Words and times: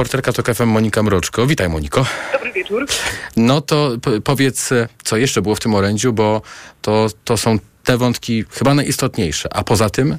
reporterka 0.00 0.32
TOK 0.32 0.54
FM 0.54 0.66
Monika 0.66 1.02
Mroczko. 1.02 1.46
Witaj 1.46 1.68
Moniko. 1.68 2.06
Dobry 2.32 2.52
wieczór. 2.52 2.86
No 3.36 3.60
to 3.60 3.90
powiedz, 4.24 4.70
co 5.04 5.16
jeszcze 5.16 5.42
było 5.42 5.54
w 5.54 5.60
tym 5.60 5.74
orędziu, 5.74 6.12
bo 6.12 6.42
to, 6.82 7.06
to 7.24 7.36
są 7.36 7.58
te 7.84 7.96
wątki 7.96 8.44
chyba 8.50 8.74
najistotniejsze. 8.74 9.56
A 9.56 9.64
poza 9.64 9.90
tym? 9.90 10.18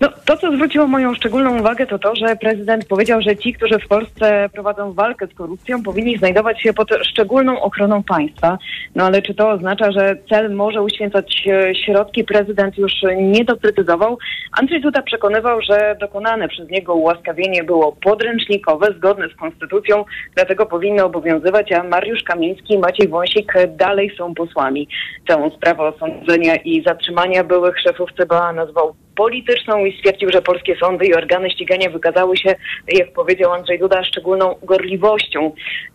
No, 0.00 0.08
to, 0.24 0.36
co 0.36 0.52
zwróciło 0.52 0.86
moją 0.86 1.14
szczególną 1.14 1.60
uwagę, 1.60 1.86
to 1.86 1.98
to, 1.98 2.16
że 2.16 2.36
prezydent 2.36 2.86
powiedział, 2.86 3.22
że 3.22 3.36
ci, 3.36 3.52
którzy 3.52 3.78
w 3.78 3.88
Polsce 3.88 4.48
prowadzą 4.52 4.92
walkę 4.92 5.26
z 5.26 5.34
korupcją, 5.34 5.82
powinni 5.82 6.18
znajdować 6.18 6.62
się 6.62 6.72
pod 6.72 6.88
szczególną 7.02 7.60
ochroną 7.60 8.02
państwa. 8.02 8.58
No 8.94 9.04
ale 9.04 9.22
czy 9.22 9.34
to 9.34 9.50
oznacza, 9.50 9.92
że 9.92 10.16
cel 10.30 10.54
może 10.54 10.82
uświęcać 10.82 11.48
e, 11.48 11.74
środki? 11.74 12.24
Prezydent 12.24 12.78
już 12.78 12.92
nie 13.16 13.44
doprecyzował. 13.44 14.18
Andrzej 14.52 14.80
Duda 14.80 15.02
przekonywał, 15.02 15.60
że 15.62 15.96
dokonane 16.00 16.48
przez 16.48 16.70
niego 16.70 16.94
ułaskawienie 16.94 17.64
było 17.64 17.92
podręcznikowe, 17.92 18.86
zgodne 18.96 19.28
z 19.28 19.34
konstytucją, 19.34 20.04
dlatego 20.34 20.66
powinno 20.66 21.06
obowiązywać, 21.06 21.72
a 21.72 21.82
Mariusz 21.82 22.22
Kamiński 22.22 22.74
i 22.74 22.78
Maciej 22.78 23.08
Wąsik 23.08 23.52
dalej 23.68 24.16
są 24.18 24.34
posłami. 24.34 24.88
Całą 25.28 25.50
sprawę 25.50 25.82
osądzenia 25.82 26.56
i 26.56 26.82
zatrzymania 26.82 27.44
byłych 27.44 27.80
szefów 27.80 28.10
CBA 28.18 28.52
nazwał 28.52 28.94
polityczną 29.16 29.84
i 29.84 29.98
stwierdził, 29.98 30.30
że 30.32 30.42
polskie 30.42 30.76
sądy 30.76 31.06
i 31.06 31.14
organy 31.14 31.50
ścigania 31.50 31.90
wykazały 31.90 32.36
się, 32.36 32.54
jak 32.88 33.12
powiedział 33.12 33.52
Andrzej 33.52 33.78
Duda, 33.78 34.04
szczególną 34.04 34.54
gorliwością. 34.62 35.52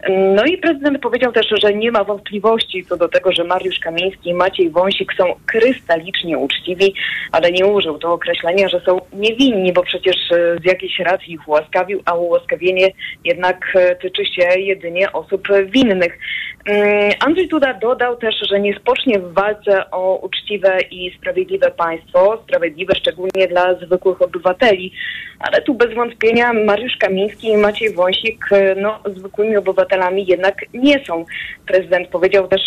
No 0.10 0.46
i 0.46 0.58
prezydent 0.58 1.02
powiedział 1.02 1.32
też, 1.32 1.48
że 1.64 1.74
nie 1.74 1.92
ma 1.92 2.04
wątpliwości 2.04 2.86
co 2.86 2.98
do 2.98 3.08
tego, 3.08 3.32
że 3.32 3.44
Mariusz 3.44 3.80
Kamiński 3.80 4.30
i 4.30 4.34
Maciej 4.34 4.70
Wąsik 4.70 5.14
są 5.14 5.36
krystalicznie 5.46 6.38
uczciwi, 6.38 6.94
ale 7.32 7.52
nie 7.52 7.66
użył 7.66 7.98
to 7.98 8.14
określenia, 8.14 8.70
że 8.70 8.80
są 8.80 9.02
niewinni, 9.14 9.74
bo 9.74 9.84
przecież 9.84 10.16
z 10.62 10.66
jakiejś 10.66 11.00
racji 11.00 11.34
ich 11.34 11.48
ułaskawił, 11.48 12.02
a 12.06 12.14
ułaskawienie 12.14 12.92
jednak 13.26 13.78
tyczy 14.02 14.26
się 14.26 14.60
jedynie 14.60 15.12
osób 15.12 15.48
winnych. 15.66 16.20
Mm, 16.66 17.12
Andrzej 17.20 17.48
Duda 17.48 17.74
dodał 17.74 18.18
też, 18.18 18.36
że 18.50 18.60
nie 18.60 18.80
spocznie 18.80 19.20
w 19.20 19.34
walce 19.34 19.92
o 19.92 20.16
uczciwe 20.16 20.78
i 20.92 21.18
sprawiedliwe 21.18 21.72
państwo, 21.72 22.42
sprawiedliwe 22.44 22.96
szczególnie 22.96 23.09
dla 23.50 23.76
zwykłych 23.76 24.22
obywateli, 24.22 24.92
ale 25.40 25.62
tu 25.62 25.74
bez 25.74 25.94
wątpienia 25.94 26.54
Mariusz 26.54 26.98
Kamiński 26.98 27.48
i 27.48 27.58
Maciej 27.58 27.94
Wąsik 27.94 28.46
no, 28.76 29.00
zwykłymi 29.06 29.58
obywatelami 29.58 30.26
jednak 30.26 30.56
nie 30.74 31.06
są. 31.06 31.26
Prezydent 31.68 32.08
powiedział 32.08 32.48
też, 32.48 32.62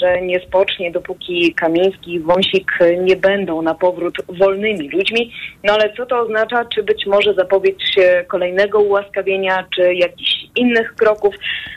że 0.00 0.22
nie 0.22 0.40
spocznie, 0.40 0.90
dopóki 0.90 1.54
Kamiński 1.54 2.14
i 2.14 2.20
Wąsik 2.20 2.72
nie 2.98 3.16
będą 3.16 3.62
na 3.62 3.74
powrót 3.74 4.14
wolnymi 4.28 4.90
ludźmi. 4.90 5.32
No 5.64 5.72
ale 5.72 5.92
co 5.96 6.06
to 6.06 6.20
oznacza? 6.20 6.64
Czy 6.64 6.82
być 6.82 7.06
może 7.06 7.34
zapowiedź 7.34 7.82
kolejnego 8.28 8.80
ułaskawienia, 8.80 9.66
czy 9.76 9.94
jakichś 9.94 10.46
innych 10.56 10.94
kroków? 10.94 11.34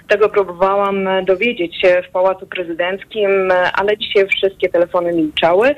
Tego 0.07 0.29
próbowałam 0.29 1.07
dowiedzieć 1.25 1.81
się 1.81 2.03
w 2.07 2.11
Pałacu 2.11 2.47
Prezydenckim, 2.47 3.51
ale 3.73 3.97
dzisiaj 3.97 4.27
wszystkie 4.27 4.69
telefony 4.69 5.13
milczały. 5.13 5.75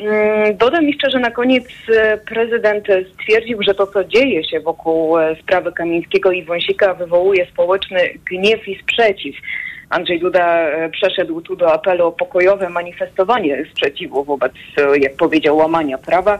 Mm, 0.00 0.56
dodam 0.56 0.84
jeszcze, 0.84 1.10
że 1.10 1.18
na 1.18 1.30
koniec 1.30 1.64
e, 1.88 2.18
prezydent 2.18 2.86
stwierdził, 3.14 3.62
że 3.62 3.74
to, 3.74 3.86
co 3.86 4.04
dzieje 4.04 4.44
się 4.44 4.60
wokół 4.60 5.18
e, 5.18 5.36
sprawy 5.42 5.72
Kamińskiego 5.72 6.32
i 6.32 6.44
Wąsika 6.44 6.94
wywołuje 6.94 7.46
społeczny 7.46 7.98
gniew 8.30 8.68
i 8.68 8.78
sprzeciw. 8.82 9.36
Andrzej 9.90 10.20
Duda 10.20 10.58
e, 10.58 10.90
przeszedł 10.90 11.40
tu 11.40 11.56
do 11.56 11.72
apelu 11.72 12.06
o 12.06 12.12
pokojowe 12.12 12.68
manifestowanie 12.68 13.64
sprzeciwu 13.72 14.24
wobec, 14.24 14.52
jak 15.00 15.16
powiedział, 15.16 15.56
łamania 15.56 15.98
prawa. 15.98 16.38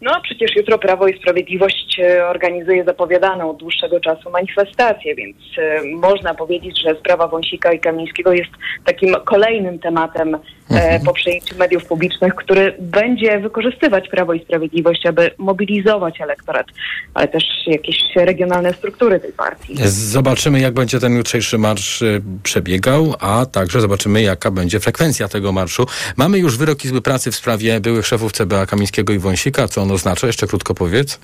No 0.00 0.10
a 0.16 0.20
przecież 0.20 0.56
jutro 0.56 0.78
Prawo 0.78 1.08
i 1.08 1.18
Sprawiedliwość 1.18 2.00
e, 2.00 2.26
organizuje 2.26 2.84
zapowiadaną 2.84 3.50
od 3.50 3.56
dłuższego 3.56 4.00
czasu 4.00 4.30
manifestację, 4.30 5.14
więc 5.14 5.36
e, 5.58 5.82
można 5.96 6.34
powiedzieć, 6.34 6.82
że 6.82 6.94
sprawa 7.00 7.28
Wąsika 7.28 7.72
i 7.72 7.80
Kamińskiego 7.80 8.32
jest 8.32 8.50
takim 8.84 9.14
kolejnym 9.24 9.78
tematem 9.78 10.34
e, 10.34 10.38
mhm. 10.70 11.02
po 11.02 11.12
przejęciu 11.12 11.56
mediów 11.56 11.84
publicznych, 11.84 12.34
który 12.34 12.74
będzie 12.78 13.38
wykorzystywać 13.38 14.08
Prawo 14.08 14.34
i 14.34 14.44
Sprawiedliwość, 14.44 15.06
aby 15.06 15.30
mobilizować 15.38 16.20
elektorat, 16.20 16.66
ale 17.14 17.28
też 17.28 17.44
jakieś 17.66 17.96
regionalne 18.16 18.72
struktury 18.72 19.20
tej 19.20 19.32
partii. 19.32 19.74
Zobaczymy, 19.88 20.60
jak 20.60 20.74
będzie 20.74 21.00
ten 21.00 21.16
jutrzejszy 21.16 21.58
marsz 21.58 22.04
przebiegał, 22.42 23.14
a 23.20 23.46
także 23.46 23.80
zobaczymy, 23.80 24.22
jaka 24.22 24.50
będzie 24.50 24.80
frekwencja 24.80 25.28
tego 25.28 25.52
marszu. 25.52 25.86
Mamy 26.16 26.38
już 26.38 26.58
wyrok 26.58 26.84
Izby 26.84 27.02
Pracy 27.02 27.30
w 27.30 27.36
sprawie 27.36 27.80
byłych 27.80 28.06
szefów 28.06 28.32
CBA 28.32 28.66
Kamińskiego 28.66 29.12
i 29.12 29.18
Wąsika, 29.18 29.68
co 29.68 29.82
on 29.82 29.87
oznacza? 29.94 30.26
Jeszcze 30.26 30.46
krótko 30.46 30.74
powiedz. 30.74 31.20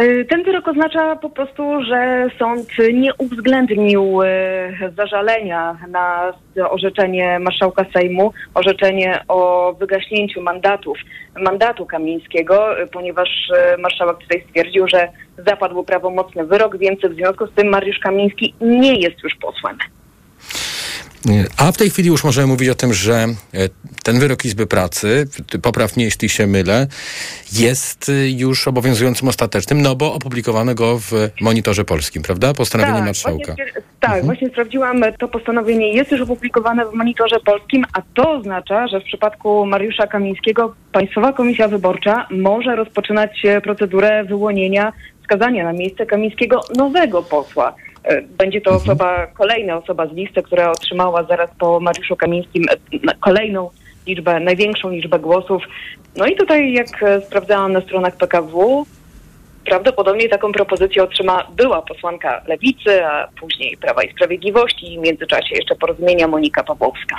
Y, 0.00 0.26
ten 0.30 0.42
wyrok 0.42 0.68
oznacza 0.68 1.16
po 1.16 1.30
prostu, 1.30 1.82
że 1.82 2.26
sąd 2.38 2.68
nie 2.92 3.14
uwzględnił 3.14 4.22
y, 4.22 4.26
zażalenia 4.96 5.78
na 5.88 6.32
orzeczenie 6.70 7.38
marszałka 7.38 7.84
Sejmu, 7.92 8.32
orzeczenie 8.54 9.24
o 9.28 9.72
wygaśnięciu 9.80 10.42
mandatów, 10.42 10.98
mandatu 11.40 11.86
Kamińskiego, 11.86 12.82
y, 12.82 12.86
ponieważ 12.86 13.28
marszałek 13.78 14.18
tutaj 14.18 14.44
stwierdził, 14.48 14.88
że 14.88 15.08
zapadł 15.46 15.84
prawomocny 15.84 16.44
wyrok, 16.44 16.78
więc 16.78 17.00
w 17.00 17.14
związku 17.14 17.46
z 17.46 17.54
tym 17.54 17.68
Mariusz 17.68 17.98
Kamiński 17.98 18.54
nie 18.60 18.94
jest 18.94 19.22
już 19.22 19.34
posłem. 19.34 19.78
A 21.56 21.72
w 21.72 21.76
tej 21.76 21.90
chwili 21.90 22.08
już 22.08 22.24
możemy 22.24 22.46
mówić 22.46 22.68
o 22.68 22.74
tym, 22.74 22.94
że 22.94 23.14
e, 23.14 23.68
ten 24.02 24.18
wyrok 24.18 24.44
Izby 24.44 24.66
Pracy, 24.66 25.28
popraw 25.62 25.96
mnie 25.96 26.04
jeśli 26.04 26.28
się 26.28 26.46
mylę, 26.46 26.86
jest 27.52 28.08
y, 28.08 28.30
już 28.30 28.68
obowiązującym 28.68 29.28
ostatecznym, 29.28 29.82
no 29.82 29.96
bo 29.96 30.14
opublikowano 30.14 30.74
go 30.74 30.98
w 30.98 31.12
Monitorze 31.40 31.84
Polskim, 31.84 32.22
prawda? 32.22 32.54
Postanowienie 32.54 32.96
tak, 32.96 33.06
marszałka. 33.06 33.54
Właśnie, 33.54 33.82
tak, 34.00 34.10
mhm. 34.10 34.26
właśnie 34.26 34.48
sprawdziłam, 34.48 35.04
to 35.18 35.28
postanowienie 35.28 35.92
jest 35.92 36.10
już 36.10 36.20
opublikowane 36.20 36.86
w 36.86 36.92
Monitorze 36.92 37.40
Polskim, 37.40 37.84
a 37.92 38.02
to 38.14 38.32
oznacza, 38.32 38.88
że 38.88 39.00
w 39.00 39.04
przypadku 39.04 39.66
Mariusza 39.66 40.06
Kamińskiego 40.06 40.74
Państwowa 40.92 41.32
Komisja 41.32 41.68
Wyborcza 41.68 42.26
może 42.30 42.76
rozpoczynać 42.76 43.44
e, 43.44 43.60
procedurę 43.60 44.24
wyłonienia 44.24 44.92
skazania 45.24 45.64
na 45.64 45.72
miejsce 45.72 46.06
Kamińskiego 46.06 46.60
nowego 46.76 47.22
posła. 47.22 47.74
Będzie 48.38 48.60
to 48.60 48.70
mhm. 48.70 48.82
osoba, 48.82 49.26
kolejna 49.26 49.76
osoba 49.76 50.06
z 50.06 50.12
listy, 50.12 50.42
która 50.42 50.70
otrzymała 50.70 51.24
zaraz 51.24 51.50
po 51.58 51.80
Mariuszu 51.80 52.16
Kamińskim 52.16 52.64
e, 52.70 53.14
kolejną 53.20 53.70
liczbę, 54.06 54.40
największą 54.40 54.90
liczbę 54.90 55.18
głosów. 55.18 55.62
No 56.16 56.26
i 56.26 56.36
tutaj, 56.36 56.72
jak 56.72 57.02
e, 57.02 57.20
sprawdzałam 57.20 57.72
na 57.72 57.80
stronach 57.80 58.16
PKW, 58.16 58.84
prawdopodobnie 59.64 60.28
taką 60.28 60.52
propozycję 60.52 61.02
otrzyma 61.02 61.46
była 61.56 61.82
posłanka 61.82 62.42
Lewicy, 62.46 63.04
a 63.04 63.28
później 63.40 63.76
Prawa 63.76 64.02
i 64.02 64.12
Sprawiedliwości 64.12 64.92
i 64.92 64.98
w 64.98 65.02
międzyczasie 65.02 65.54
jeszcze 65.56 65.74
porozumienia 65.74 66.28
Monika 66.28 66.64
Pawłowska. 66.64 67.16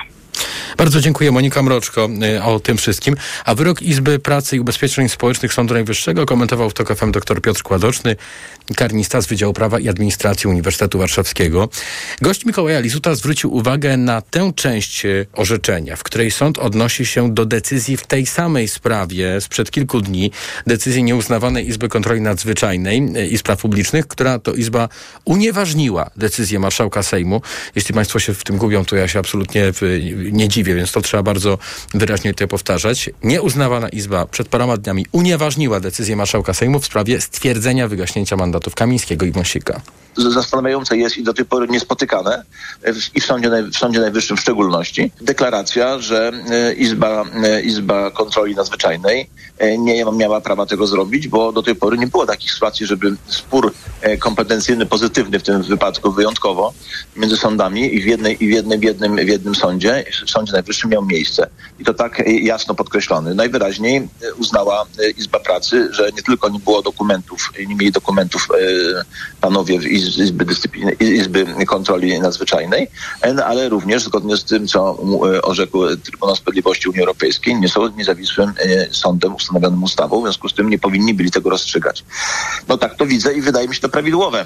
Bardzo 0.78 1.02
dziękuję 1.02 1.32
Monika 1.32 1.64
Mroczko 1.64 2.10
y, 2.38 2.44
o 2.44 2.60
tym 2.60 2.78
wszystkim. 2.78 3.16
A 3.46 3.56
wyrok 3.56 3.82
Izby 3.82 4.20
Pracy 4.20 4.56
i 4.56 4.60
Ubezpieczeń 4.60 5.10
Społecznych 5.10 5.54
Sądu 5.54 5.74
Najwyższego 5.74 6.26
komentował 6.26 6.70
w 6.70 6.74
TOK 6.74 6.96
FM 6.96 7.12
dr 7.12 7.42
Piotr 7.42 7.64
Kładoczny, 7.64 8.16
karnista 8.76 9.22
z 9.22 9.28
Wydziału 9.28 9.54
Prawa 9.54 9.80
i 9.80 9.90
Administracji 9.90 10.50
Uniwersytetu 10.50 11.00
Warszawskiego. 11.00 11.70
Gość 12.22 12.46
Mikołaja 12.46 12.80
Lizuta 12.80 13.16
zwrócił 13.16 13.54
uwagę 13.54 13.98
na 13.98 14.22
tę 14.22 14.52
część 14.56 15.06
y, 15.06 15.26
orzeczenia, 15.34 15.96
w 15.96 16.04
której 16.04 16.32
sąd 16.32 16.58
odnosi 16.58 17.06
się 17.06 17.34
do 17.34 17.46
decyzji 17.46 17.98
w 17.98 18.08
tej 18.08 18.26
samej 18.26 18.68
sprawie 18.68 19.42
sprzed 19.42 19.72
kilku 19.72 20.02
dni, 20.02 20.32
decyzji 20.68 21.04
nieuznawanej 21.04 21.68
Izby 21.68 21.90
Kontroli 21.90 22.22
Nadzwyczajnej 22.22 23.12
y, 23.18 23.28
i 23.28 23.38
Spraw 23.38 23.62
Publicznych, 23.62 24.08
która 24.08 24.40
to 24.40 24.54
Izba 24.54 24.90
unieważniła 25.26 26.10
decyzję 26.16 26.60
marszałka 26.60 27.04
Sejmu. 27.04 27.42
Jeśli 27.76 27.94
Państwo 27.94 28.20
się 28.20 28.34
w 28.34 28.44
tym 28.44 28.58
gubią, 28.58 28.86
to 28.86 28.96
ja 28.96 29.08
się 29.08 29.20
absolutnie 29.20 29.72
nie 30.32 30.48
dziwię 30.48 30.65
więc 30.74 30.92
to 30.92 31.02
trzeba 31.02 31.24
bardzo 31.24 31.58
wyraźnie 31.94 32.34
tutaj 32.34 32.48
powtarzać. 32.48 33.10
Nieuznawana 33.24 33.90
Izba 33.90 34.26
przed 34.26 34.48
paroma 34.48 34.78
dniami 34.78 35.06
unieważniła 35.12 35.80
decyzję 35.80 36.16
marszałka 36.16 36.54
Sejmu 36.54 36.80
w 36.80 36.86
sprawie 36.86 37.22
stwierdzenia 37.22 37.88
wygaśnięcia 37.88 38.36
mandatów 38.36 38.76
Kamińskiego 38.76 39.26
i 39.26 39.32
Wąsika 39.32 39.82
zastanawiające 40.18 40.98
jest 40.98 41.18
i 41.18 41.24
do 41.24 41.34
tej 41.34 41.46
pory 41.46 41.68
niespotykane 41.68 42.44
i 43.16 43.22
w 43.22 43.26
Sądzie, 43.26 43.50
w 43.74 43.78
Sądzie 43.78 44.00
Najwyższym 44.00 44.38
w 44.38 44.40
szczególności, 44.40 45.12
deklaracja, 45.22 46.00
że 46.00 46.32
e, 46.50 46.74
Izba, 46.74 47.26
e, 47.44 47.62
Izba 47.62 48.12
Kontroli 48.12 48.56
Nadzwyczajnej 48.56 49.30
e, 49.58 49.78
nie 49.78 50.06
miała 50.06 50.42
prawa 50.42 50.66
tego 50.66 50.88
zrobić, 50.88 51.28
bo 51.28 51.52
do 51.52 51.64
tej 51.64 51.76
pory 51.76 51.98
nie 51.98 52.08
było 52.08 52.26
takich 52.26 52.52
sytuacji, 52.52 52.86
żeby 52.86 53.16
spór 53.28 53.74
kompetencyjny, 54.20 54.86
pozytywny 54.86 55.40
w 55.40 55.44
tym 55.44 55.64
wypadku 55.64 56.12
wyjątkowo 56.12 56.74
między 57.16 57.38
sądami 57.38 57.96
i 57.96 58.02
w, 58.02 58.06
jednej, 58.06 58.44
i 58.44 58.48
w, 58.48 58.52
jednym, 58.52 58.80
w, 58.80 58.84
jednym, 58.84 59.16
w 59.16 59.28
jednym 59.28 59.56
sądzie, 59.56 60.06
w 60.26 60.30
Sądzie 60.30 60.54
Najwyższym 60.56 60.90
miał 60.90 61.06
miejsce. 61.06 61.50
I 61.80 61.84
to 61.84 61.94
tak 61.94 62.24
jasno 62.28 62.76
podkreślony. 62.76 63.36
Najwyraźniej 63.36 64.08
uznała 64.38 64.86
Izba 65.18 65.40
Pracy, 65.40 65.88
że 65.92 66.10
nie 66.16 66.24
tylko 66.24 66.50
nie 66.50 66.60
było 66.60 66.82
dokumentów, 66.82 67.52
nie 67.60 67.76
mieli 67.76 67.92
dokumentów 67.92 68.48
panowie 69.42 69.76
Izbie, 69.76 70.24
Izby, 70.24 70.46
Dyscypliny, 70.46 70.92
Izby 70.92 71.46
Kontroli 71.68 72.20
Nadzwyczajnej, 72.20 72.88
ale 73.46 73.70
również 73.70 74.04
zgodnie 74.04 74.38
z 74.38 74.44
tym, 74.44 74.68
co 74.68 74.98
orzekł 75.44 75.96
Trybunał 76.04 76.36
Sprawiedliwości 76.36 76.90
Unii 76.90 77.02
Europejskiej, 77.02 77.56
nie 77.56 77.70
są 77.70 77.88
niezawisłym 77.88 78.54
sądem 78.92 79.36
ustanowionym 79.36 79.84
ustawą, 79.84 80.20
w 80.20 80.24
związku 80.24 80.50
z 80.50 80.54
tym 80.54 80.70
nie 80.70 80.80
powinni 80.80 81.14
byli 81.14 81.32
tego 81.32 81.50
rozstrzygać. 81.50 82.04
No 82.68 82.78
tak 82.78 82.96
to 82.96 83.06
widzę 83.06 83.34
i 83.34 83.42
wydaje 83.42 83.68
mi 83.68 83.76
się 83.76 83.82
to 83.82 83.90
prawidłowe. 83.90 84.46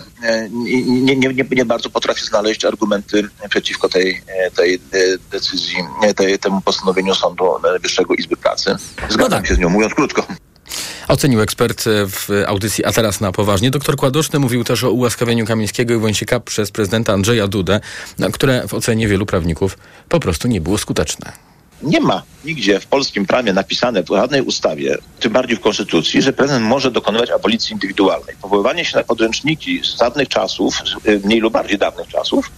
Nie, 0.52 1.16
nie, 1.16 1.34
nie, 1.34 1.46
nie 1.52 1.66
bardzo 1.66 1.90
potrafię 1.90 2.26
znaleźć 2.26 2.66
argumenty 2.66 3.30
przeciwko 3.50 3.90
tej, 3.90 4.22
tej 4.56 4.80
decyzji, 5.32 5.78
tej, 6.16 6.40
temu 6.40 6.62
postanowieniu 6.62 7.16
Sądu 7.16 7.46
Najwyższego 7.64 8.14
Izby 8.14 8.38
Pracy. 8.38 8.76
Zgadzam 9.10 9.20
no 9.20 9.30
tak. 9.30 9.48
się 9.48 9.56
z 9.56 9.60
nią, 9.60 9.70
mówiąc 9.70 9.94
krótko. 9.94 10.28
Ocenił 11.08 11.42
ekspert 11.42 11.84
w 11.86 12.44
audycji 12.48 12.86
A 12.86 12.92
teraz 12.92 13.22
na 13.22 13.32
poważnie. 13.32 13.72
Doktor 13.72 13.96
Kładoszny 13.96 14.40
mówił 14.40 14.64
też 14.64 14.84
o 14.84 14.92
ułaskawieniu 14.92 15.46
Kamińskiego 15.46 15.94
i 15.94 15.98
Wąsika 15.98 16.40
przez 16.40 16.72
prezydenta 16.72 17.14
Andrzeja 17.14 17.48
Dudę, 17.48 17.80
które 18.34 18.68
w 18.68 18.74
ocenie 18.74 19.08
wielu 19.08 19.26
prawników 19.26 19.78
po 20.10 20.20
prostu 20.20 20.48
nie 20.48 20.62
było 20.62 20.78
skuteczne. 20.78 21.32
Nie 21.82 22.00
ma 22.00 22.24
nigdzie 22.46 22.80
w 22.80 22.88
polskim 22.88 23.26
prawie 23.26 23.54
napisane 23.54 24.04
w 24.04 24.08
żadnej 24.08 24.42
ustawie, 24.42 24.98
tym 25.20 25.34
bardziej 25.34 25.58
w 25.58 25.60
konstytucji, 25.60 26.22
że 26.22 26.34
prezydent 26.34 26.66
może 26.66 26.92
dokonywać 26.92 27.30
abolicji 27.30 27.74
indywidualnej. 27.74 28.36
Powoływanie 28.42 28.86
się 28.86 28.98
na 28.98 29.04
podręczniki 29.04 29.82
z 29.84 29.98
dawnych 29.98 30.28
czasów, 30.28 30.82
mniej 31.24 31.40
lub 31.40 31.54
bardziej 31.54 31.78
dawnych 31.78 32.08
czasów, 32.08 32.52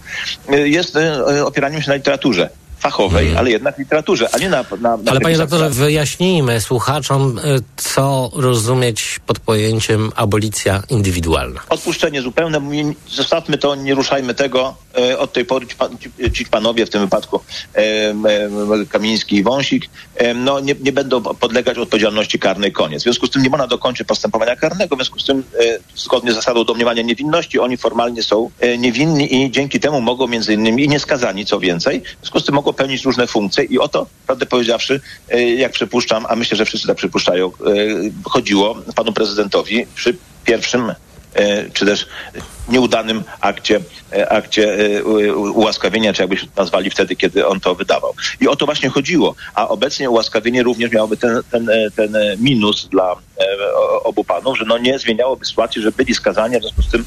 jest 0.48 0.96
e, 0.96 1.44
opieraniem 1.46 1.82
się 1.82 1.90
na 1.90 1.96
literaturze 1.96 2.50
fachowej, 2.82 3.24
hmm. 3.24 3.38
ale 3.38 3.50
jednak 3.50 3.78
literaturze, 3.78 4.28
a 4.32 4.38
nie 4.38 4.48
na... 4.48 4.64
na, 4.80 4.96
na 4.96 5.10
ale 5.10 5.20
panie 5.20 5.36
doktorze, 5.36 5.70
wyjaśnijmy 5.70 6.60
słuchaczom, 6.60 7.38
y, 7.38 7.42
co 7.76 8.30
rozumieć 8.34 9.20
pod 9.26 9.38
pojęciem 9.38 10.10
abolicja 10.16 10.82
indywidualna. 10.90 11.60
Odpuszczenie 11.68 12.22
zupełne, 12.22 12.60
zostawmy 13.08 13.58
to, 13.58 13.74
nie 13.74 13.94
ruszajmy 13.94 14.34
tego. 14.34 14.74
E, 14.98 15.18
od 15.18 15.32
tej 15.32 15.44
pory 15.44 15.66
ci, 15.66 15.76
pan, 15.76 15.98
ci, 15.98 16.32
ci 16.32 16.46
panowie, 16.46 16.86
w 16.86 16.90
tym 16.90 17.00
wypadku 17.00 17.40
Kamiński 18.88 19.36
i 19.36 19.42
Wąsik, 19.42 19.88
no 20.34 20.60
nie, 20.60 20.74
nie 20.80 20.92
będą 20.92 21.22
podlegać 21.22 21.78
odpowiedzialności 21.78 22.38
karnej, 22.38 22.72
koniec. 22.72 23.02
W 23.02 23.04
związku 23.04 23.26
z 23.26 23.30
tym 23.30 23.42
nie 23.42 23.50
można 23.50 23.66
dokończyć 23.66 24.06
postępowania 24.06 24.56
karnego, 24.56 24.96
w 24.96 24.98
związku 24.98 25.18
z 25.18 25.26
tym 25.26 25.44
e, 25.60 25.78
zgodnie 25.94 26.32
z 26.32 26.34
zasadą 26.34 26.64
domniemania 26.64 27.02
niewinności, 27.02 27.58
oni 27.58 27.76
formalnie 27.76 28.22
są 28.22 28.50
e, 28.60 28.78
niewinni 28.78 29.42
i 29.42 29.50
dzięki 29.50 29.80
temu 29.80 30.00
mogą 30.00 30.26
między 30.26 30.54
innymi 30.54 30.84
i 30.84 30.88
nieskazani, 30.88 31.46
co 31.46 31.60
więcej, 31.60 32.00
w 32.00 32.20
związku 32.20 32.40
z 32.40 32.44
tym 32.44 32.54
mogą 32.54 32.71
pełnić 32.72 33.04
różne 33.04 33.26
funkcje 33.26 33.64
i 33.64 33.78
o 33.78 33.88
to, 33.88 34.06
prawdę 34.26 34.46
powiedziawszy, 34.46 35.00
jak 35.56 35.72
przypuszczam, 35.72 36.26
a 36.28 36.36
myślę, 36.36 36.56
że 36.56 36.64
wszyscy 36.64 36.86
tak 36.86 36.96
przypuszczają, 36.96 37.50
chodziło 38.24 38.76
panu 38.94 39.12
prezydentowi 39.12 39.86
przy 39.94 40.16
pierwszym 40.44 40.94
czy 41.72 41.86
też 41.86 42.06
nieudanym 42.68 43.22
akcie, 43.40 43.80
e, 44.12 44.32
akcie 44.32 44.74
e, 44.98 45.04
ułaskawienia, 45.34 46.12
czy 46.12 46.22
jakbyśmy 46.22 46.48
nazwali 46.56 46.90
wtedy, 46.90 47.16
kiedy 47.16 47.46
on 47.46 47.60
to 47.60 47.74
wydawał. 47.74 48.14
I 48.40 48.48
o 48.48 48.56
to 48.56 48.66
właśnie 48.66 48.88
chodziło. 48.88 49.34
A 49.54 49.68
obecnie 49.68 50.10
ułaskawienie 50.10 50.62
również 50.62 50.92
miałoby 50.92 51.16
ten, 51.16 51.40
ten, 51.50 51.70
ten 51.96 52.16
minus 52.38 52.88
dla 52.88 53.12
e, 53.12 53.44
obu 54.04 54.24
panów, 54.24 54.58
że 54.58 54.64
no 54.64 54.78
nie 54.78 54.98
zmieniałoby 54.98 55.44
sytuacji, 55.44 55.82
że 55.82 55.92
byli 55.92 56.14
skazani, 56.14 56.56
a 56.56 56.58
w 56.58 56.62
związku 56.62 56.82
z 56.82 56.90
tym 56.90 57.04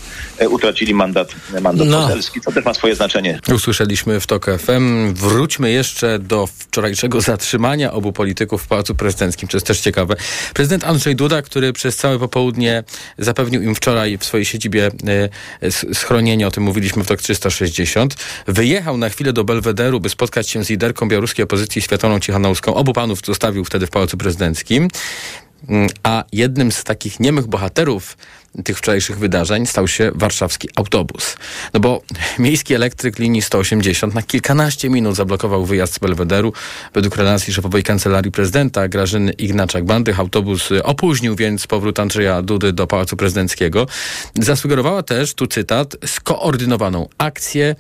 utracili 0.50 0.94
mandat, 0.94 1.36
mandat 1.62 1.88
no. 1.88 2.02
poselski. 2.02 2.42
To 2.42 2.52
też 2.52 2.66
ma 2.66 2.74
swoje 2.74 2.96
znaczenie. 2.96 3.40
Usłyszeliśmy 3.56 4.20
w 4.20 4.28
TOK 4.28 4.46
FM. 4.60 5.14
Wróćmy 5.14 5.72
jeszcze 5.72 6.20
do 6.20 6.48
wczorajszego 6.48 7.22
zatrzymania 7.22 7.94
obu 7.94 8.14
polityków 8.14 8.64
w 8.64 8.68
Pałacu 8.68 8.96
Prezydenckim. 8.96 9.50
To 9.50 9.58
jest 9.58 9.68
też 9.68 9.80
ciekawe. 9.80 10.16
Prezydent 10.54 10.84
Andrzej 10.84 11.16
Duda, 11.16 11.42
który 11.42 11.74
przez 11.74 11.98
całe 11.98 12.20
popołudnie 12.20 12.84
zapewnił 13.18 13.62
im 13.62 13.76
wczoraj 13.76 14.18
w 14.18 14.26
swojej 14.26 14.46
siedzibie 14.46 14.92
schronienie, 15.94 16.48
o 16.48 16.52
tym 16.52 16.64
mówiliśmy 16.64 17.04
w 17.04 17.08
TOK 17.08 17.22
360, 17.22 18.16
wyjechał 18.48 18.98
na 18.98 19.10
chwilę 19.10 19.34
do 19.34 19.44
Belwederu, 19.44 20.00
by 20.00 20.10
spotkać 20.10 20.50
się 20.50 20.64
z 20.64 20.70
liderką 20.70 21.08
białoruskiej 21.08 21.44
opozycji 21.44 21.82
Światłoną 21.82 22.20
Cichanowską. 22.20 22.74
Obu 22.74 22.94
panów 22.94 23.20
zostawił 23.26 23.66
wtedy 23.66 23.88
w 23.88 23.90
Pałacu 23.90 24.18
Prezydenckim. 24.18 24.88
Mm, 25.70 25.90
a 26.04 26.24
jednym 26.32 26.72
z 26.72 26.84
takich 26.84 27.20
niemych 27.20 27.48
bohaterów 27.48 28.18
tych 28.64 28.78
wczorajszych 28.78 29.20
wydarzeń 29.20 29.66
stał 29.66 29.88
się 29.88 30.12
warszawski 30.16 30.70
autobus. 30.76 31.38
No 31.74 31.80
bo 31.80 32.02
miejski 32.40 32.74
elektryk 32.74 33.20
linii 33.20 33.42
180 33.42 34.14
na 34.14 34.22
kilkanaście 34.22 34.90
minut 34.90 35.16
zablokował 35.16 35.66
wyjazd 35.66 35.94
z 35.94 36.00
Belwederu. 36.00 36.54
Według 36.94 37.16
relacji 37.16 37.54
szefowej 37.54 37.84
kancelarii 37.84 38.32
prezydenta 38.32 38.88
Grażyny 38.88 39.32
Ignaczak-Bandych 39.32 40.20
autobus 40.20 40.70
opóźnił 40.84 41.36
więc 41.36 41.68
powrót 41.68 42.00
Andrzeja 42.00 42.42
Dudy 42.42 42.74
do 42.74 42.88
Pałacu 42.88 43.18
Prezydenckiego. 43.18 43.88
Zasugerowała 44.40 45.04
też, 45.04 45.34
tu 45.34 45.48
cytat, 45.48 45.96
skoordynowaną 46.06 47.08
akcję, 47.18 47.76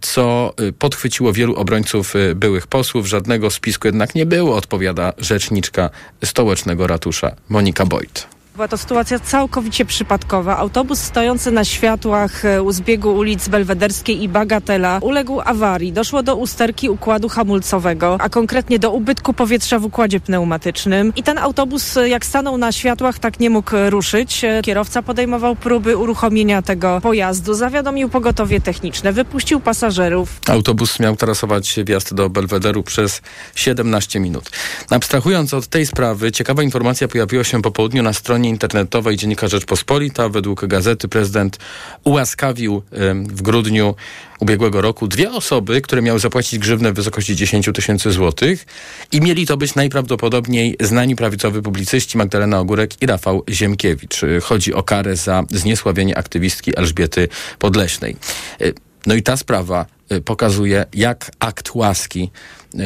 co 0.00 0.54
podchwyciło 0.78 1.32
wielu 1.32 1.54
obrońców 1.54 2.14
byłych 2.34 2.66
posłów. 2.66 3.06
Żadnego 3.06 3.50
spisku 3.50 3.88
jednak 3.88 4.14
nie 4.14 4.26
było, 4.26 4.56
odpowiada 4.56 5.12
rzeczniczka 5.18 5.90
stołecznego 6.24 6.86
ratusza 6.86 7.36
Monika 7.48 7.86
Boyd. 7.86 8.33
Była 8.54 8.68
to 8.68 8.78
sytuacja 8.78 9.18
całkowicie 9.18 9.84
przypadkowa. 9.84 10.56
Autobus 10.56 10.98
stojący 10.98 11.50
na 11.50 11.64
światłach 11.64 12.44
e, 12.44 12.62
u 12.62 12.72
zbiegu 12.72 13.14
ulic 13.14 13.48
Belwederskiej 13.48 14.22
i 14.22 14.28
Bagatela 14.28 14.98
uległ 15.02 15.40
awarii. 15.40 15.92
Doszło 15.92 16.22
do 16.22 16.36
usterki 16.36 16.88
układu 16.88 17.28
hamulcowego, 17.28 18.16
a 18.20 18.28
konkretnie 18.28 18.78
do 18.78 18.90
ubytku 18.90 19.32
powietrza 19.32 19.78
w 19.78 19.84
układzie 19.84 20.20
pneumatycznym. 20.20 21.12
I 21.16 21.22
ten 21.22 21.38
autobus, 21.38 21.96
e, 21.96 22.08
jak 22.08 22.26
stanął 22.26 22.58
na 22.58 22.72
światłach, 22.72 23.18
tak 23.18 23.40
nie 23.40 23.50
mógł 23.50 23.70
ruszyć. 23.88 24.44
E, 24.44 24.62
kierowca 24.62 25.02
podejmował 25.02 25.56
próby 25.56 25.96
uruchomienia 25.96 26.62
tego 26.62 27.00
pojazdu, 27.00 27.54
zawiadomił 27.54 28.08
pogotowie 28.08 28.60
techniczne, 28.60 29.12
wypuścił 29.12 29.60
pasażerów. 29.60 30.40
Autobus 30.46 31.00
miał 31.00 31.16
trasować 31.16 31.76
wjazd 31.86 32.14
do 32.14 32.30
Belwederu 32.30 32.82
przez 32.82 33.22
17 33.54 34.20
minut. 34.20 34.50
Abstrahując 34.90 35.54
od 35.54 35.66
tej 35.66 35.86
sprawy, 35.86 36.32
ciekawa 36.32 36.62
informacja 36.62 37.08
pojawiła 37.08 37.44
się 37.44 37.62
po 37.62 37.70
południu 37.70 38.02
na 38.02 38.12
stronie 38.12 38.43
stronie 38.44 38.50
internetowej 38.50 39.16
Dziennika 39.16 39.48
Rzeczpospolita. 39.48 40.28
Według 40.28 40.66
gazety 40.66 41.08
prezydent 41.08 41.58
ułaskawił 42.04 42.82
w 43.28 43.42
grudniu 43.42 43.94
ubiegłego 44.40 44.80
roku 44.80 45.08
dwie 45.08 45.30
osoby, 45.30 45.80
które 45.80 46.02
miały 46.02 46.18
zapłacić 46.18 46.58
grzywnę 46.58 46.92
w 46.92 46.94
wysokości 46.94 47.36
10 47.36 47.68
tysięcy 47.74 48.12
złotych 48.12 48.66
i 49.12 49.20
mieli 49.20 49.46
to 49.46 49.56
być 49.56 49.74
najprawdopodobniej 49.74 50.76
znani 50.80 51.16
prawicowi 51.16 51.62
publicyści 51.62 52.18
Magdalena 52.18 52.58
Ogórek 52.58 53.02
i 53.02 53.06
Rafał 53.06 53.42
Ziemkiewicz. 53.48 54.20
Chodzi 54.42 54.74
o 54.74 54.82
karę 54.82 55.16
za 55.16 55.42
zniesławienie 55.50 56.18
aktywistki 56.18 56.78
Elżbiety 56.78 57.28
Podleśnej. 57.58 58.16
E, 58.60 58.72
no 59.06 59.14
i 59.14 59.22
ta 59.22 59.36
sprawa 59.36 59.86
e, 60.08 60.20
pokazuje, 60.20 60.84
jak 60.94 61.30
akt 61.38 61.74
łaski 61.74 62.30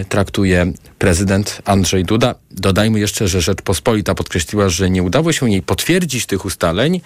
traktuje 0.09 0.73
prezydent 0.99 1.63
Andrzej 1.65 2.05
Duda. 2.05 2.35
Dodajmy 2.51 3.01
jeszcze, 3.01 3.29
że 3.29 3.41
Rzeczpospolita 3.41 4.15
podkreśliła, 4.15 4.69
że 4.69 4.91
nie 4.91 5.03
udało 5.03 5.33
się 5.33 5.51
jej 5.51 5.63
potwierdzić 5.63 6.27
tych 6.27 6.45
ustaleń. 6.45 7.01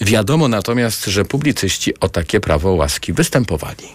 Wiadomo 0.00 0.48
natomiast, 0.48 1.04
że 1.04 1.24
publicyści 1.24 2.00
o 2.00 2.08
takie 2.08 2.40
prawo 2.40 2.72
łaski 2.72 3.12
występowali. 3.12 3.86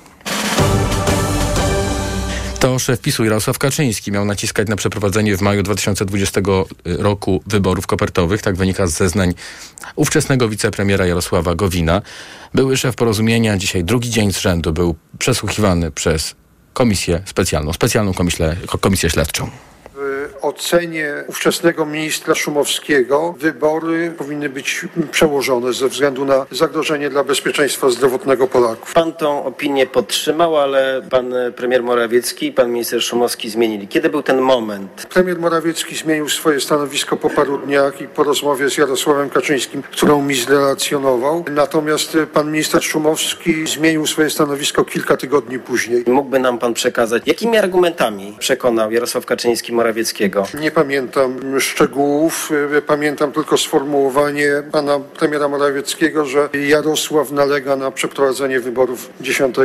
To 2.59 2.79
szef 2.79 3.01
PiSu 3.01 3.23
Jarosław 3.23 3.57
Kaczyński 3.57 4.11
miał 4.11 4.25
naciskać 4.25 4.67
na 4.67 4.75
przeprowadzenie 4.75 5.37
w 5.37 5.41
maju 5.41 5.63
2020 5.63 6.41
roku 6.85 7.43
wyborów 7.47 7.87
kopertowych. 7.87 8.41
Tak 8.41 8.55
wynika 8.55 8.87
z 8.87 8.93
zeznań 8.93 9.33
ówczesnego 9.95 10.49
wicepremiera 10.49 11.05
Jarosława 11.05 11.55
Gowina. 11.55 12.01
Były 12.53 12.77
szef 12.77 12.95
porozumienia, 12.95 13.57
dzisiaj 13.57 13.83
drugi 13.83 14.09
dzień 14.09 14.33
z 14.33 14.39
rzędu 14.39 14.73
był 14.73 14.95
przesłuchiwany 15.19 15.91
przez 15.91 16.35
komisję 16.73 17.21
specjalną, 17.25 17.73
specjalną 17.73 18.13
komisję, 18.13 18.55
komisję 18.81 19.09
śledczą 19.09 19.49
ocenie 20.41 21.23
ówczesnego 21.27 21.85
ministra 21.85 22.35
Szumowskiego 22.35 23.35
wybory 23.37 24.11
powinny 24.17 24.49
być 24.49 24.85
przełożone 25.11 25.73
ze 25.73 25.87
względu 25.87 26.25
na 26.25 26.45
zagrożenie 26.51 27.09
dla 27.09 27.23
bezpieczeństwa 27.23 27.89
zdrowotnego 27.89 28.47
Polaków. 28.47 28.93
Pan 28.93 29.13
tą 29.13 29.45
opinię 29.45 29.85
podtrzymał, 29.87 30.57
ale 30.57 31.01
pan 31.09 31.33
premier 31.55 31.83
Morawiecki 31.83 32.45
i 32.45 32.51
pan 32.51 32.71
minister 32.71 33.03
Szumowski 33.03 33.49
zmienili. 33.49 33.87
Kiedy 33.87 34.09
był 34.09 34.23
ten 34.23 34.41
moment? 34.41 35.07
Premier 35.09 35.39
Morawiecki 35.39 35.95
zmienił 35.95 36.29
swoje 36.29 36.59
stanowisko 36.59 37.17
po 37.17 37.29
paru 37.29 37.57
dniach 37.57 38.01
i 38.01 38.07
po 38.07 38.23
rozmowie 38.23 38.69
z 38.69 38.77
Jarosławem 38.77 39.29
Kaczyńskim, 39.29 39.81
którą 39.81 40.21
mi 40.21 40.35
zrelacjonował. 40.35 41.45
Natomiast 41.51 42.17
pan 42.33 42.51
minister 42.51 42.83
Szumowski 42.83 43.67
zmienił 43.67 44.07
swoje 44.07 44.29
stanowisko 44.29 44.85
kilka 44.85 45.17
tygodni 45.17 45.59
później. 45.59 46.03
Mógłby 46.07 46.39
nam 46.39 46.59
pan 46.59 46.73
przekazać, 46.73 47.23
jakimi 47.25 47.57
argumentami 47.57 48.35
przekonał 48.39 48.91
Jarosław 48.91 49.25
Kaczyński 49.25 49.73
Morawiecki 49.73 49.90
Morawieckiego? 49.91 50.47
Nie 50.61 50.71
pamiętam 50.71 51.59
szczegółów, 51.59 52.51
y, 52.77 52.81
pamiętam 52.81 53.31
tylko 53.31 53.57
sformułowanie 53.57 54.47
pana 54.71 54.99
premiera 54.99 55.47
Morawieckiego, 55.47 56.25
że 56.25 56.49
Jarosław 56.67 57.31
nalega 57.31 57.75
na 57.75 57.91
przeprowadzenie 57.91 58.59
wyborów 58.59 59.09
10 59.21 59.55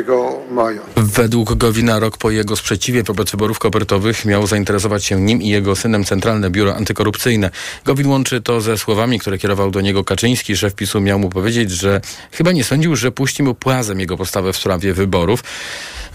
maja. 0.50 0.80
Według 0.97 1.54
Gowina 1.54 1.99
rok 1.99 2.18
po 2.18 2.30
jego 2.30 2.56
sprzeciwie 2.56 3.02
wobec 3.02 3.30
wyborów 3.30 3.59
kopertowych 3.59 4.25
miał 4.25 4.47
zainteresować 4.47 5.04
się 5.04 5.21
nim 5.21 5.42
i 5.42 5.49
jego 5.49 5.76
synem 5.76 6.04
Centralne 6.04 6.50
Biuro 6.50 6.76
Antykorupcyjne. 6.76 7.50
Gowin 7.85 8.06
łączy 8.06 8.40
to 8.40 8.61
ze 8.61 8.78
słowami, 8.78 9.18
które 9.18 9.38
kierował 9.38 9.71
do 9.71 9.80
niego 9.80 10.04
Kaczyński. 10.04 10.56
Szef 10.56 10.75
PiSu 10.75 11.00
miał 11.00 11.18
mu 11.18 11.30
powiedzieć, 11.30 11.71
że 11.71 12.00
chyba 12.33 12.52
nie 12.52 12.64
sądził, 12.64 12.97
że 12.97 13.12
puści 13.12 13.42
mu 13.42 13.54
płazem 13.54 14.00
jego 14.00 14.16
postawę 14.16 14.52
w 14.52 14.56
sprawie 14.56 14.95
wyborów. 14.95 15.42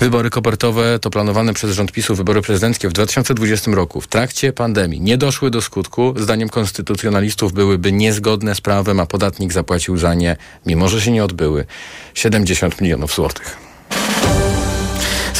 Wybory 0.02 0.30
kopertowe 0.30 1.00
to 1.00 1.10
planowane 1.10 1.54
przez 1.54 1.72
rząd 1.72 1.92
PiSu 1.92 2.16
wybory 2.16 2.42
prezydenckie 2.42 2.90
w 2.90 2.94
2020 2.94 3.72
roku. 3.72 4.02
W 4.02 4.08
trakcie 4.08 4.54
pandemii 4.54 5.02
nie 5.02 5.18
doszły 5.18 5.52
do 5.52 5.62
skutku. 5.62 6.14
Zdaniem 6.18 6.50
konstytucjonalistów 6.50 7.54
byłyby 7.54 7.92
niezgodne 7.92 8.56
z 8.56 8.62
prawem, 8.62 9.00
a 9.00 9.06
podatnik 9.06 9.54
zapłacił 9.54 9.98
za 9.98 10.14
nie, 10.14 10.36
mimo 10.66 10.90
że 10.90 11.02
się 11.02 11.12
nie 11.12 11.24
odbyły, 11.24 11.66
70 12.14 12.82
milionów 12.82 13.16
złotych. 13.16 13.71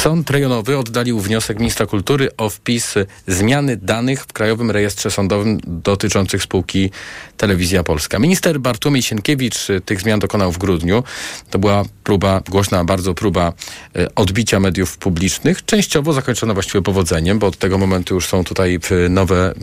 Sąd 0.02 0.30
rejonowy 0.30 0.78
oddalił 0.78 1.20
wniosek 1.20 1.58
ministra 1.58 1.86
kultury 1.86 2.28
o 2.36 2.50
wpis 2.50 2.94
zmiany 3.26 3.76
danych 3.76 4.22
w 4.22 4.32
Krajowym 4.32 4.70
Rejestrze 4.70 5.10
Sądowym 5.10 5.60
dotyczących 5.66 6.42
spółki 6.42 6.90
Telewizja 7.36 7.82
Polska. 7.82 8.18
Minister 8.18 8.60
Bartłomiej 8.60 9.02
Sienkiewicz 9.02 9.68
tych 9.84 10.00
zmian 10.00 10.20
dokonał 10.20 10.52
w 10.52 10.58
grudniu. 10.58 11.04
To 11.50 11.58
była 11.58 11.84
próba, 12.04 12.42
głośna 12.48 12.84
bardzo 12.84 13.14
próba 13.14 13.52
e, 13.96 14.14
odbicia 14.14 14.60
mediów 14.60 14.98
publicznych, 14.98 15.64
częściowo 15.64 16.12
zakończona 16.12 16.54
właściwie 16.54 16.82
powodzeniem, 16.82 17.38
bo 17.38 17.46
od 17.46 17.56
tego 17.56 17.78
momentu 17.78 18.14
już 18.14 18.26
są 18.26 18.44
tutaj 18.44 18.78
nowe 19.10 19.54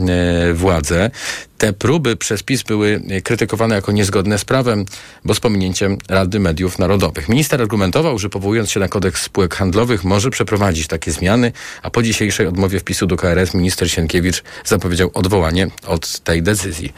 e, 0.49 0.53
władze. 0.53 1.11
Te 1.59 1.73
próby 1.73 2.15
przez 2.15 2.43
PiS 2.43 2.63
były 2.63 3.01
krytykowane 3.23 3.75
jako 3.75 3.91
niezgodne 3.91 4.37
z 4.37 4.45
prawem, 4.45 4.85
bo 5.25 5.35
z 5.35 5.39
pominięciem 5.39 5.97
Rady 6.09 6.39
Mediów 6.39 6.79
Narodowych. 6.79 7.29
Minister 7.29 7.61
argumentował, 7.61 8.19
że 8.19 8.29
powołując 8.29 8.71
się 8.71 8.79
na 8.79 8.87
kodeks 8.87 9.21
spółek 9.21 9.55
handlowych 9.55 10.03
może 10.03 10.29
przeprowadzić 10.29 10.87
takie 10.87 11.11
zmiany, 11.11 11.51
a 11.81 11.89
po 11.89 12.03
dzisiejszej 12.03 12.47
odmowie 12.47 12.79
wpisu 12.79 13.07
do 13.07 13.17
KRS 13.17 13.53
minister 13.53 13.91
Sienkiewicz 13.91 14.43
zapowiedział 14.65 15.11
odwołanie 15.13 15.67
od 15.87 16.19
tej 16.19 16.43
decyzji. 16.43 16.93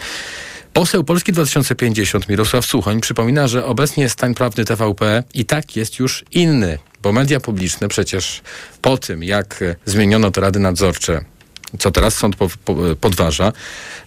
Poseł 0.73 1.03
Polski 1.03 1.33
2050 1.33 2.29
Mirosław 2.29 2.65
Suchoń 2.65 3.01
przypomina, 3.01 3.47
że 3.47 3.65
obecnie 3.65 4.09
stan 4.09 4.33
prawny 4.33 4.65
TVP 4.65 5.23
i 5.33 5.45
tak 5.45 5.75
jest 5.75 5.99
już 5.99 6.25
inny, 6.31 6.77
bo 7.01 7.11
media 7.11 7.39
publiczne 7.39 7.87
przecież 7.87 8.41
po 8.81 8.97
tym, 8.97 9.23
jak 9.23 9.63
zmieniono 9.85 10.31
te 10.31 10.41
rady 10.41 10.59
nadzorcze 10.59 11.21
co 11.79 11.91
teraz 11.91 12.13
sąd 12.13 12.35
podważa, 13.01 13.53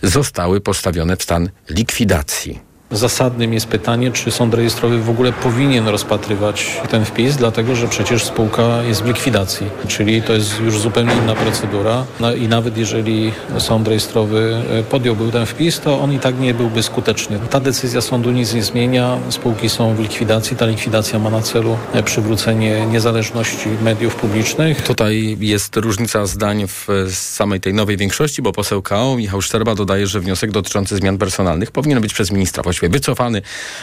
zostały 0.02 0.61
postawione 0.61 1.16
w 1.16 1.23
stan 1.23 1.50
likwidacji. 1.71 2.74
Zasadnym 2.94 3.52
jest 3.52 3.66
pytanie, 3.66 4.10
czy 4.10 4.30
sąd 4.30 4.54
rejestrowy 4.54 4.98
w 4.98 5.10
ogóle 5.10 5.32
powinien 5.32 5.88
rozpatrywać 5.88 6.80
ten 6.90 7.04
wpis, 7.04 7.36
dlatego 7.36 7.76
że 7.76 7.88
przecież 7.88 8.24
spółka 8.24 8.82
jest 8.82 9.02
w 9.02 9.06
likwidacji, 9.06 9.66
czyli 9.88 10.22
to 10.22 10.32
jest 10.32 10.60
już 10.60 10.78
zupełnie 10.78 11.12
inna 11.22 11.34
procedura 11.34 12.04
no 12.20 12.34
i 12.34 12.48
nawet 12.48 12.78
jeżeli 12.78 13.32
sąd 13.58 13.88
rejestrowy 13.88 14.62
e, 14.70 14.82
podjąłby 14.82 15.32
ten 15.32 15.46
wpis, 15.46 15.80
to 15.80 16.00
on 16.00 16.12
i 16.12 16.18
tak 16.18 16.40
nie 16.40 16.54
byłby 16.54 16.82
skuteczny. 16.82 17.38
Ta 17.50 17.60
decyzja 17.60 18.00
sądu 18.00 18.30
nic 18.30 18.54
nie 18.54 18.62
zmienia, 18.62 19.18
spółki 19.28 19.68
są 19.68 19.94
w 19.94 20.00
likwidacji, 20.00 20.56
ta 20.56 20.66
likwidacja 20.66 21.18
ma 21.18 21.30
na 21.30 21.42
celu 21.42 21.76
e, 21.92 22.02
przywrócenie 22.02 22.86
niezależności 22.86 23.68
mediów 23.82 24.14
publicznych. 24.14 24.82
Tutaj 24.82 25.36
jest 25.40 25.76
różnica 25.76 26.26
zdań 26.26 26.64
w 26.68 26.86
samej 27.10 27.60
tej 27.60 27.74
nowej 27.74 27.96
większości, 27.96 28.42
bo 28.42 28.52
poseł 28.52 28.82
KO 28.82 29.16
Michał 29.16 29.42
Szczerba 29.42 29.74
dodaje, 29.74 30.06
że 30.06 30.20
wniosek 30.20 30.50
dotyczący 30.50 30.96
zmian 30.96 31.18
personalnych 31.18 31.70
powinien 31.70 32.00
być 32.00 32.14
przez 32.14 32.30
ministra 32.30 32.62
właściwie 32.62 32.83
wycofany, 32.88 33.42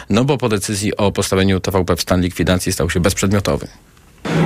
no 0.10 0.24
bo 0.24 0.38
po 0.38 0.50
decyzji 0.50 0.98
o 0.98 1.12
postawieniu 1.12 1.60
TVP 1.60 1.96
w 1.96 2.02
stan 2.02 2.22
likwidacji 2.22 2.74
stał 2.74 2.90
się 2.90 3.00
bezprzedmiotowy. 3.00 3.68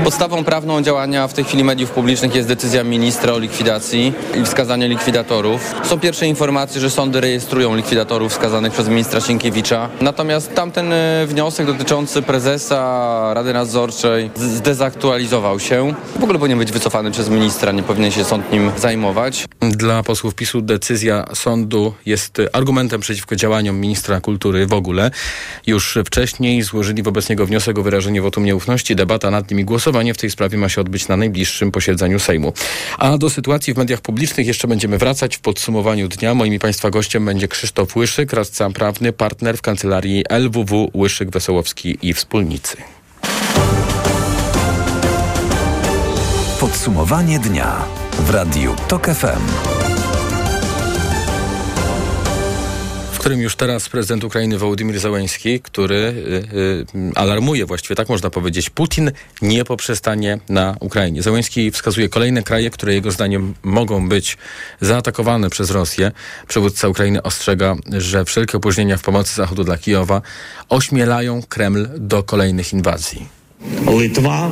Podstawą 0.03 0.43
prawną 0.43 0.81
działania 0.81 1.27
w 1.27 1.33
tej 1.33 1.43
chwili 1.43 1.63
mediów 1.63 1.91
publicznych 1.91 2.35
jest 2.35 2.47
decyzja 2.47 2.83
ministra 2.83 3.33
o 3.33 3.39
likwidacji 3.39 4.13
i 4.41 4.45
wskazanie 4.45 4.87
likwidatorów. 4.87 5.75
Są 5.83 5.99
pierwsze 5.99 6.27
informacje, 6.27 6.81
że 6.81 6.89
sądy 6.89 7.21
rejestrują 7.21 7.75
likwidatorów 7.75 8.31
wskazanych 8.31 8.73
przez 8.73 8.87
ministra 8.87 9.21
Sienkiewicza. 9.21 9.89
Natomiast 10.01 10.53
tamten 10.53 10.93
e, 10.93 11.25
wniosek 11.27 11.67
dotyczący 11.67 12.21
prezesa 12.21 13.31
Rady 13.33 13.53
Nadzorczej 13.53 14.29
zdezaktualizował 14.35 15.59
się. 15.59 15.93
W 16.19 16.23
ogóle 16.23 16.39
powinien 16.39 16.59
być 16.59 16.71
wycofany 16.71 17.11
przez 17.11 17.29
ministra, 17.29 17.71
nie 17.71 17.83
powinien 17.83 18.11
się 18.11 18.23
sąd 18.23 18.51
nim 18.51 18.71
zajmować. 18.77 19.45
Dla 19.61 20.03
posłów 20.03 20.35
PiSu 20.35 20.61
decyzja 20.61 21.25
sądu 21.33 21.93
jest 22.05 22.41
argumentem 22.53 23.01
przeciwko 23.01 23.35
działaniom 23.35 23.79
ministra 23.79 24.21
kultury 24.21 24.67
w 24.67 24.73
ogóle. 24.73 25.11
Już 25.67 25.97
wcześniej 26.05 26.61
złożyli 26.61 27.03
wobec 27.03 27.29
niego 27.29 27.45
wniosek 27.45 27.79
o 27.79 27.83
wyrażenie 27.83 28.21
wotum 28.21 28.45
nieufności. 28.45 28.95
Debata 28.95 29.31
nad 29.31 29.51
nim 29.51 29.64
głosowanie 29.65 30.13
w 30.13 30.17
tej 30.17 30.31
sprawie 30.31 30.57
ma 30.57 30.69
się 30.69 30.81
odbyć 30.81 31.07
na 31.07 31.17
najbliższym 31.17 31.71
posiedzeniu 31.71 32.19
Sejmu. 32.19 32.53
A 32.97 33.17
do 33.17 33.29
sytuacji 33.29 33.73
w 33.73 33.77
mediach 33.77 34.01
publicznych 34.01 34.47
jeszcze 34.47 34.67
będziemy 34.67 34.97
wracać 34.97 35.37
w 35.37 35.39
podsumowaniu 35.39 36.07
dnia. 36.07 36.33
Moim 36.33 36.53
i 36.53 36.59
Państwa 36.59 36.89
gościem 36.89 37.25
będzie 37.25 37.47
Krzysztof 37.47 37.95
Łyszyk, 37.95 38.33
radca 38.33 38.69
prawny, 38.69 39.13
partner 39.13 39.57
w 39.57 39.61
kancelarii 39.61 40.23
LWW 40.29 40.91
Łyszyk, 40.95 41.29
Wesołowski 41.29 41.97
i 42.01 42.13
Wspólnicy. 42.13 42.77
Podsumowanie 46.59 47.39
dnia 47.39 47.85
w 48.19 48.29
Radiu 48.29 48.75
TOK 48.87 49.05
FM. 49.05 49.84
Którym 53.25 53.41
już 53.41 53.55
teraz 53.55 53.89
prezydent 53.89 54.23
Ukrainy 54.23 54.57
Wołodymyr 54.57 54.99
Załęski, 54.99 55.59
który 55.59 55.95
y, 55.95 56.57
y, 56.97 57.11
alarmuje 57.15 57.65
właściwie, 57.65 57.95
tak 57.95 58.09
można 58.09 58.29
powiedzieć, 58.29 58.69
Putin 58.69 59.11
nie 59.41 59.65
poprzestanie 59.65 60.39
na 60.49 60.75
Ukrainie. 60.79 61.21
Załęski 61.21 61.71
wskazuje 61.71 62.09
kolejne 62.09 62.43
kraje, 62.43 62.69
które 62.69 62.93
jego 62.93 63.11
zdaniem 63.11 63.53
mogą 63.63 64.09
być 64.09 64.37
zaatakowane 64.81 65.49
przez 65.49 65.71
Rosję. 65.71 66.11
Przywódca 66.47 66.87
Ukrainy 66.87 67.23
ostrzega, 67.23 67.75
że 67.97 68.25
wszelkie 68.25 68.57
opóźnienia 68.57 68.97
w 68.97 69.01
pomocy 69.01 69.35
Zachodu 69.35 69.63
dla 69.63 69.77
Kijowa 69.77 70.21
ośmielają 70.69 71.41
Kreml 71.49 71.87
do 71.97 72.23
kolejnych 72.23 72.73
inwazji. 72.73 73.25
Litwa, 73.99 74.51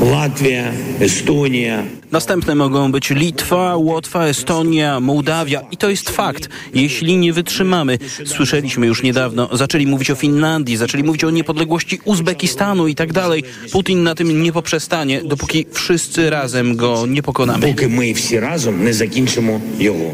Latvia, 0.00 0.72
Estonia. 1.00 1.82
Następne 2.12 2.54
mogą 2.54 2.92
być 2.92 3.10
Litwa, 3.10 3.76
Łotwa, 3.76 4.24
Estonia, 4.24 5.00
Mołdawia 5.00 5.60
i 5.70 5.76
to 5.76 5.90
jest 5.90 6.10
fakt. 6.10 6.48
Jeśli 6.74 7.16
nie 7.16 7.32
wytrzymamy, 7.32 7.98
słyszeliśmy 8.26 8.86
już 8.86 9.02
niedawno, 9.02 9.48
zaczęli 9.52 9.86
mówić 9.86 10.10
o 10.10 10.14
Finlandii, 10.14 10.76
zaczęli 10.76 11.04
mówić 11.04 11.24
o 11.24 11.30
niepodległości 11.30 12.00
Uzbekistanu 12.04 12.88
i 12.88 12.94
tak 12.94 13.12
dalej. 13.12 13.44
Putin 13.72 14.02
na 14.02 14.14
tym 14.14 14.42
nie 14.42 14.52
poprzestanie, 14.52 15.22
dopóki 15.24 15.66
wszyscy 15.72 16.30
razem 16.30 16.76
go 16.76 17.06
nie 17.06 17.22
pokonamy. 17.22 17.66
Póki 17.66 17.86
my 17.86 18.14
wszyscy 18.14 18.40
razem 18.40 18.84
nie 18.84 18.94
zakończymy 18.94 19.60
jego. 19.78 20.04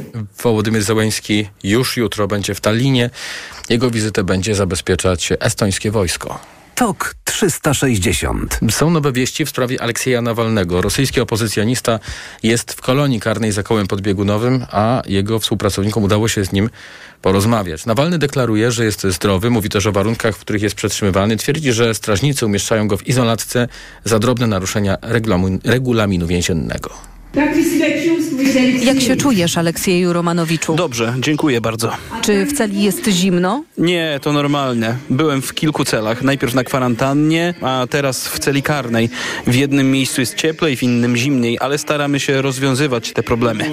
Wołodymyr 0.42 0.82
Zełenski 0.82 1.46
już 1.62 1.96
jutro 1.96 2.28
będzie 2.28 2.54
w 2.54 2.60
Tallinie. 2.60 3.10
Jego 3.70 3.90
wizytę 3.90 4.24
będzie 4.24 4.54
zabezpieczać 4.54 5.32
estońskie 5.40 5.90
wojsko. 5.90 6.54
TOK 6.74 7.14
360. 7.24 8.60
Są 8.70 8.90
nowe 8.90 9.12
wieści 9.12 9.44
w 9.44 9.48
sprawie 9.48 9.82
Aleksieja 9.82 10.22
Nawalnego. 10.22 10.82
Rosyjski 10.82 11.20
opozycjonista 11.20 12.00
jest 12.42 12.72
w 12.72 12.80
kolonii 12.80 13.20
karnej 13.20 13.52
za 13.52 13.62
kołem 13.62 13.86
podbiegunowym, 13.86 14.66
a 14.70 15.02
jego 15.06 15.38
współpracownikom 15.38 16.04
udało 16.04 16.28
się 16.28 16.44
z 16.44 16.52
nim 16.52 16.70
porozmawiać. 17.22 17.86
Nawalny 17.86 18.18
deklaruje, 18.18 18.72
że 18.72 18.84
jest 18.84 19.06
zdrowy, 19.06 19.50
mówi 19.50 19.68
też 19.68 19.86
o 19.86 19.92
warunkach, 19.92 20.36
w 20.36 20.40
których 20.40 20.62
jest 20.62 20.74
przetrzymywany. 20.74 21.36
Twierdzi, 21.36 21.72
że 21.72 21.94
strażnicy 21.94 22.46
umieszczają 22.46 22.88
go 22.88 22.96
w 22.96 23.08
izolatce 23.08 23.68
za 24.04 24.18
drobne 24.18 24.46
naruszenia 24.46 24.98
regulaminu 25.64 26.26
więziennego. 26.26 26.90
Jak 28.82 29.00
się 29.00 29.16
czujesz, 29.16 29.58
Aleksieju 29.58 30.12
Romanowiczu? 30.12 30.74
Dobrze, 30.74 31.14
dziękuję 31.20 31.60
bardzo. 31.60 31.92
Czy 32.22 32.46
w 32.46 32.52
celi 32.52 32.82
jest 32.82 33.08
zimno? 33.08 33.64
Nie, 33.78 34.18
to 34.22 34.32
normalne. 34.32 34.96
Byłem 35.10 35.42
w 35.42 35.54
kilku 35.54 35.84
celach. 35.84 36.22
Najpierw 36.22 36.54
na 36.54 36.64
kwarantannie, 36.64 37.54
a 37.60 37.86
teraz 37.90 38.28
w 38.28 38.38
celi 38.38 38.62
karnej. 38.62 39.10
W 39.46 39.54
jednym 39.54 39.90
miejscu 39.90 40.20
jest 40.20 40.34
cieplej, 40.34 40.76
w 40.76 40.82
innym 40.82 41.16
zimniej, 41.16 41.58
ale 41.60 41.78
staramy 41.78 42.20
się 42.20 42.42
rozwiązywać 42.42 43.12
te 43.12 43.22
problemy. 43.22 43.70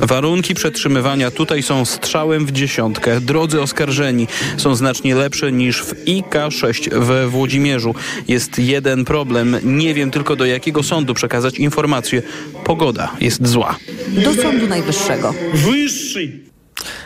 Warunki 0.00 0.54
przetrzymywania 0.54 1.30
tutaj 1.30 1.62
są 1.62 1.84
strzałem 1.84 2.46
w 2.46 2.52
dziesiątkę. 2.52 3.20
Drodzy 3.20 3.62
oskarżeni 3.62 4.26
są 4.56 4.74
znacznie 4.74 5.14
lepsze 5.14 5.52
niż 5.52 5.82
w 5.82 6.04
IK6 6.04 6.94
we 7.00 7.28
Włodzimierzu. 7.28 7.94
Jest 8.28 8.58
jeden 8.58 9.04
problem. 9.04 9.56
Nie 9.62 9.94
wiem 9.94 10.10
tylko 10.10 10.36
do 10.36 10.46
jakiego 10.46 10.82
sądu 10.82 11.14
przekazać 11.14 11.58
informację. 11.66 12.22
Pogoda 12.64 13.12
jest 13.20 13.46
zła. 13.46 13.76
Do 14.24 14.34
Sądu 14.42 14.66
Najwyższego. 14.66 15.34
Wyższy. 15.54 16.32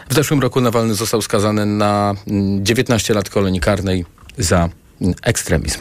W 0.09 0.15
zeszłym 0.15 0.41
roku 0.41 0.61
Nawalny 0.61 0.95
został 0.95 1.23
skazany 1.23 1.67
na 1.67 2.15
19 2.61 3.15
lat 3.15 3.31
kolonii 3.31 3.61
karnej 3.61 4.05
za 4.39 4.69
ekstremizm. 5.23 5.81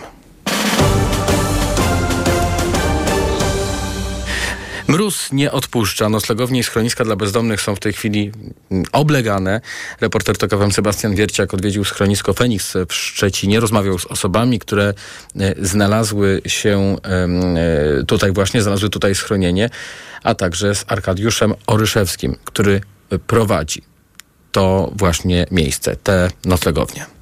Mróz 4.89 5.31
nie 5.31 5.51
odpuszcza. 5.51 6.10
Noclegownie 6.10 6.60
i 6.60 6.63
schroniska 6.63 7.05
dla 7.05 7.15
bezdomnych 7.15 7.62
są 7.62 7.75
w 7.75 7.79
tej 7.79 7.93
chwili 7.93 8.31
mm, 8.72 8.86
oblegane. 8.91 9.62
Reporter 10.01 10.38
TOK 10.38 10.51
Sebastian 10.72 11.15
Wierciak 11.15 11.53
odwiedził 11.53 11.86
schronisko 11.86 12.34
Feniks 12.34 12.74
w 12.88 12.93
Szczecinie. 12.93 13.60
Rozmawiał 13.60 14.00
z 14.00 14.05
osobami, 14.05 14.60
które 14.60 14.93
e, 15.39 15.55
znalazły 15.65 16.41
się 16.48 16.96
e, 17.03 18.03
tutaj 18.03 18.31
właśnie, 18.31 18.62
znalazły 18.62 18.89
tutaj 18.89 19.15
schronienie, 19.15 19.69
a 20.24 20.36
także 20.36 20.75
z 20.75 20.86
Arkadiuszem 20.88 21.53
Oryszewskim, 21.67 22.36
który 22.46 22.81
prowadzi 23.27 23.81
to 24.51 24.91
właśnie 24.96 25.46
miejsce, 25.51 25.96
te 25.96 26.29
noclegownie. 26.46 27.19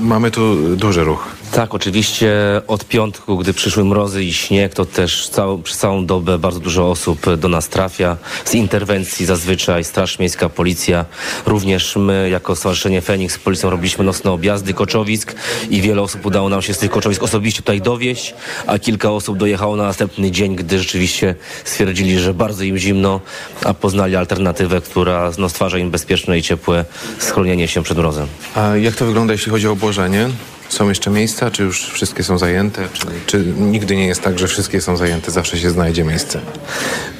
Mamy 0.00 0.30
tu 0.30 0.76
duży 0.76 1.04
ruch. 1.04 1.28
Tak, 1.52 1.74
oczywiście 1.74 2.32
od 2.66 2.84
piątku, 2.84 3.38
gdy 3.38 3.52
przyszły 3.52 3.84
mrozy 3.84 4.24
i 4.24 4.32
śnieg, 4.32 4.74
to 4.74 4.84
też 4.84 5.28
całą, 5.28 5.62
przez 5.62 5.78
całą 5.78 6.06
dobę 6.06 6.38
bardzo 6.38 6.60
dużo 6.60 6.90
osób 6.90 7.36
do 7.36 7.48
nas 7.48 7.68
trafia. 7.68 8.16
Z 8.44 8.54
interwencji 8.54 9.26
zazwyczaj 9.26 9.84
Straż 9.84 10.18
Miejska, 10.18 10.48
Policja. 10.48 11.04
Również 11.46 11.96
my 11.96 12.28
jako 12.30 12.56
Stowarzyszenie 12.56 13.00
Feniks 13.00 13.34
z 13.34 13.38
Policją 13.38 13.70
robiliśmy 13.70 14.04
nocne 14.04 14.30
objazdy 14.30 14.74
Koczowisk 14.74 15.34
i 15.70 15.80
wiele 15.80 16.02
osób 16.02 16.26
udało 16.26 16.48
nam 16.48 16.62
się 16.62 16.74
z 16.74 16.78
tych 16.78 16.90
Koczowisk 16.90 17.22
osobiście 17.22 17.62
tutaj 17.62 17.80
dowieść, 17.80 18.34
a 18.66 18.78
kilka 18.78 19.10
osób 19.10 19.38
dojechało 19.38 19.76
na 19.76 19.82
następny 19.82 20.30
dzień, 20.30 20.56
gdy 20.56 20.78
rzeczywiście 20.78 21.34
stwierdzili, 21.64 22.18
że 22.18 22.34
bardzo 22.34 22.64
im 22.64 22.78
zimno, 22.78 23.20
a 23.64 23.74
poznali 23.74 24.16
alternatywę, 24.16 24.80
która 24.80 25.30
no, 25.38 25.48
stwarza 25.48 25.78
im 25.78 25.90
bezpieczne 25.90 26.38
i 26.38 26.42
ciepłe 26.42 26.84
schronienie 27.18 27.68
się 27.68 27.82
przed 27.82 27.98
mrozem. 27.98 28.26
A 28.54 28.76
jak 28.76 28.94
to 28.94 29.06
wygląda, 29.06 29.32
jeśli 29.32 29.52
chodzi 29.52 29.68
o 29.68 29.76
obłożenie? 29.78 30.30
Są 30.68 30.88
jeszcze 30.88 31.10
miejsca, 31.10 31.50
czy 31.50 31.62
już 31.62 31.86
wszystkie 31.86 32.24
są 32.24 32.38
zajęte? 32.38 32.88
Czy, 32.92 33.06
czy 33.26 33.44
nigdy 33.58 33.96
nie 33.96 34.06
jest 34.06 34.22
tak, 34.22 34.38
że 34.38 34.46
wszystkie 34.48 34.80
są 34.80 34.96
zajęte, 34.96 35.30
zawsze 35.30 35.58
się 35.58 35.70
znajdzie 35.70 36.04
miejsce? 36.04 36.40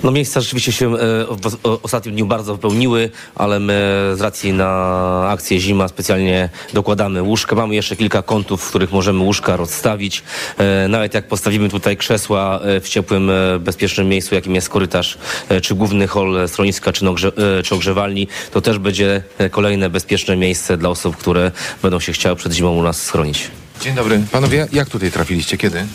No 0.03 0.11
miejsca 0.11 0.41
rzeczywiście 0.41 0.73
się 0.73 0.95
e, 0.95 0.97
w 1.27 1.79
ostatnim 1.83 2.15
dniu 2.15 2.27
bardzo 2.27 2.55
wypełniły, 2.55 3.11
ale 3.35 3.61
my 3.61 4.11
z 4.15 4.21
racji 4.21 4.53
na 4.53 5.29
akcję 5.29 5.61
zima 5.61 5.89
specjalnie 5.89 6.49
dokładamy 6.75 7.23
łóżka. 7.23 7.57
Mamy 7.57 7.75
jeszcze 7.75 7.97
kilka 7.97 8.23
kątów, 8.23 8.63
w 8.63 8.69
których 8.69 8.93
możemy 8.93 9.23
łóżka 9.25 9.57
rozstawić. 9.57 10.23
E, 10.59 10.89
Nawet 10.89 11.15
jak 11.15 11.29
postawimy 11.29 11.69
tutaj 11.69 11.97
krzesła 11.97 12.61
e, 12.61 12.81
w 12.81 12.89
ciepłym, 12.89 13.31
bezpiecznym 13.61 14.09
miejscu, 14.09 14.35
jakim 14.35 14.55
jest 14.55 14.69
korytarz, 14.69 15.19
czy 15.63 15.75
główny 15.75 16.07
hol 16.07 16.49
schroniska, 16.49 16.93
czy, 16.93 17.05
nogrze, 17.05 17.33
e, 17.59 17.63
czy 17.63 17.75
ogrzewalni, 17.75 18.29
to 18.53 18.61
też 18.61 18.79
będzie 18.79 19.23
kolejne 19.51 19.91
bezpieczne 19.91 20.37
miejsce 20.37 20.77
dla 20.77 20.89
osób, 20.89 21.17
które 21.17 21.51
będą 21.83 22.01
się 22.01 22.13
chciały 22.13 22.37
przed 22.37 22.53
zimą 22.53 22.71
u 22.71 22.83
nas 22.83 23.03
schronić. 23.03 23.38
Dzień 23.81 23.95
dobry. 23.95 24.21
Panowie, 24.33 24.67
jak 24.73 24.89
tutaj 24.89 25.11
trafiliście? 25.11 25.57
Kiedy? 25.57 25.87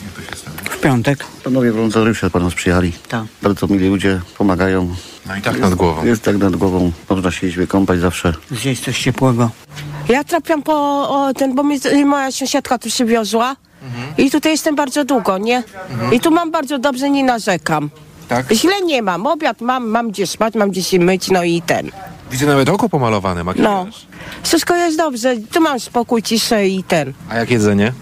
W 0.70 0.80
piątek. 0.82 1.26
Panowie 1.44 1.72
wolontariusze 1.72 2.30
po 2.30 2.40
nas 2.40 2.54
przyjechali. 2.54 2.92
Tak. 3.08 3.24
Bardzo 3.42 3.68
mili 3.68 3.88
ludzie, 3.90 4.22
pomagają. 4.38 4.96
No 5.26 5.36
i 5.36 5.42
tak 5.42 5.60
nad 5.60 5.76
głową. 5.76 6.06
Jest 6.06 6.24
tak 6.24 6.38
nad 6.38 6.56
głową. 6.56 6.92
Można 7.10 7.32
się 7.32 7.48
iść 7.48 7.56
wykąpać 7.56 8.00
zawsze. 8.00 8.34
Zjeść 8.52 8.84
coś 8.84 9.02
ciepłego. 9.04 9.50
Ja 10.10 10.24
trafiam 10.24 10.64
po 10.64 10.74
o, 11.10 11.34
ten, 11.34 11.56
bo 11.56 11.64
mi, 11.64 11.80
moja 12.06 12.32
sąsiadka 12.32 12.78
tu 12.78 12.90
przywiozła 12.90 13.56
i 14.18 14.32
tutaj 14.32 14.52
jestem 14.52 14.76
bardzo 14.76 15.06
długo, 15.06 15.38
nie? 15.38 15.64
I 16.12 16.20
tu 16.20 16.32
mam 16.32 16.52
bardzo 16.52 16.78
dobrze, 16.80 17.10
nie 17.10 17.24
narzekam. 17.24 17.90
Tak? 18.28 18.52
Źle 18.52 18.82
nie 18.86 19.02
mam, 19.02 19.28
obiad 19.28 19.62
mam, 19.62 19.88
mam 19.88 20.12
gdzie 20.12 20.28
spać, 20.28 20.54
mam 20.56 20.72
gdzie 20.72 20.84
się 20.84 21.00
myć, 21.00 21.30
no 21.32 21.44
i 21.44 21.62
ten. 21.62 21.92
Widzę 22.32 22.46
nawet 22.46 22.70
oko 22.70 22.90
pomalowane, 22.90 23.44
makijaż. 23.44 23.66
No, 23.68 23.86
wszystko 24.44 24.76
jest 24.76 24.98
dobrze, 24.98 25.36
tu 25.52 25.62
mam 25.62 25.80
spokój, 25.80 26.24
ciszę 26.24 26.68
i 26.68 26.84
ten. 26.84 27.14
A 27.30 27.38
jak 27.38 27.52
jedzenie? 27.52 27.94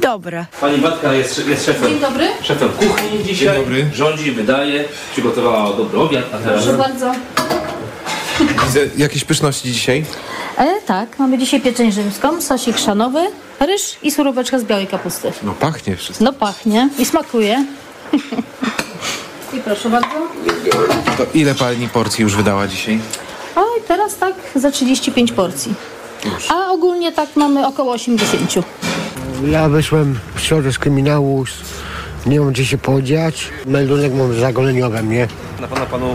Dobre. 0.00 0.46
Pani 0.60 0.78
Batka 0.78 1.12
jest, 1.12 1.46
jest 1.48 1.66
szefem. 1.66 1.88
Dzień 1.90 2.00
dobry. 2.00 2.28
Szefem 2.42 2.68
kuchni 2.68 3.24
dzisiaj. 3.24 3.54
Dzień 3.56 3.64
dobry. 3.64 3.90
Rządzi, 3.94 4.32
wydaje, 4.32 4.84
przygotowała 5.12 5.76
dobry 5.76 5.98
obiad. 6.00 6.24
A 6.34 6.38
teraz... 6.38 6.64
Proszę 6.64 6.78
bardzo. 6.78 7.12
Widzę 8.66 8.80
jakieś 8.96 9.24
pyszności 9.24 9.72
dzisiaj? 9.72 10.04
E, 10.58 10.80
tak, 10.86 11.18
mamy 11.18 11.38
dzisiaj 11.38 11.60
pieczeń 11.60 11.92
rzymską, 11.92 12.40
sosik 12.40 12.78
szanowy, 12.78 13.20
ryż 13.60 13.96
i 14.02 14.10
suróweczka 14.10 14.58
z 14.58 14.64
białej 14.64 14.86
kapusty. 14.86 15.32
No 15.42 15.52
pachnie 15.52 15.96
wszystko. 15.96 16.24
No 16.24 16.32
pachnie 16.32 16.88
i 16.98 17.04
smakuje. 17.04 17.64
I 19.56 19.60
proszę 19.64 19.90
bardzo. 19.90 20.08
To 21.18 21.26
ile 21.34 21.54
pani 21.54 21.88
porcji 21.88 22.22
już 22.22 22.36
wydała 22.36 22.66
dzisiaj? 22.66 23.00
Teraz 23.90 24.16
tak 24.16 24.34
za 24.54 24.70
35 24.70 25.32
porcji. 25.32 25.74
A 26.48 26.72
ogólnie 26.72 27.12
tak 27.12 27.36
mamy 27.36 27.66
około 27.66 27.92
80. 27.92 28.54
Ja 29.50 29.68
wyszłem 29.68 30.18
w 30.34 30.40
środę 30.40 30.72
z 30.72 30.78
kryminału, 30.78 31.44
nie 32.26 32.40
mam 32.40 32.52
gdzie 32.52 32.66
się 32.66 32.78
podziać. 32.78 33.48
Meldunek 33.66 34.14
mam 34.14 34.34
zagoleniowe 34.34 35.02
mnie. 35.02 35.28
Na 35.60 35.68
pewno 35.68 35.86
panu 35.86 36.14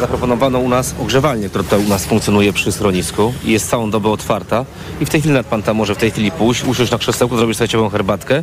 zaproponowano 0.00 0.58
u 0.58 0.68
nas 0.68 0.94
ogrzewalnię, 1.00 1.48
która 1.48 1.64
tutaj 1.64 1.84
u 1.84 1.88
nas 1.88 2.04
funkcjonuje 2.04 2.52
przy 2.52 2.72
schronisku 2.72 3.34
i 3.44 3.52
jest 3.52 3.70
całą 3.70 3.90
dobę 3.90 4.08
otwarta. 4.08 4.64
I 5.00 5.06
w 5.06 5.10
tej 5.10 5.20
chwili 5.20 5.34
nawet 5.34 5.46
pan 5.46 5.62
tam 5.62 5.76
może 5.76 5.94
w 5.94 5.98
tej 5.98 6.10
chwili 6.10 6.30
pójść, 6.30 6.64
usiąść 6.64 6.92
na 6.92 6.98
krzesełku, 6.98 7.36
zrobić 7.36 7.58
sobie 7.58 7.68
ciepłą 7.68 7.88
herbatkę, 7.88 8.42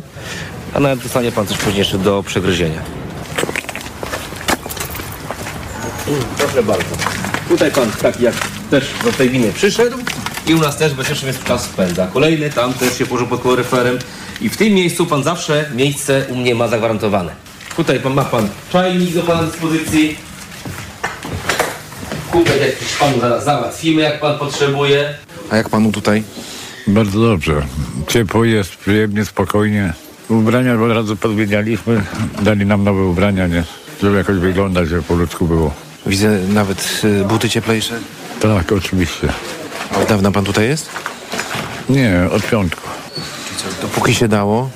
a 0.74 0.80
nawet 0.80 0.98
dostanie 0.98 1.32
pan 1.32 1.46
coś 1.46 1.58
później 1.58 1.78
jeszcze 1.78 1.98
do 1.98 2.22
przegryzienia. 2.22 2.80
Proszę 6.38 6.62
bardzo. 6.62 6.96
Tutaj 7.48 7.70
pan 7.70 7.90
tak 8.02 8.20
jak 8.20 8.34
też 8.70 8.84
do 9.04 9.12
tej 9.12 9.30
winy 9.30 9.52
przyszedł 9.52 9.96
i 10.46 10.54
u 10.54 10.58
nas 10.58 10.76
też 10.76 10.94
bezpiecznie 10.94 11.28
jest 11.28 11.44
czas 11.44 11.64
spędza. 11.64 12.06
Kolejny 12.06 12.50
tam 12.50 12.74
też 12.74 12.98
się 12.98 13.06
położył 13.06 13.26
pod 13.26 13.42
koloryferem 13.42 13.98
i 14.40 14.48
w 14.48 14.56
tym 14.56 14.72
miejscu 14.72 15.06
pan 15.06 15.22
zawsze 15.22 15.70
miejsce 15.74 16.24
u 16.28 16.36
mnie 16.36 16.54
ma 16.54 16.68
zagwarantowane. 16.68 17.32
Tutaj 17.76 18.00
pan 18.00 18.14
ma 18.14 18.24
pan 18.24 18.48
czajnik 18.72 19.14
do 19.14 19.22
pana 19.22 19.42
dyspozycji. 19.42 20.16
Kubek 22.30 22.60
jakiś 22.60 22.92
panu 23.00 23.20
zaraz 23.20 23.44
załatwimy 23.44 24.02
jak 24.02 24.20
pan 24.20 24.38
potrzebuje. 24.38 25.14
A 25.50 25.56
jak 25.56 25.68
panu 25.68 25.92
tutaj? 25.92 26.22
Bardzo 26.86 27.20
dobrze. 27.20 27.62
Ciepło 28.08 28.44
jest, 28.44 28.76
przyjemnie, 28.76 29.24
spokojnie. 29.24 29.92
Ubrania 30.28 30.74
od 30.82 30.90
razu 30.90 31.16
podmienialiśmy. 31.16 32.02
Dali 32.42 32.66
nam 32.66 32.84
nowe 32.84 33.02
ubrania, 33.02 33.46
nie? 33.46 33.64
Żeby 34.02 34.16
jakoś 34.16 34.36
wyglądać, 34.36 34.88
żeby 34.88 35.02
po 35.02 35.14
ludzku 35.14 35.46
było. 35.46 35.74
Widzę 36.06 36.38
nawet 36.48 37.00
y, 37.04 37.24
buty 37.24 37.50
cieplejsze. 37.50 37.94
Tak, 38.40 38.72
oczywiście. 38.72 39.28
A 39.94 39.98
od 39.98 40.08
dawna 40.08 40.30
pan 40.30 40.44
tutaj 40.44 40.68
jest? 40.68 40.90
Nie, 41.88 42.20
od 42.32 42.42
piątku. 42.46 42.88
Dopóki 43.82 44.14
się 44.14 44.28
dało? 44.28 44.70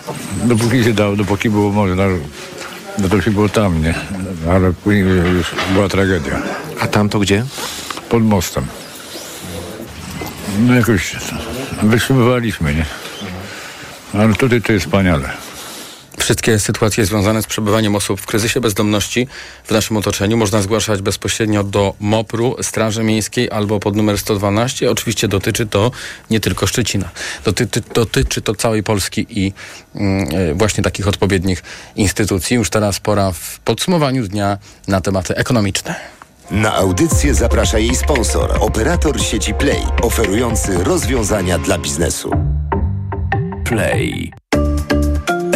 Dopóki 0.44 0.84
się 0.84 0.92
dało, 0.92 1.16
dopóki 1.16 1.50
było 1.50 1.72
można, 1.72 2.04
no 2.98 3.08
to 3.08 3.20
się 3.22 3.30
było 3.30 3.48
tam, 3.48 3.82
nie? 3.82 3.94
Ale 4.50 4.72
później 4.72 5.04
już 5.04 5.54
była 5.72 5.88
tragedia. 5.88 6.42
A 6.80 6.86
tam 6.86 7.08
to 7.08 7.18
gdzie? 7.18 7.44
Pod 8.08 8.22
mostem. 8.22 8.66
No 10.58 10.74
jakoś 10.74 11.16
wytrzymywaliśmy, 11.82 12.74
nie? 12.74 12.84
Ale 14.20 14.34
tutaj 14.34 14.62
to 14.62 14.72
jest 14.72 14.84
wspaniale. 14.84 15.30
Wszystkie 16.28 16.58
sytuacje 16.58 17.06
związane 17.06 17.42
z 17.42 17.46
przebywaniem 17.46 17.96
osób 17.96 18.20
w 18.20 18.26
kryzysie 18.26 18.60
bezdomności 18.60 19.28
w 19.64 19.70
naszym 19.70 19.96
otoczeniu 19.96 20.36
można 20.36 20.62
zgłaszać 20.62 21.02
bezpośrednio 21.02 21.64
do 21.64 21.94
MOPR-u, 22.00 22.56
Straży 22.62 23.02
Miejskiej 23.02 23.50
albo 23.50 23.80
pod 23.80 23.96
numer 23.96 24.18
112. 24.18 24.90
Oczywiście 24.90 25.28
dotyczy 25.28 25.66
to 25.66 25.90
nie 26.30 26.40
tylko 26.40 26.66
Szczecina. 26.66 27.10
Dotyczy, 27.44 27.82
dotyczy 27.94 28.42
to 28.42 28.54
całej 28.54 28.82
Polski 28.82 29.26
i 29.30 29.52
e, 29.94 30.54
właśnie 30.54 30.84
takich 30.84 31.08
odpowiednich 31.08 31.62
instytucji. 31.96 32.56
Już 32.56 32.70
teraz 32.70 33.00
pora 33.00 33.32
w 33.32 33.60
podsumowaniu 33.60 34.28
dnia 34.28 34.58
na 34.88 35.00
tematy 35.00 35.36
ekonomiczne. 35.36 35.94
Na 36.50 36.74
audycję 36.74 37.34
zaprasza 37.34 37.78
jej 37.78 37.96
sponsor, 37.96 38.56
operator 38.60 39.20
sieci 39.20 39.54
Play, 39.54 39.82
oferujący 40.02 40.84
rozwiązania 40.84 41.58
dla 41.58 41.78
biznesu. 41.78 42.30
Play. 43.64 44.32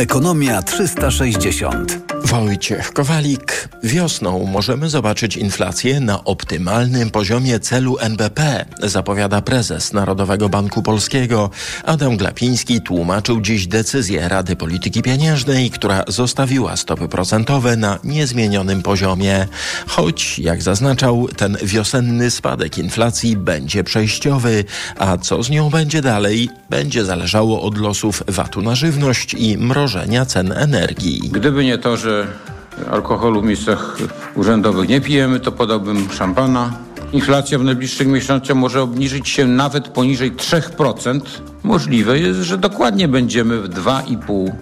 Ekonomia 0.02 0.62
360. 0.62 1.98
Wojciech 2.24 2.92
Kowalik. 2.92 3.68
Wiosną 3.82 4.46
możemy 4.46 4.88
zobaczyć 4.88 5.36
inflację 5.36 6.00
na 6.00 6.24
optymalnym 6.24 7.10
poziomie 7.10 7.60
celu 7.60 7.98
NBP, 7.98 8.64
zapowiada 8.82 9.42
prezes 9.42 9.92
Narodowego 9.92 10.48
Banku 10.48 10.82
Polskiego. 10.82 11.50
Adam 11.84 12.16
Glapiński 12.16 12.80
tłumaczył 12.80 13.40
dziś 13.40 13.66
decyzję 13.66 14.28
Rady 14.28 14.56
Polityki 14.56 15.02
Pieniężnej, 15.02 15.70
która 15.70 16.04
zostawiła 16.08 16.76
stopy 16.76 17.08
procentowe 17.08 17.76
na 17.76 17.98
niezmienionym 18.04 18.82
poziomie. 18.82 19.46
Choć, 19.86 20.38
jak 20.38 20.62
zaznaczał, 20.62 21.28
ten 21.36 21.56
wiosenny 21.62 22.30
spadek 22.30 22.78
inflacji 22.78 23.36
będzie 23.36 23.84
przejściowy, 23.84 24.64
a 24.98 25.16
co 25.16 25.42
z 25.42 25.50
nią 25.50 25.70
będzie 25.70 26.02
dalej, 26.02 26.48
będzie 26.70 27.04
zależało 27.04 27.62
od 27.62 27.78
losów 27.78 28.22
VAT-u 28.28 28.62
na 28.62 28.74
żywność 28.74 29.34
i 29.34 29.58
mrożenia 29.58 29.91
cen 30.26 30.52
energii. 30.52 31.30
Gdyby 31.32 31.64
nie 31.64 31.78
to, 31.78 31.96
że 31.96 32.26
alkoholu 32.90 33.40
w 33.40 33.44
miejscach 33.44 33.96
urzędowych 34.34 34.88
nie 34.88 35.00
pijemy, 35.00 35.40
to 35.40 35.52
podałbym 35.52 36.10
szampana. 36.10 36.72
Inflacja 37.12 37.58
w 37.58 37.64
najbliższych 37.64 38.06
miesiącach 38.06 38.56
może 38.56 38.82
obniżyć 38.82 39.28
się 39.28 39.46
nawet 39.46 39.88
poniżej 39.88 40.32
3%. 40.32 41.20
Możliwe 41.62 42.18
jest, 42.18 42.40
że 42.40 42.58
dokładnie 42.58 43.08
będziemy 43.08 43.60
w 43.60 43.68
2,5 43.68 44.52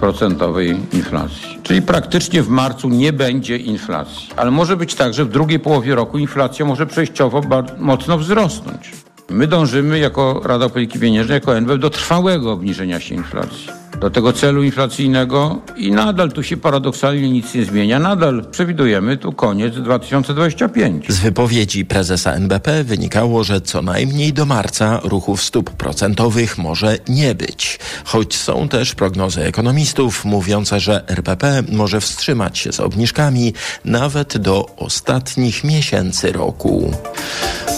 procentowej 0.00 0.76
inflacji. 0.92 1.58
Czyli 1.62 1.82
praktycznie 1.82 2.42
w 2.42 2.48
marcu 2.48 2.88
nie 2.88 3.12
będzie 3.12 3.56
inflacji. 3.56 4.28
Ale 4.36 4.50
może 4.50 4.76
być 4.76 4.94
tak, 4.94 5.14
że 5.14 5.24
w 5.24 5.28
drugiej 5.28 5.60
połowie 5.60 5.94
roku 5.94 6.18
inflacja 6.18 6.64
może 6.64 6.86
przejściowo 6.86 7.42
mocno 7.78 8.18
wzrosnąć. 8.18 8.92
My 9.30 9.46
dążymy 9.46 9.98
jako 9.98 10.40
Rada 10.44 10.68
Polityki 10.68 10.98
Pieniężnej, 10.98 11.34
jako 11.34 11.56
NBP 11.56 11.78
do 11.78 11.90
trwałego 11.90 12.52
obniżenia 12.52 13.00
się 13.00 13.14
inflacji 13.14 13.68
do 14.00 14.10
tego 14.10 14.32
celu 14.32 14.62
inflacyjnego 14.62 15.60
i 15.76 15.92
nadal 15.92 16.32
tu 16.32 16.42
się 16.42 16.56
paradoksalnie 16.56 17.30
nic 17.30 17.54
nie 17.54 17.64
zmienia. 17.64 17.98
Nadal 17.98 18.44
przewidujemy 18.50 19.16
tu 19.16 19.32
koniec 19.32 19.74
2025. 19.74 21.12
Z 21.12 21.18
wypowiedzi 21.18 21.84
prezesa 21.84 22.32
NBP 22.32 22.84
wynikało, 22.84 23.44
że 23.44 23.60
co 23.60 23.82
najmniej 23.82 24.32
do 24.32 24.46
marca 24.46 25.00
ruchów 25.04 25.42
stóp 25.42 25.70
procentowych 25.70 26.58
może 26.58 26.98
nie 27.08 27.34
być. 27.34 27.78
Choć 28.04 28.36
są 28.36 28.68
też 28.68 28.94
prognozy 28.94 29.44
ekonomistów 29.44 30.24
mówiące, 30.24 30.80
że 30.80 31.08
RPP 31.08 31.62
może 31.72 32.00
wstrzymać 32.00 32.58
się 32.58 32.72
z 32.72 32.80
obniżkami 32.80 33.54
nawet 33.84 34.38
do 34.38 34.66
ostatnich 34.76 35.64
miesięcy 35.64 36.32
roku. 36.32 36.92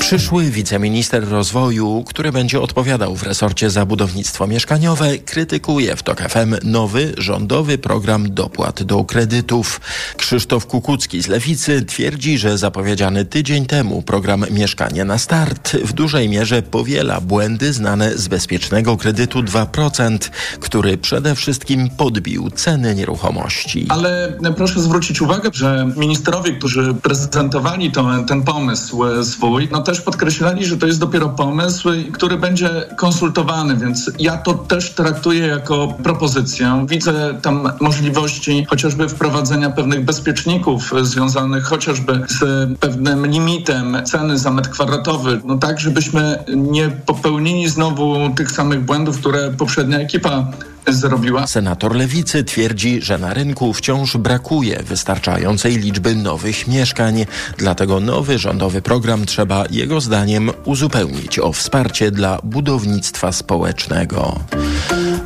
Przyszły 0.00 0.44
wiceminister 0.44 1.28
rozwoju, 1.28 2.04
który 2.06 2.32
będzie 2.32 2.60
odpowiadał 2.60 3.16
w 3.16 3.22
resorcie 3.22 3.70
za 3.70 3.86
budownictwo 3.86 4.46
mieszkaniowe, 4.46 5.18
krytykuje 5.18 5.96
w 6.00 6.02
TOK 6.02 6.20
FM 6.20 6.54
nowy 6.62 7.14
rządowy 7.18 7.78
program 7.78 8.34
dopłat 8.34 8.82
do 8.82 9.04
kredytów. 9.04 9.80
Krzysztof 10.16 10.66
Kukucki 10.66 11.22
z 11.22 11.28
Lewicy 11.28 11.82
twierdzi, 11.82 12.38
że 12.38 12.58
zapowiedziany 12.58 13.24
tydzień 13.24 13.66
temu 13.66 14.02
program 14.02 14.44
Mieszkanie 14.50 15.04
na 15.04 15.18
start 15.18 15.76
w 15.76 15.92
dużej 15.92 16.28
mierze 16.28 16.62
powiela 16.62 17.20
błędy 17.20 17.72
znane 17.72 18.18
z 18.18 18.28
bezpiecznego 18.28 18.96
kredytu 18.96 19.42
2%, 19.42 20.18
który 20.60 20.98
przede 20.98 21.34
wszystkim 21.34 21.90
podbił 21.90 22.50
ceny 22.50 22.94
nieruchomości. 22.94 23.86
Ale 23.88 24.38
proszę 24.56 24.80
zwrócić 24.80 25.22
uwagę, 25.22 25.50
że 25.52 25.92
ministrowie, 25.96 26.52
którzy 26.52 26.94
prezentowali 26.94 27.92
to, 27.92 28.24
ten 28.28 28.42
pomysł 28.42 29.02
swój, 29.24 29.68
no 29.72 29.82
też 29.82 30.00
podkreślali, 30.00 30.66
że 30.66 30.76
to 30.76 30.86
jest 30.86 30.98
dopiero 30.98 31.28
pomysł, 31.28 31.88
który 32.12 32.36
będzie 32.38 32.70
konsultowany, 32.96 33.76
więc 33.76 34.10
ja 34.18 34.36
to 34.36 34.54
też 34.54 34.90
traktuję 34.90 35.46
jako 35.46 35.89
propozycję. 35.94 36.86
Widzę 36.88 37.34
tam 37.42 37.72
możliwości 37.80 38.66
chociażby 38.70 39.08
wprowadzenia 39.08 39.70
pewnych 39.70 40.04
bezpieczników 40.04 40.92
związanych 41.02 41.64
chociażby 41.64 42.20
z 42.28 42.68
pewnym 42.78 43.26
limitem 43.26 43.96
ceny 44.04 44.38
za 44.38 44.50
metr 44.50 44.70
kwadratowy, 44.70 45.40
no 45.44 45.58
tak, 45.58 45.80
żebyśmy 45.80 46.44
nie 46.56 46.88
popełnili 46.88 47.68
znowu 47.68 48.30
tych 48.36 48.50
samych 48.50 48.80
błędów, 48.80 49.18
które 49.18 49.50
poprzednia 49.50 49.98
ekipa 49.98 50.46
zrobiła. 50.88 51.46
Senator 51.46 51.96
Lewicy 51.96 52.44
twierdzi, 52.44 53.02
że 53.02 53.18
na 53.18 53.34
rynku 53.34 53.72
wciąż 53.72 54.16
brakuje 54.16 54.82
wystarczającej 54.82 55.76
liczby 55.76 56.14
nowych 56.14 56.68
mieszkań, 56.68 57.26
dlatego 57.58 58.00
nowy 58.00 58.38
rządowy 58.38 58.82
program 58.82 59.26
trzeba 59.26 59.64
jego 59.70 60.00
zdaniem 60.00 60.50
uzupełnić 60.64 61.38
o 61.38 61.52
wsparcie 61.52 62.10
dla 62.10 62.38
budownictwa 62.42 63.32
społecznego. 63.32 64.40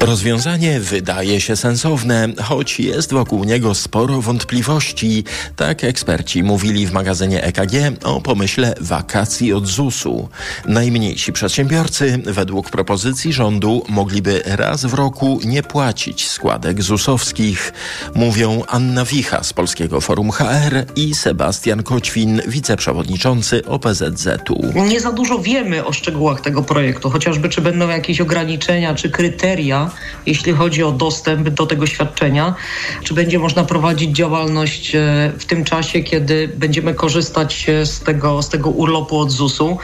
Rozwiązanie 0.00 0.80
wydaje 0.80 1.40
się 1.40 1.56
sensowne, 1.56 2.28
choć 2.42 2.80
jest 2.80 3.12
wokół 3.12 3.44
niego 3.44 3.74
sporo 3.74 4.20
wątpliwości. 4.20 5.24
Tak 5.56 5.84
eksperci 5.84 6.42
mówili 6.42 6.86
w 6.86 6.92
magazynie 6.92 7.44
EKG 7.44 7.72
o 8.04 8.20
pomyśle 8.20 8.74
wakacji 8.80 9.52
od 9.52 9.66
ZUS-u. 9.66 10.28
Najmniejsi 10.66 11.32
przedsiębiorcy, 11.32 12.22
według 12.24 12.70
propozycji 12.70 13.32
rządu, 13.32 13.84
mogliby 13.88 14.42
raz 14.46 14.84
w 14.84 14.94
roku 14.94 15.40
nie 15.44 15.62
płacić 15.62 16.28
składek 16.28 16.82
ZUS-owskich. 16.82 17.72
Mówią 18.14 18.62
Anna 18.68 19.04
Wicha 19.04 19.42
z 19.42 19.52
Polskiego 19.52 20.00
Forum 20.00 20.30
HR 20.30 20.84
i 20.96 21.14
Sebastian 21.14 21.82
Koćwin, 21.82 22.42
wiceprzewodniczący 22.46 23.64
OPZZ-u. 23.66 24.82
Nie 24.88 25.00
za 25.00 25.12
dużo 25.12 25.38
wiemy 25.38 25.84
o 25.84 25.92
szczegółach 25.92 26.40
tego 26.40 26.62
projektu, 26.62 27.10
chociażby 27.10 27.48
czy 27.48 27.60
będą 27.60 27.88
jakieś 27.88 28.20
ograniczenia 28.20 28.94
czy 28.94 29.10
kryteria 29.10 29.83
jeśli 30.26 30.52
chodzi 30.52 30.82
o 30.82 30.92
dostęp 30.92 31.48
do 31.48 31.66
tego 31.66 31.86
świadczenia, 31.86 32.54
czy 33.02 33.14
będzie 33.14 33.38
można 33.38 33.64
prowadzić 33.64 34.16
działalność 34.16 34.94
e, 34.94 35.32
w 35.38 35.44
tym 35.44 35.64
czasie, 35.64 36.00
kiedy 36.00 36.48
będziemy 36.56 36.94
korzystać 36.94 37.66
e, 37.68 37.86
z 37.86 38.00
tego, 38.00 38.42
z 38.42 38.48
tego 38.48 38.70
urlopu 38.70 39.18
od 39.18 39.30
ZUS-u. 39.30 39.78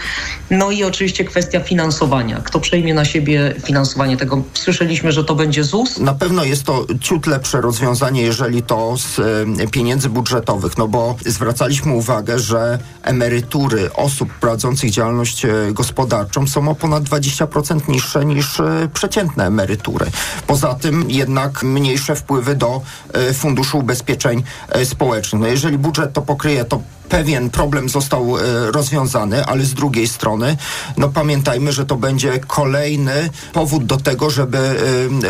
No 0.50 0.70
i 0.70 0.84
oczywiście 0.84 1.24
kwestia 1.24 1.60
finansowania. 1.60 2.40
Kto 2.40 2.60
przejmie 2.60 2.94
na 2.94 3.04
siebie 3.04 3.54
finansowanie 3.64 4.16
tego? 4.16 4.42
Słyszeliśmy, 4.54 5.12
że 5.12 5.24
to 5.24 5.34
będzie 5.34 5.64
ZUS. 5.64 5.98
Na 5.98 6.14
pewno 6.14 6.44
jest 6.44 6.64
to 6.64 6.86
ciut 7.00 7.26
lepsze 7.26 7.60
rozwiązanie, 7.60 8.22
jeżeli 8.22 8.62
to 8.62 8.96
z 8.96 9.18
e, 9.18 9.66
pieniędzy 9.66 10.08
budżetowych, 10.08 10.78
no 10.78 10.88
bo 10.88 11.16
zwracaliśmy 11.26 11.92
uwagę, 11.92 12.38
że 12.38 12.78
emerytury 13.02 13.92
osób 13.94 14.32
prowadzących 14.32 14.90
działalność 14.90 15.46
gospodarczą 15.72 16.46
są 16.46 16.68
o 16.68 16.74
ponad 16.74 17.04
20% 17.04 17.88
niższe 17.88 18.24
niż 18.24 18.62
przeciętne 18.94 19.46
emerytury. 19.46 19.89
Poza 20.46 20.74
tym 20.74 21.10
jednak 21.10 21.62
mniejsze 21.62 22.16
wpływy 22.16 22.54
do 22.54 22.80
e, 23.12 23.34
Funduszu 23.34 23.78
Ubezpieczeń 23.78 24.42
e, 24.68 24.86
Społecznych. 24.86 25.42
No 25.42 25.48
jeżeli 25.48 25.78
budżet 25.78 26.12
to 26.12 26.22
pokryje, 26.22 26.64
to 26.64 26.80
pewien 27.10 27.50
problem 27.50 27.88
został 27.88 28.38
e, 28.38 28.40
rozwiązany, 28.70 29.44
ale 29.44 29.64
z 29.64 29.74
drugiej 29.74 30.08
strony, 30.08 30.56
no 30.96 31.08
pamiętajmy, 31.08 31.72
że 31.72 31.86
to 31.86 31.96
będzie 31.96 32.38
kolejny 32.38 33.30
powód 33.52 33.84
do 33.84 33.96
tego, 33.96 34.30
żeby 34.30 34.58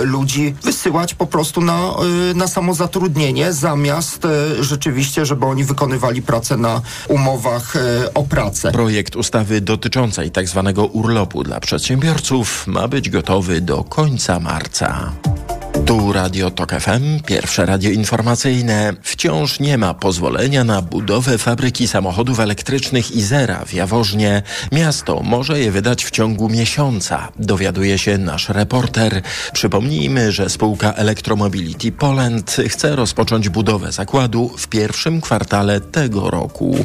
ludzi 0.02 0.54
wysyłać 0.62 1.14
po 1.14 1.26
prostu 1.26 1.60
na, 1.60 1.90
na 2.34 2.48
samozatrudnienie, 2.48 3.52
zamiast 3.52 4.26
rzeczywiście, 4.60 5.26
żeby 5.26 5.46
oni 5.46 5.64
wykonywali 5.64 6.22
pracę 6.22 6.56
na 6.56 6.82
umowach 7.08 7.74
o 8.14 8.22
pracę. 8.22 8.72
Projekt 8.72 9.16
ustawy 9.16 9.60
dotyczącej 9.60 10.30
tzw. 10.30 10.72
Tak 10.76 10.94
urlopu 10.94 11.44
dla 11.44 11.60
przedsiębiorców 11.60 12.66
ma 12.66 12.88
być 12.88 13.10
gotowy 13.10 13.60
do 13.60 13.84
końca 13.84 14.40
marca. 14.40 15.12
Tu 15.86 16.12
Radio 16.12 16.50
Tok 16.50 16.72
FM, 16.72 17.20
pierwsze 17.26 17.66
radio 17.66 17.90
informacyjne. 17.90 18.92
Wciąż 19.02 19.60
nie 19.60 19.78
ma 19.78 19.94
pozwolenia 19.94 20.64
na 20.64 20.82
budowę 20.82 21.38
fabryki 21.38 21.88
samochodów 21.88 22.40
elektrycznych 22.40 23.10
Izera 23.10 23.64
w 23.64 23.74
Jaworznie. 23.74 24.42
Miasto 24.72 25.20
może 25.22 25.60
je 25.60 25.70
wydać 25.70 26.04
w 26.04 26.10
ciągu 26.10 26.48
miesiąca, 26.48 27.28
dowiaduje 27.38 27.98
się 27.98 28.18
nasz 28.18 28.48
reporter. 28.48 29.22
Przypomnijmy, 29.52 30.32
że 30.32 30.50
spółka 30.50 30.92
Electromobility 30.92 31.92
Poland 31.92 32.56
chce 32.68 32.96
rozpocząć 32.96 33.48
budowę 33.48 33.92
zakładu 33.92 34.50
w 34.58 34.68
pierwszym 34.68 35.20
kwartale 35.20 35.80
tego 35.80 36.30
roku. 36.30 36.84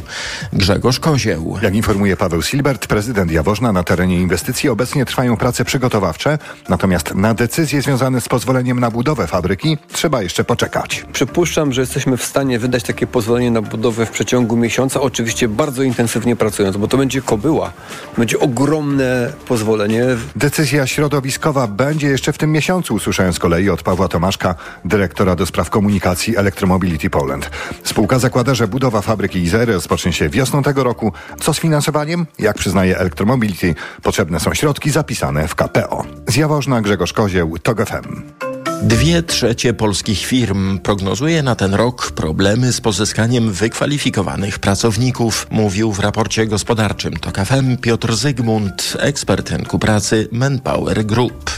Grzegorz 0.52 1.00
Kozieł. 1.00 1.58
Jak 1.62 1.74
informuje 1.74 2.16
Paweł 2.16 2.42
Silbert, 2.42 2.86
prezydent 2.86 3.30
Jaworzna, 3.32 3.72
na 3.72 3.82
terenie 3.82 4.20
inwestycji 4.20 4.68
obecnie 4.68 5.04
trwają 5.04 5.36
prace 5.36 5.64
przygotowawcze, 5.64 6.38
natomiast 6.68 7.14
na 7.14 7.34
decyzje 7.34 7.82
związane 7.82 8.20
z 8.20 8.28
pozwoleniem 8.28 8.80
na 8.80 8.85
budowę 8.90 9.26
fabryki 9.26 9.78
trzeba 9.92 10.22
jeszcze 10.22 10.44
poczekać. 10.44 11.06
Przypuszczam, 11.12 11.72
że 11.72 11.80
jesteśmy 11.80 12.16
w 12.16 12.24
stanie 12.24 12.58
wydać 12.58 12.82
takie 12.82 13.06
pozwolenie 13.06 13.50
na 13.50 13.62
budowę 13.62 14.06
w 14.06 14.10
przeciągu 14.10 14.56
miesiąca, 14.56 15.00
oczywiście 15.00 15.48
bardzo 15.48 15.82
intensywnie 15.82 16.36
pracując, 16.36 16.76
bo 16.76 16.88
to 16.88 16.96
będzie 16.96 17.22
kobyła. 17.22 17.72
Będzie 18.18 18.38
ogromne 18.38 19.32
pozwolenie. 19.48 20.04
Decyzja 20.36 20.86
środowiskowa 20.86 21.66
będzie 21.66 22.08
jeszcze 22.08 22.32
w 22.32 22.38
tym 22.38 22.52
miesiącu, 22.52 22.94
usłyszałem 22.94 23.32
z 23.32 23.38
kolei 23.38 23.70
od 23.70 23.82
Pawła 23.82 24.08
Tomaszka, 24.08 24.54
dyrektora 24.84 25.36
do 25.36 25.46
spraw 25.46 25.70
komunikacji 25.70 26.36
Electromobility 26.36 27.10
Poland. 27.10 27.50
Spółka 27.84 28.18
zakłada, 28.18 28.54
że 28.54 28.68
budowa 28.68 29.00
fabryki 29.00 29.38
Izery 29.38 29.72
rozpocznie 29.72 30.12
się 30.12 30.28
wiosną 30.28 30.62
tego 30.62 30.84
roku. 30.84 31.12
Co 31.40 31.54
z 31.54 31.60
finansowaniem? 31.60 32.26
Jak 32.38 32.56
przyznaje 32.56 32.98
Electromobility, 32.98 33.74
potrzebne 34.02 34.40
są 34.40 34.54
środki 34.54 34.90
zapisane 34.90 35.48
w 35.48 35.54
KPO. 35.54 36.04
Z 36.26 36.36
Jaworzna 36.36 36.82
Grzegorz 36.82 37.12
Kozieł, 37.12 37.58
TOG 37.58 37.86
FM. 37.86 38.22
Dwie 38.82 39.22
trzecie 39.22 39.74
polskich 39.74 40.18
firm 40.26 40.78
prognozuje 40.78 41.42
na 41.42 41.54
ten 41.54 41.74
rok 41.74 42.12
problemy 42.12 42.72
z 42.72 42.80
pozyskaniem 42.80 43.52
wykwalifikowanych 43.52 44.58
pracowników, 44.58 45.46
mówił 45.50 45.92
w 45.92 45.98
raporcie 45.98 46.46
gospodarczym 46.46 47.16
TOK 47.16 47.36
FM 47.38 47.76
Piotr 47.76 48.14
Zygmunt, 48.14 48.96
ekspert 49.00 49.50
rynku 49.50 49.78
pracy 49.78 50.28
Manpower 50.32 51.04
Group. 51.04 51.50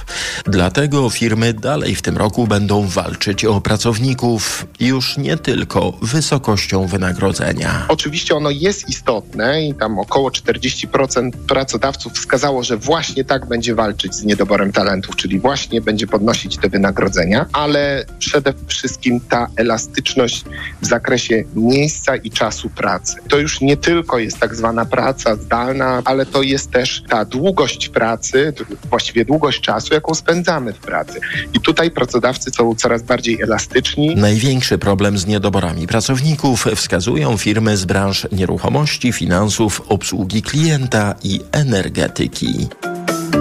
Dlatego 0.46 1.10
firmy 1.10 1.54
dalej 1.54 1.94
w 1.94 2.02
tym 2.02 2.16
roku 2.16 2.46
będą 2.46 2.86
walczyć 2.86 3.44
o 3.44 3.60
pracowników, 3.60 4.66
już 4.80 5.16
nie 5.16 5.36
tylko 5.36 5.92
wysokością 6.02 6.86
wynagrodzenia. 6.86 7.86
Oczywiście 7.88 8.34
ono 8.34 8.50
jest 8.50 8.88
istotne 8.88 9.62
i 9.66 9.74
tam 9.74 9.98
około 9.98 10.30
40% 10.30 11.30
pracodawców 11.30 12.12
wskazało, 12.12 12.62
że 12.62 12.76
właśnie 12.76 13.24
tak 13.24 13.46
będzie 13.46 13.74
walczyć 13.74 14.14
z 14.14 14.24
niedoborem 14.24 14.72
talentów, 14.72 15.16
czyli 15.16 15.40
właśnie 15.40 15.80
będzie 15.80 16.06
podnosić 16.06 16.56
te 16.56 16.68
wynagrodzenia 16.68 17.07
ale 17.52 18.04
przede 18.18 18.52
wszystkim 18.66 19.20
ta 19.20 19.46
elastyczność 19.56 20.44
w 20.82 20.86
zakresie 20.86 21.44
miejsca 21.54 22.16
i 22.16 22.30
czasu 22.30 22.70
pracy. 22.70 23.16
To 23.28 23.38
już 23.38 23.60
nie 23.60 23.76
tylko 23.76 24.18
jest 24.18 24.38
tak 24.38 24.54
zwana 24.54 24.84
praca 24.84 25.36
zdalna, 25.36 26.02
ale 26.04 26.26
to 26.26 26.42
jest 26.42 26.70
też 26.70 27.02
ta 27.08 27.24
długość 27.24 27.88
pracy, 27.88 28.52
właściwie 28.90 29.24
długość 29.24 29.60
czasu, 29.60 29.94
jaką 29.94 30.14
spędzamy 30.14 30.72
w 30.72 30.78
pracy. 30.78 31.20
I 31.54 31.60
tutaj 31.60 31.90
pracodawcy 31.90 32.50
są 32.50 32.74
coraz 32.74 33.02
bardziej 33.02 33.40
elastyczni. 33.42 34.16
Największy 34.16 34.78
problem 34.78 35.18
z 35.18 35.26
niedoborami 35.26 35.86
pracowników 35.86 36.66
wskazują 36.76 37.36
firmy 37.36 37.76
z 37.76 37.84
branż 37.84 38.26
nieruchomości, 38.32 39.12
finansów, 39.12 39.82
obsługi 39.88 40.42
klienta 40.42 41.14
i 41.22 41.40
energetyki. 41.52 42.68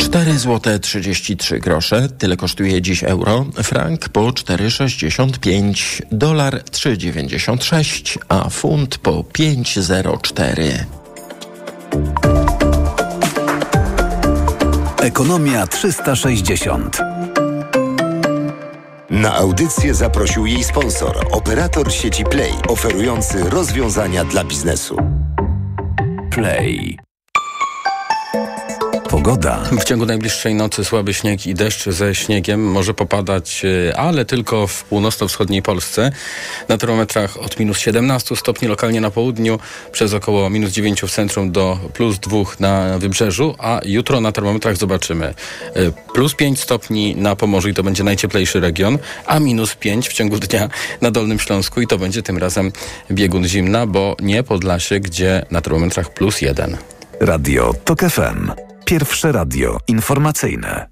4 0.07 0.39
zł 0.39 0.79
33 0.79 1.59
grosze, 1.59 2.09
tyle 2.09 2.37
kosztuje 2.37 2.81
dziś 2.81 3.03
euro, 3.03 3.45
frank 3.63 4.09
po 4.09 4.21
4,65, 4.21 6.01
dolar 6.11 6.63
3,96, 6.71 8.17
a 8.29 8.49
funt 8.49 8.97
po 8.97 9.11
5,04. 9.11 10.61
Ekonomia 15.01 15.67
360. 15.67 16.97
Na 19.09 19.35
audycję 19.35 19.93
zaprosił 19.93 20.45
jej 20.45 20.63
sponsor, 20.63 21.27
operator 21.31 21.93
sieci 21.93 22.23
Play, 22.23 22.53
oferujący 22.67 23.49
rozwiązania 23.49 24.25
dla 24.25 24.43
biznesu. 24.43 24.97
Play. 26.31 27.06
Pogoda. 29.09 29.63
W 29.81 29.83
ciągu 29.83 30.05
najbliższej 30.05 30.55
nocy 30.55 30.85
słaby 30.85 31.13
śnieg 31.13 31.47
i 31.47 31.53
deszcz 31.53 31.89
ze 31.89 32.15
śniegiem 32.15 32.71
może 32.71 32.93
popadać, 32.93 33.65
e, 33.89 33.97
ale 33.97 34.25
tylko 34.25 34.67
w 34.67 34.83
północno-wschodniej 34.83 35.61
Polsce. 35.61 36.11
Na 36.69 36.77
termometrach 36.77 37.37
od 37.37 37.59
minus 37.59 37.79
17 37.79 38.35
stopni 38.35 38.67
lokalnie 38.67 39.01
na 39.01 39.11
południu, 39.11 39.59
przez 39.91 40.13
około 40.13 40.49
minus 40.49 40.71
9 40.71 41.01
w 41.01 41.11
centrum 41.11 41.51
do 41.51 41.79
plus 41.93 42.19
2 42.19 42.37
na 42.59 42.99
wybrzeżu, 42.99 43.55
a 43.59 43.81
jutro 43.85 44.21
na 44.21 44.31
termometrach 44.31 44.77
zobaczymy 44.77 45.25
e, 45.25 45.33
plus 46.13 46.35
5 46.35 46.59
stopni 46.59 47.15
na 47.15 47.35
Pomorzu 47.35 47.69
i 47.69 47.73
to 47.73 47.83
będzie 47.83 48.03
najcieplejszy 48.03 48.59
region, 48.59 48.97
a 49.25 49.39
minus 49.39 49.75
5 49.75 50.09
w 50.09 50.13
ciągu 50.13 50.39
dnia 50.39 50.69
na 51.01 51.11
Dolnym 51.11 51.39
Śląsku 51.39 51.81
i 51.81 51.87
to 51.87 51.97
będzie 51.97 52.23
tym 52.23 52.37
razem 52.37 52.71
biegun 53.11 53.47
zimna, 53.47 53.87
bo 53.87 54.15
nie 54.21 54.43
Podlasie, 54.43 54.99
gdzie 54.99 55.45
na 55.51 55.61
termometrach 55.61 56.13
plus 56.13 56.41
1. 56.41 56.77
Radio 57.19 57.73
TOK 57.85 57.99
FM. 57.99 58.66
Pierwsze 58.87 59.31
radio 59.31 59.77
informacyjne. 59.87 60.87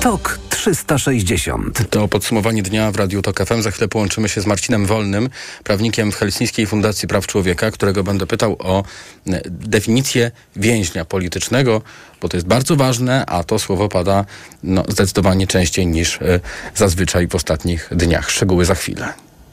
TOK 0.00 0.38
360. 0.48 1.90
To 1.90 2.08
podsumowanie 2.08 2.62
dnia 2.62 2.92
w 2.92 2.96
Radiu 2.96 3.22
TOK 3.22 3.44
FM. 3.44 3.62
Za 3.62 3.70
chwilę 3.70 3.88
połączymy 3.88 4.28
się 4.28 4.40
z 4.40 4.46
Marcinem 4.46 4.86
Wolnym, 4.86 5.28
prawnikiem 5.64 6.12
w 6.12 6.16
Helsińskiej 6.16 6.66
Fundacji 6.66 7.08
Praw 7.08 7.26
Człowieka, 7.26 7.70
którego 7.70 8.04
będę 8.04 8.26
pytał 8.26 8.56
o 8.58 8.84
e, 9.26 9.40
definicję 9.50 10.30
więźnia 10.56 11.04
politycznego, 11.04 11.82
bo 12.20 12.28
to 12.28 12.36
jest 12.36 12.46
bardzo 12.46 12.76
ważne, 12.76 13.26
a 13.26 13.44
to 13.44 13.58
słowo 13.58 13.88
pada 13.88 14.24
no, 14.62 14.84
zdecydowanie 14.88 15.46
częściej 15.46 15.86
niż 15.86 16.16
y, 16.16 16.40
zazwyczaj 16.74 17.28
w 17.28 17.34
ostatnich 17.34 17.88
dniach. 17.92 18.30
Szczegóły 18.30 18.64
za 18.64 18.74
chwilę. 18.74 19.12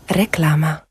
Reklama. 0.10 0.91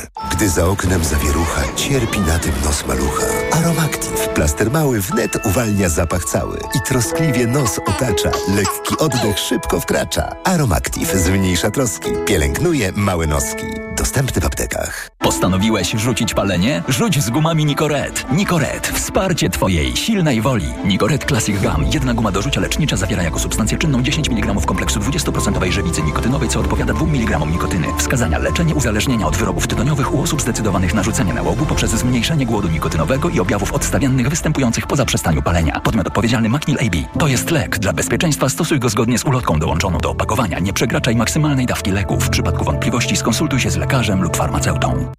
Gdy 0.31 0.49
za 0.49 0.65
oknem 0.65 1.03
zawierucha, 1.03 1.61
cierpi 1.75 2.19
na 2.19 2.39
tym 2.39 2.53
nos 2.65 2.87
malucha. 2.87 3.25
Aromactive, 3.51 4.27
plaster 4.33 4.71
mały 4.71 5.01
wnet 5.01 5.45
uwalnia 5.45 5.89
zapach 5.89 6.25
cały 6.25 6.57
i 6.75 6.81
troskliwie 6.87 7.47
nos 7.47 7.79
otacza. 7.79 8.31
Lekki 8.55 8.97
oddech 8.97 9.39
szybko 9.39 9.79
wkracza. 9.79 10.35
Aromactive 10.43 11.15
zmniejsza 11.15 11.71
troski, 11.71 12.09
pielęgnuje 12.25 12.91
małe 12.95 13.27
noski. 13.27 13.65
Dostępny 13.97 14.41
w 14.41 14.45
aptekach. 14.45 15.09
Postanowiłeś 15.17 15.91
rzucić 15.91 16.33
palenie? 16.33 16.83
Rzuć 16.87 17.23
z 17.23 17.29
gumami 17.29 17.65
Nicoret. 17.65 18.25
Nicoret. 18.31 18.87
Wsparcie 18.87 19.49
Twojej 19.49 19.95
silnej 19.95 20.41
woli. 20.41 20.73
Nicoret 20.85 21.25
Classic 21.25 21.61
Gum. 21.61 21.85
Jedna 21.93 22.13
guma 22.13 22.31
do 22.31 22.41
rzucia 22.41 22.61
lecznicza 22.61 22.97
zawiera 22.97 23.23
jako 23.23 23.39
substancję 23.39 23.77
czynną 23.77 24.03
10 24.03 24.29
mg 24.29 24.65
kompleksu 24.65 24.99
20% 24.99 25.71
żywicy 25.71 26.01
nikotynowej, 26.01 26.49
co 26.49 26.59
odpowiada 26.59 26.93
2 26.93 27.05
mg 27.05 27.39
nikotyny. 27.45 27.87
Wskazania 27.97 28.37
leczenie 28.37 28.75
uzależnienia 28.75 29.27
od 29.27 29.37
wyrobów 29.37 29.67
tytoniowych 29.67 29.90
u 29.91 30.21
osób 30.21 30.41
zdecydowanych 30.41 30.93
na 30.93 31.03
rzucenie 31.03 31.33
nałogu 31.33 31.65
poprzez 31.65 31.91
zmniejszenie 31.91 32.45
głodu 32.45 32.67
nikotynowego 32.67 33.29
i 33.29 33.39
objawów 33.39 33.73
odstawiennych 33.73 34.29
występujących 34.29 34.87
po 34.87 34.95
zaprzestaniu 34.95 35.41
palenia. 35.41 35.79
Podmiot 35.79 36.07
odpowiedzialny 36.07 36.49
Macnil 36.49 36.77
AB. 36.79 37.19
To 37.19 37.27
jest 37.27 37.51
lek. 37.51 37.79
Dla 37.79 37.93
bezpieczeństwa 37.93 38.49
stosuj 38.49 38.79
go 38.79 38.89
zgodnie 38.89 39.19
z 39.19 39.25
ulotką 39.25 39.59
dołączoną 39.59 39.97
do 39.97 40.09
opakowania. 40.09 40.59
Nie 40.59 40.73
przekraczaj 40.73 41.15
maksymalnej 41.15 41.65
dawki 41.65 41.91
leku. 41.91 42.19
W 42.19 42.29
przypadku 42.29 42.65
wątpliwości 42.65 43.17
skonsultuj 43.17 43.59
się 43.59 43.71
z 43.71 43.77
lekarzem 43.77 44.23
lub 44.23 44.37
farmaceutą. 44.37 45.11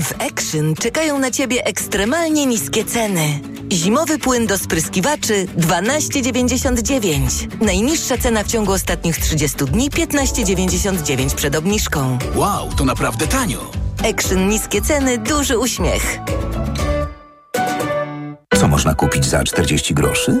W 0.00 0.12
Action 0.22 0.74
czekają 0.74 1.18
na 1.18 1.30
Ciebie 1.30 1.64
ekstremalnie 1.64 2.46
niskie 2.46 2.84
ceny. 2.84 3.40
Zimowy 3.72 4.18
płyn 4.18 4.46
do 4.46 4.58
spryskiwaczy 4.58 5.46
12,99. 5.58 7.64
Najniższa 7.64 8.18
cena 8.18 8.44
w 8.44 8.46
ciągu 8.46 8.72
ostatnich 8.72 9.18
30 9.18 9.64
dni 9.64 9.90
15,99 9.90 11.34
przed 11.34 11.56
obniżką. 11.56 12.18
Wow, 12.34 12.68
to 12.76 12.84
naprawdę 12.84 13.26
tanio. 13.26 13.70
Action 14.10 14.48
niskie 14.48 14.82
ceny, 14.82 15.18
duży 15.18 15.58
uśmiech. 15.58 16.18
Co 18.56 18.68
można 18.68 18.94
kupić 18.94 19.26
za 19.26 19.44
40 19.44 19.94
groszy? 19.94 20.40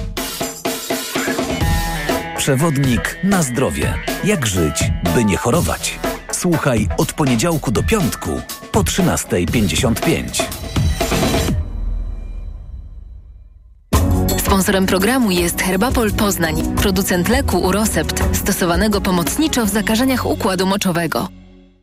Przewodnik 2.41 3.17
na 3.23 3.43
zdrowie. 3.43 3.93
Jak 4.23 4.45
żyć, 4.45 4.91
by 5.15 5.25
nie 5.25 5.37
chorować? 5.37 5.99
Słuchaj 6.31 6.87
od 6.97 7.13
poniedziałku 7.13 7.71
do 7.71 7.83
piątku 7.83 8.29
po 8.71 8.83
13.55. 8.83 10.43
Sponsorem 14.39 14.85
programu 14.85 15.31
jest 15.31 15.61
Herbapol 15.61 16.11
Poznań, 16.11 16.75
producent 16.75 17.29
leku 17.29 17.57
Urosept, 17.57 18.23
stosowanego 18.37 19.01
pomocniczo 19.01 19.65
w 19.65 19.69
zakażeniach 19.69 20.25
układu 20.25 20.65
moczowego. 20.65 21.40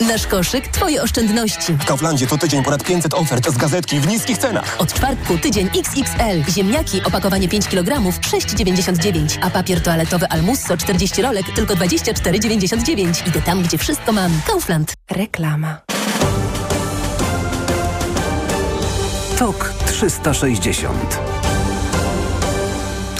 Nasz 0.00 0.26
koszyk, 0.26 0.68
twoje 0.68 1.02
oszczędności. 1.02 1.72
W 1.72 1.84
Kauflandzie 1.84 2.26
to 2.26 2.38
tydzień 2.38 2.62
ponad 2.64 2.84
500 2.84 3.14
ofert 3.14 3.50
z 3.50 3.56
gazetki 3.56 4.00
w 4.00 4.06
niskich 4.06 4.38
cenach. 4.38 4.76
Od 4.78 4.92
czwartku 4.94 5.38
tydzień 5.38 5.70
XXL. 5.76 6.52
Ziemniaki, 6.52 7.02
opakowanie 7.04 7.48
5 7.48 7.68
kg, 7.68 8.00
6,99. 8.20 9.38
A 9.42 9.50
papier 9.50 9.80
toaletowy 9.82 10.28
Almusso 10.28 10.76
40 10.76 11.22
rolek, 11.22 11.46
tylko 11.54 11.74
24,99. 11.74 13.28
Idę 13.28 13.42
tam, 13.42 13.62
gdzie 13.62 13.78
wszystko 13.78 14.12
mam. 14.12 14.40
Kaufland. 14.46 14.92
Reklama. 15.10 15.78
TOK 19.38 19.74
360 19.86 21.31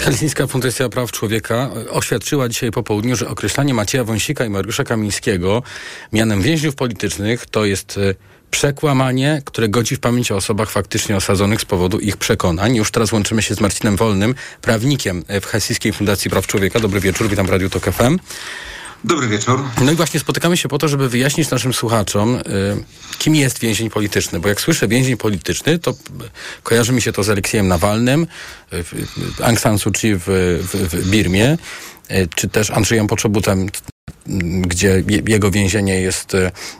Helsińska 0.03 0.47
Fundacja 0.47 0.89
Praw 0.89 1.11
Człowieka 1.11 1.69
oświadczyła 1.89 2.49
dzisiaj 2.49 2.71
po 2.71 2.83
południu, 2.83 3.15
że 3.15 3.27
określanie 3.27 3.73
Macieja 3.73 4.03
Wąsika 4.03 4.45
i 4.45 4.49
Mariusza 4.49 4.83
Kamińskiego 4.83 5.63
mianem 6.13 6.41
więźniów 6.41 6.75
politycznych 6.75 7.45
to 7.45 7.65
jest 7.65 7.97
e, 7.97 8.15
przekłamanie, 8.51 9.41
które 9.45 9.69
godzi 9.69 9.95
w 9.95 9.99
pamięć 9.99 10.31
o 10.31 10.35
osobach 10.35 10.69
faktycznie 10.69 11.15
osadzonych 11.15 11.61
z 11.61 11.65
powodu 11.65 11.99
ich 11.99 12.17
przekonań. 12.17 12.75
Już 12.75 12.91
teraz 12.91 13.11
łączymy 13.11 13.41
się 13.41 13.55
z 13.55 13.59
Marcinem 13.59 13.95
Wolnym, 13.95 14.35
prawnikiem 14.61 15.23
w 15.41 15.45
Helsińskiej 15.45 15.93
Fundacji 15.93 16.31
Praw 16.31 16.47
Człowieka. 16.47 16.79
Dobry 16.79 16.99
wieczór, 16.99 17.29
witam 17.29 17.47
w 17.47 17.49
Radiu 17.49 17.69
TOK 17.69 17.83
FM. 17.83 18.19
Dobry 19.03 19.27
wieczór. 19.27 19.63
No 19.81 19.91
i 19.91 19.95
właśnie 19.95 20.19
spotykamy 20.19 20.57
się 20.57 20.69
po 20.69 20.77
to, 20.77 20.87
żeby 20.87 21.09
wyjaśnić 21.09 21.49
naszym 21.49 21.73
słuchaczom, 21.73 22.35
y, 22.35 22.41
kim 23.17 23.35
jest 23.35 23.59
więzień 23.59 23.89
polityczny. 23.89 24.39
Bo 24.39 24.49
jak 24.49 24.61
słyszę 24.61 24.87
więzień 24.87 25.17
polityczny, 25.17 25.79
to 25.79 25.93
kojarzy 26.63 26.93
mi 26.93 27.01
się 27.01 27.13
to 27.13 27.23
z 27.23 27.29
Aleksiejem 27.29 27.67
Nawalnym, 27.67 28.27
y, 28.73 28.83
Aung 29.43 29.59
San 29.59 29.79
Suu 29.79 29.91
Kyi 29.91 30.15
w, 30.15 30.23
w, 30.61 30.75
w 30.75 31.09
Birmie, 31.09 31.57
y, 32.11 32.27
czy 32.35 32.49
też 32.49 32.71
Andrzejem 32.71 33.07
Poczobutem, 33.07 33.67
gdzie 34.61 35.03
jego 35.27 35.51
więzienie 35.51 36.01
jest 36.01 36.31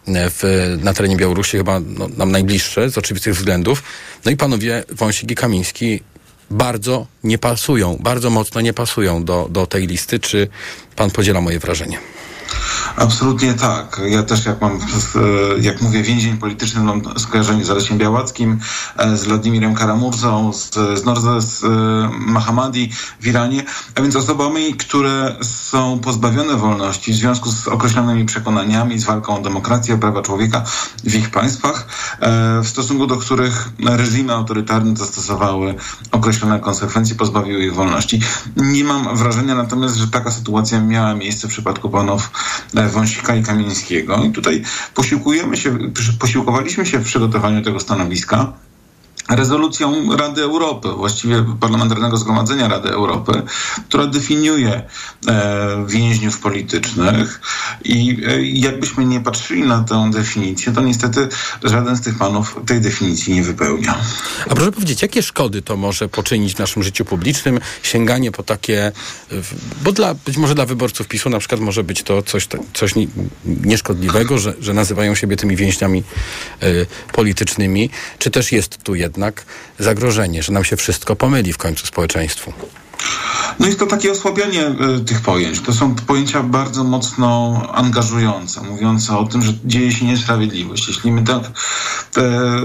w, 0.08 0.78
na 0.84 0.94
terenie 0.94 1.18
Białorusi 1.18 1.58
chyba 1.58 1.80
no, 1.80 2.08
nam 2.18 2.32
najbliższe 2.32 2.90
z 2.90 2.98
oczywistych 2.98 3.36
względów. 3.36 3.84
No 4.26 4.32
i 4.32 4.38
panowie 4.38 4.84
Wąsik 4.90 5.32
i 5.32 5.36
Kamiński 5.36 6.00
bardzo 6.54 7.08
nie 7.24 7.38
pasują, 7.38 7.98
bardzo 8.00 8.30
mocno 8.30 8.62
nie 8.62 8.74
pasują 8.74 9.24
do, 9.24 9.48
do 9.50 9.68
tej 9.68 9.88
listy. 9.88 10.20
Czy 10.20 10.48
pan 10.96 11.12
podziela 11.12 11.42
moje 11.42 11.60
wrażenie? 11.60 12.00
Absolutnie 12.97 13.53
tak. 13.53 14.01
Ja 14.06 14.23
też 14.23 14.45
jak 14.45 14.62
mam, 14.62 14.79
jak 15.62 15.82
mówię 15.82 16.03
więzień 16.03 16.38
polityczny, 16.38 16.84
mam 16.84 17.01
skojarzenie 17.19 17.65
z 17.65 17.69
Alesiem 17.69 17.97
Białackim, 17.97 18.60
e, 18.97 19.17
z 19.17 19.23
Wladimirem 19.23 19.75
Karamurzą, 19.75 20.53
z, 20.53 20.73
z 20.73 21.06
Norzes 21.06 21.62
Mahamadi 22.19 22.91
w 23.19 23.27
Iranie, 23.27 23.63
a 23.95 24.01
więc 24.01 24.15
osobami, 24.15 24.73
które 24.73 25.36
są 25.41 25.99
pozbawione 25.99 26.56
wolności 26.56 27.12
w 27.12 27.15
związku 27.15 27.51
z 27.51 27.67
określonymi 27.67 28.25
przekonaniami, 28.25 28.99
z 28.99 29.03
walką 29.03 29.38
o 29.38 29.41
demokrację, 29.41 29.97
prawa 29.97 30.21
człowieka 30.21 30.63
w 31.03 31.15
ich 31.15 31.29
państwach, 31.29 31.88
e, 32.19 32.62
w 32.62 32.67
stosunku 32.67 33.08
do 33.08 33.17
których 33.17 33.69
reżimy 33.86 34.34
autorytarne 34.34 34.97
zastosowały 34.97 35.75
określone 36.12 36.60
konsekwencje, 36.60 37.15
pozbawiły 37.15 37.65
ich 37.65 37.73
wolności. 37.73 38.21
Nie 38.56 38.84
mam 38.84 39.17
wrażenia 39.17 39.56
natomiast, 39.56 39.95
że 39.95 40.08
taka 40.08 40.32
sytuacja 40.32 40.82
miała 40.82 41.13
miejsce 41.15 41.47
w 41.47 41.51
przypadku 41.51 41.89
panów 41.89 42.32
Wąsika 42.89 43.36
i 43.36 43.43
Kamińskiego. 43.43 44.24
I 44.24 44.32
tutaj 44.32 44.63
posiłkujemy 44.93 45.58
się, 45.58 45.78
posiłkowaliśmy 46.19 46.86
się 46.86 47.00
w 47.00 47.06
przygotowaniu 47.06 47.62
tego 47.62 47.80
stanowiska 47.80 48.54
rezolucją 49.30 50.17
Rady 50.17 50.41
Europy, 50.41 50.89
właściwie 50.89 51.46
Parlamentarnego 51.60 52.17
Zgromadzenia 52.17 52.67
Rady 52.67 52.89
Europy, 52.89 53.41
która 53.88 54.08
definiuje 54.08 54.82
e, 55.28 55.86
więźniów 55.88 56.39
politycznych 56.39 57.41
i 57.84 58.24
e, 58.28 58.43
jakbyśmy 58.43 59.06
nie 59.06 59.22
patrzyli 59.22 59.63
na 59.63 59.84
tę 59.84 60.12
definicję, 60.13 60.74
to 60.74 60.82
niestety 60.82 61.28
żaden 61.63 61.96
z 61.96 62.02
tych 62.02 62.17
panów 62.17 62.56
tej 62.65 62.82
definicji 62.82 63.34
nie 63.34 63.43
wypełnia. 63.43 63.98
A 64.50 64.56
proszę 64.56 64.72
powiedzieć, 64.72 65.02
jakie 65.02 65.24
szkody 65.24 65.62
to 65.62 65.78
może 65.78 66.10
poczynić 66.10 66.56
w 66.56 66.60
naszym 66.60 66.84
życiu 66.84 67.06
publicznym, 67.06 67.60
sięganie 67.84 68.32
po 68.32 68.43
takie, 68.43 68.91
bo 69.84 69.91
dla, 69.91 70.13
być 70.13 70.38
może 70.38 70.56
dla 70.56 70.65
wyborców 70.65 71.08
PiSu 71.08 71.30
na 71.30 71.39
przykład 71.39 71.62
może 71.62 71.84
być 71.84 72.04
to 72.04 72.22
coś, 72.22 72.48
coś 72.74 72.93
nieszkodliwego, 73.46 74.38
że, 74.38 74.54
że 74.60 74.74
nazywają 74.74 75.15
siebie 75.15 75.38
tymi 75.38 75.56
więźniami 75.56 76.04
e, 76.62 76.65
politycznymi, 77.12 77.89
czy 78.19 78.32
też 78.32 78.52
jest 78.52 78.84
tu 78.84 78.96
jednak 78.96 79.46
zagrożenie, 79.80 80.43
że 80.43 80.54
nam 80.54 80.63
się 80.63 80.78
wszystko 80.78 81.15
pomyli 81.15 81.54
w 81.54 81.58
końcu 81.58 81.88
społeczeństwu. 81.88 82.54
No 83.60 83.65
jest 83.65 83.79
to 83.79 83.86
takie 83.86 84.12
osłabianie 84.12 84.67
y, 84.97 84.99
tych 85.06 85.21
pojęć. 85.21 85.60
To 85.60 85.73
są 85.73 85.95
pojęcia 85.95 86.43
bardzo 86.43 86.84
mocno 86.84 87.62
angażujące, 87.73 88.62
mówiące 88.62 89.17
o 89.17 89.25
tym, 89.25 89.43
że 89.43 89.53
dzieje 89.65 89.91
się 89.91 90.06
niesprawiedliwość. 90.06 90.88
Jeśli 90.88 91.12
my 91.12 91.23
tak 91.23 91.43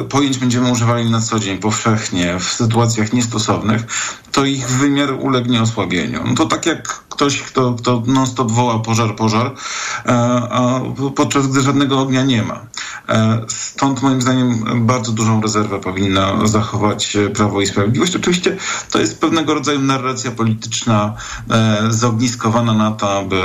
pojęć 0.09 0.39
będziemy 0.39 0.73
używali 0.73 1.11
na 1.11 1.21
co 1.21 1.39
dzień, 1.39 1.59
powszechnie, 1.59 2.39
w 2.41 2.45
sytuacjach 2.45 3.13
niestosownych, 3.13 3.83
to 4.33 4.45
ich 4.45 4.69
wymiar 4.69 5.13
ulegnie 5.13 5.63
osłabieniu. 5.63 6.23
No 6.27 6.35
to 6.35 6.47
tak 6.47 6.67
jak 6.67 6.89
ktoś, 7.09 7.43
kto, 7.43 7.75
kto 7.75 8.03
non-stop 8.07 8.53
woła 8.53 8.79
pożar, 8.79 9.17
pożar, 9.17 9.47
e, 9.47 10.13
a 10.51 10.81
podczas 11.17 11.47
gdy 11.47 11.61
żadnego 11.61 12.01
ognia 12.01 12.23
nie 12.23 12.43
ma. 12.43 12.61
E, 13.09 13.45
stąd 13.49 14.03
moim 14.03 14.23
zdaniem 14.23 14.65
bardzo 14.87 15.13
dużą 15.13 15.41
rezerwę 15.41 15.81
powinna 15.81 16.47
zachować 16.47 17.17
Prawo 17.35 17.61
i 17.61 17.67
Sprawiedliwość. 17.67 18.17
Oczywiście 18.17 18.57
to 18.91 18.99
jest 18.99 19.21
pewnego 19.21 19.55
rodzaju 19.55 19.81
narracja 19.81 20.18
polityczna 20.31 21.15
e, 21.51 21.83
zogniskowana 21.91 22.75
na 22.75 22.91
to, 22.91 23.19
aby 23.19 23.43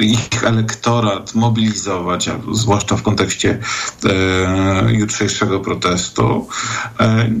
ich 0.00 0.44
elektorat 0.44 1.34
mobilizować, 1.34 2.30
zwłaszcza 2.52 2.96
w 2.96 3.02
kontekście 3.02 3.58
jutrzejszego 4.88 5.60
protestu. 5.60 6.48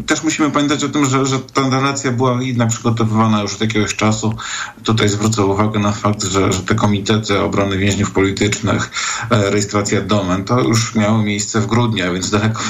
Też 0.06 0.22
musimy 0.22 0.50
pamiętać 0.50 0.84
o 0.84 0.88
tym, 0.88 1.06
że, 1.06 1.26
że 1.26 1.38
ta 1.40 1.68
narracja 1.68 2.12
była 2.12 2.42
jednak 2.42 2.68
przygotowywana 2.68 3.42
już 3.42 3.54
od 3.54 3.60
jakiegoś 3.60 3.94
czasu. 3.96 4.34
Tutaj 4.84 5.08
zwrócę 5.08 5.44
uwagę 5.44 5.78
na 5.78 5.92
fakt, 5.92 6.24
że, 6.24 6.52
że 6.52 6.60
te 6.60 6.74
komitety 6.74 7.40
obrony 7.40 7.78
więźniów 7.78 8.10
politycznych, 8.10 8.90
e, 9.30 9.50
rejestracja 9.50 10.00
domen, 10.00 10.44
to 10.44 10.60
już 10.60 10.94
miało 10.94 11.22
miejsce 11.22 11.60
w 11.60 11.66
grudniu, 11.66 12.12
więc 12.12 12.30
daleko 12.30 12.62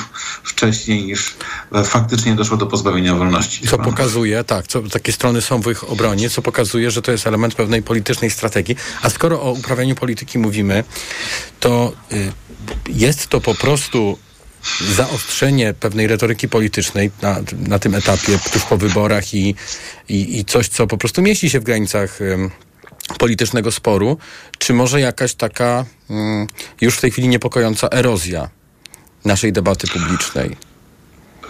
wcześniej 0.43 1.05
niż 1.07 1.35
e, 1.73 1.85
faktycznie 1.85 2.35
doszło 2.35 2.57
do 2.57 2.67
pozbawienia 2.67 3.15
wolności. 3.15 3.69
Co 3.69 3.79
pokazuje, 3.79 4.45
tak, 4.45 4.67
co, 4.67 4.83
takie 4.83 5.13
strony 5.13 5.34
są 5.43 5.61
w 5.61 5.71
ich 5.71 5.91
obronie, 5.91 6.31
co 6.31 6.43
pokazuje, 6.43 6.91
że 6.91 7.03
to 7.03 7.13
jest 7.13 7.27
element 7.27 7.55
pewnej 7.55 7.83
politycznej 7.83 8.31
strategii. 8.31 8.77
A 9.03 9.11
skoro 9.11 9.43
o 9.43 9.53
uprawianiu 9.53 9.95
polityki 9.95 10.39
mówimy, 10.39 10.85
to 11.61 11.93
y, 12.13 12.33
jest 12.89 13.27
to 13.27 13.41
po 13.41 13.55
prostu 13.55 14.19
zaostrzenie 14.95 15.75
pewnej 15.75 16.07
retoryki 16.07 16.49
politycznej 16.49 17.11
na, 17.23 17.41
na 17.59 17.79
tym 17.79 17.95
etapie, 17.95 18.39
tuż 18.53 18.63
po 18.63 18.77
wyborach 18.77 19.35
i, 19.35 19.55
i, 20.09 20.39
i 20.39 20.45
coś, 20.45 20.69
co 20.69 20.87
po 20.87 20.99
prostu 20.99 21.23
mieści 21.23 21.51
się 21.51 21.61
w 21.61 21.65
granicach 21.65 22.19
politycznego 23.19 23.73
sporu, 23.73 24.19
czy 24.59 24.73
może 24.73 25.01
jakaś 25.01 25.35
taka 25.35 25.85
już 26.81 26.97
w 26.97 27.01
tej 27.01 27.11
chwili 27.11 27.29
niepokojąca 27.29 27.89
erozja 27.93 28.49
naszej 29.25 29.53
debaty 29.53 29.87
publicznej? 29.89 30.57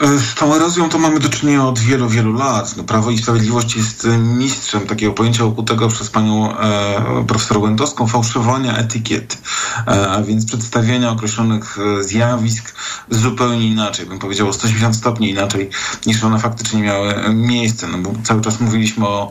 E, 0.00 0.18
z 0.18 0.34
tą 0.34 0.54
erozją 0.54 0.88
to 0.88 0.98
mamy 0.98 1.20
do 1.20 1.28
czynienia 1.28 1.68
od 1.68 1.78
wielu, 1.78 2.08
wielu 2.08 2.32
lat. 2.32 2.76
No, 2.76 2.84
Prawo 2.84 3.10
i 3.10 3.18
Sprawiedliwość 3.18 3.76
jest 3.76 4.04
e, 4.04 4.18
mistrzem 4.18 4.86
takiego 4.86 5.12
pojęcia 5.12 5.44
ukutego 5.44 5.88
przez 5.88 6.10
panią 6.10 6.58
e, 6.58 7.24
profesor 7.26 7.58
Łętowską 7.58 8.06
fałszowania 8.06 8.76
etykiet, 8.76 9.38
e, 9.86 10.10
a 10.10 10.22
więc 10.22 10.46
przedstawienia 10.46 11.10
określonych 11.10 11.78
e, 11.78 12.04
zjawisk 12.04 12.74
zupełnie 13.10 13.66
inaczej, 13.66 14.06
bym 14.06 14.18
powiedział 14.18 14.48
o 14.48 14.52
180 14.52 14.96
stopni 14.96 15.30
inaczej 15.30 15.70
niż 16.06 16.24
one 16.24 16.38
faktycznie 16.38 16.82
miały 16.82 17.14
miejsce. 17.34 17.88
No 17.88 17.98
bo 17.98 18.12
cały 18.22 18.40
czas 18.40 18.60
mówiliśmy 18.60 19.06
o 19.06 19.30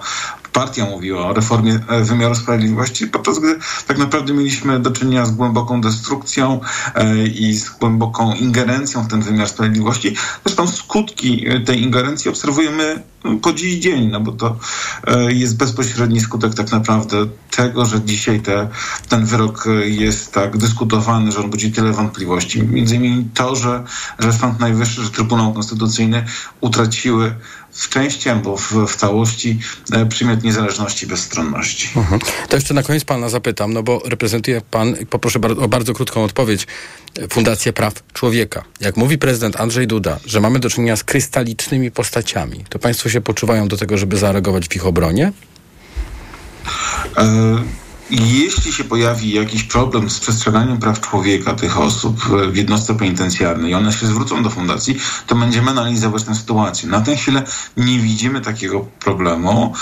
partia 0.53 0.85
mówiła 0.85 1.27
o 1.27 1.33
reformie 1.33 1.79
e, 1.87 2.03
wymiaru 2.03 2.35
sprawiedliwości, 2.35 3.07
podczas 3.07 3.39
gdy 3.39 3.59
tak 3.87 3.97
naprawdę 3.97 4.33
mieliśmy 4.33 4.79
do 4.79 4.91
czynienia 4.91 5.25
z 5.25 5.31
głęboką 5.31 5.81
destrukcją 5.81 6.59
e, 6.95 7.27
i 7.27 7.53
z 7.53 7.69
głęboką 7.69 8.33
ingerencją 8.33 9.03
w 9.03 9.07
ten 9.07 9.21
wymiar 9.21 9.49
sprawiedliwości. 9.49 10.15
Zresztą 10.45 10.67
skutki 10.67 11.45
tej 11.65 11.81
ingerencji 11.81 12.29
obserwujemy 12.29 13.03
po 13.41 13.53
dziś 13.53 13.75
dzień, 13.75 14.07
no 14.07 14.19
bo 14.19 14.31
to 14.31 14.57
jest 15.27 15.57
bezpośredni 15.57 16.19
skutek 16.19 16.53
tak 16.53 16.71
naprawdę 16.71 17.17
tego, 17.55 17.85
że 17.85 18.01
dzisiaj 18.01 18.39
te, 18.39 18.67
ten 19.09 19.25
wyrok 19.25 19.65
jest 19.85 20.33
tak 20.33 20.57
dyskutowany, 20.57 21.31
że 21.31 21.39
on 21.39 21.49
budzi 21.49 21.71
tyle 21.71 21.91
wątpliwości. 21.91 22.63
Między 22.63 22.95
innymi 22.95 23.29
to, 23.33 23.55
że, 23.55 23.83
że 24.19 24.33
Sąd 24.33 24.59
Najwyższy, 24.59 25.03
że 25.03 25.09
Trybunał 25.09 25.53
Konstytucyjny 25.53 26.25
utraciły 26.61 27.35
w 27.73 27.89
części 27.89 28.29
albo 28.29 28.57
w, 28.57 28.71
w 28.87 28.95
całości 28.95 29.59
e, 29.91 30.05
przymiot 30.05 30.43
niezależności, 30.43 31.07
bezstronności. 31.07 31.89
Mhm. 31.95 32.21
To 32.49 32.55
jeszcze 32.57 32.73
na 32.73 32.83
koniec 32.83 33.05
pana 33.05 33.29
zapytam, 33.29 33.73
no 33.73 33.83
bo 33.83 34.01
reprezentuje 34.05 34.61
pan, 34.71 34.95
poproszę 35.09 35.39
o 35.59 35.67
bardzo 35.67 35.93
krótką 35.93 36.23
odpowiedź, 36.23 36.67
Fundację 37.29 37.73
Praw 37.73 37.93
Człowieka. 38.13 38.63
Jak 38.81 38.97
mówi 38.97 39.17
prezydent 39.17 39.59
Andrzej 39.59 39.87
Duda, 39.87 40.19
że 40.25 40.41
mamy 40.41 40.59
do 40.59 40.69
czynienia 40.69 40.95
z 40.95 41.03
krystalicznymi 41.03 41.91
postaciami, 41.91 42.65
to 42.69 42.79
państwo 42.79 43.09
się 43.09 43.21
poczuwają 43.21 43.67
do 43.67 43.77
tego, 43.77 43.97
żeby 43.97 44.17
zareagować 44.17 44.67
w 44.67 44.75
ich 44.75 44.85
obronie? 44.85 45.31
E 47.17 47.82
jeśli 48.09 48.73
się 48.73 48.83
pojawi 48.83 49.33
jakiś 49.33 49.63
problem 49.63 50.09
z 50.09 50.19
przestrzeganiem 50.19 50.77
praw 50.77 51.01
człowieka 51.01 51.53
tych 51.53 51.79
osób 51.79 52.19
w 52.51 52.55
jednostce 52.55 52.95
penitencjarnej 52.95 53.71
i 53.71 53.75
one 53.75 53.93
się 53.93 54.07
zwrócą 54.07 54.43
do 54.43 54.49
fundacji, 54.49 54.97
to 55.27 55.35
będziemy 55.35 55.71
analizować 55.71 56.23
tę 56.23 56.35
sytuację. 56.35 56.89
Na 56.89 57.01
tę 57.01 57.15
chwilę 57.15 57.43
nie 57.77 57.99
widzimy 57.99 58.41
takiego 58.41 58.85
problemu. 58.99 59.73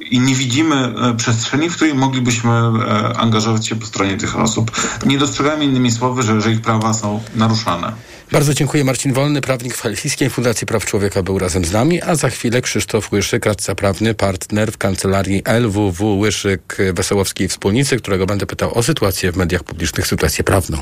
I 0.00 0.20
nie 0.20 0.34
widzimy 0.34 0.76
e, 0.76 1.16
przestrzeni, 1.16 1.70
w 1.70 1.76
której 1.76 1.94
moglibyśmy 1.94 2.50
e, 2.50 3.16
angażować 3.18 3.66
się 3.66 3.76
po 3.76 3.86
stronie 3.86 4.16
tych 4.16 4.36
osób. 4.36 4.70
Nie 5.06 5.18
dostrzegamy 5.18 5.64
innymi 5.64 5.92
słowy, 5.92 6.22
że, 6.22 6.40
że 6.40 6.52
ich 6.52 6.60
prawa 6.60 6.94
są 6.94 7.20
naruszane. 7.34 7.92
Bardzo 8.32 8.54
dziękuję. 8.54 8.84
Marcin 8.84 9.12
Wolny, 9.12 9.40
prawnik 9.40 9.76
w 9.76 9.80
Helsińskiej 9.80 10.30
Fundacji 10.30 10.66
Praw 10.66 10.86
Człowieka 10.86 11.22
był 11.22 11.38
razem 11.38 11.64
z 11.64 11.72
nami, 11.72 12.02
a 12.02 12.14
za 12.14 12.30
chwilę 12.30 12.62
Krzysztof 12.62 13.12
Łyszyk, 13.12 13.46
radca 13.46 13.74
prawny, 13.74 14.14
partner 14.14 14.72
w 14.72 14.78
kancelarii 14.78 15.42
LWW 15.44 16.18
Łyszyk 16.18 16.76
Wesołowskiej 16.94 17.48
Wspólnicy, 17.48 17.96
którego 17.96 18.26
będę 18.26 18.46
pytał 18.46 18.78
o 18.78 18.82
sytuację 18.82 19.32
w 19.32 19.36
mediach 19.36 19.64
publicznych, 19.64 20.06
sytuację 20.06 20.44
prawną. 20.44 20.78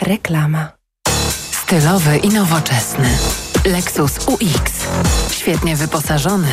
Reklama. 0.00 0.72
Stylowy 1.50 2.16
i 2.16 2.28
nowoczesny. 2.28 3.08
Lexus 3.64 4.18
UX. 4.26 4.72
Świetnie 5.50 5.76
wyposażony. 5.76 6.48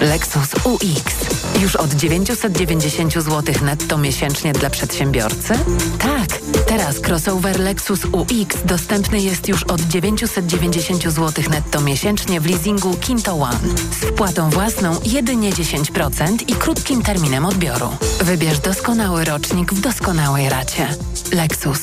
Lexus 0.00 0.48
UX. 0.64 1.14
Już 1.60 1.76
od 1.76 1.94
990 1.94 3.12
zł 3.12 3.54
netto 3.62 3.98
miesięcznie 3.98 4.52
dla 4.52 4.70
przedsiębiorcy? 4.70 5.54
Tak, 5.98 6.40
teraz 6.66 6.96
crossover 6.98 7.60
Lexus 7.60 8.04
UX 8.04 8.56
dostępny 8.64 9.20
jest 9.20 9.48
już 9.48 9.62
od 9.62 9.80
990 9.80 11.02
zł 11.02 11.44
netto 11.50 11.80
miesięcznie 11.80 12.40
w 12.40 12.46
leasingu 12.46 12.94
Kinto 12.96 13.34
One. 13.34 13.58
Z 14.00 14.04
wpłatą 14.04 14.50
własną 14.50 14.96
jedynie 15.04 15.52
10% 15.52 16.42
i 16.48 16.54
krótkim 16.54 17.02
terminem 17.02 17.46
odbioru. 17.46 17.88
Wybierz 18.20 18.58
doskonały 18.58 19.24
rocznik 19.24 19.72
w 19.72 19.80
doskonałej 19.80 20.48
racie. 20.48 20.88
Lexus. 21.32 21.80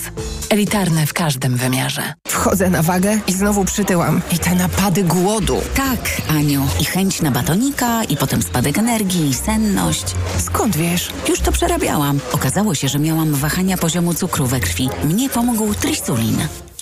Elitarny 0.50 1.06
w 1.06 1.14
każdym 1.14 1.56
wymiarze. 1.56 2.14
Wchodzę 2.28 2.70
na 2.70 2.84
wagę 2.84 3.20
i 3.28 3.34
znowu 3.34 3.66
przytyłam. 3.66 4.22
I 4.32 4.40
te 4.40 4.56
napady 4.56 5.04
głodu. 5.04 5.62
Tak, 5.76 6.00
Aniu. 6.30 6.59
I 6.82 6.86
chęć 6.86 7.22
na 7.22 7.32
batonika, 7.32 8.04
i 8.04 8.18
potem 8.18 8.42
spadek 8.42 8.78
energii, 8.78 9.30
i 9.30 9.34
senność. 9.34 10.06
Skąd 10.38 10.78
wiesz? 10.78 11.12
Już 11.30 11.40
to 11.40 11.52
przerabiałam. 11.52 12.20
Okazało 12.32 12.76
się, 12.76 12.88
że 12.88 13.00
miałam 13.00 13.34
wahania 13.34 13.78
poziomu 13.78 14.14
cukru 14.14 14.48
we 14.48 14.60
krwi. 14.60 14.90
Mnie 15.04 15.30
pomógł 15.30 15.74
trisulin. 15.74 16.38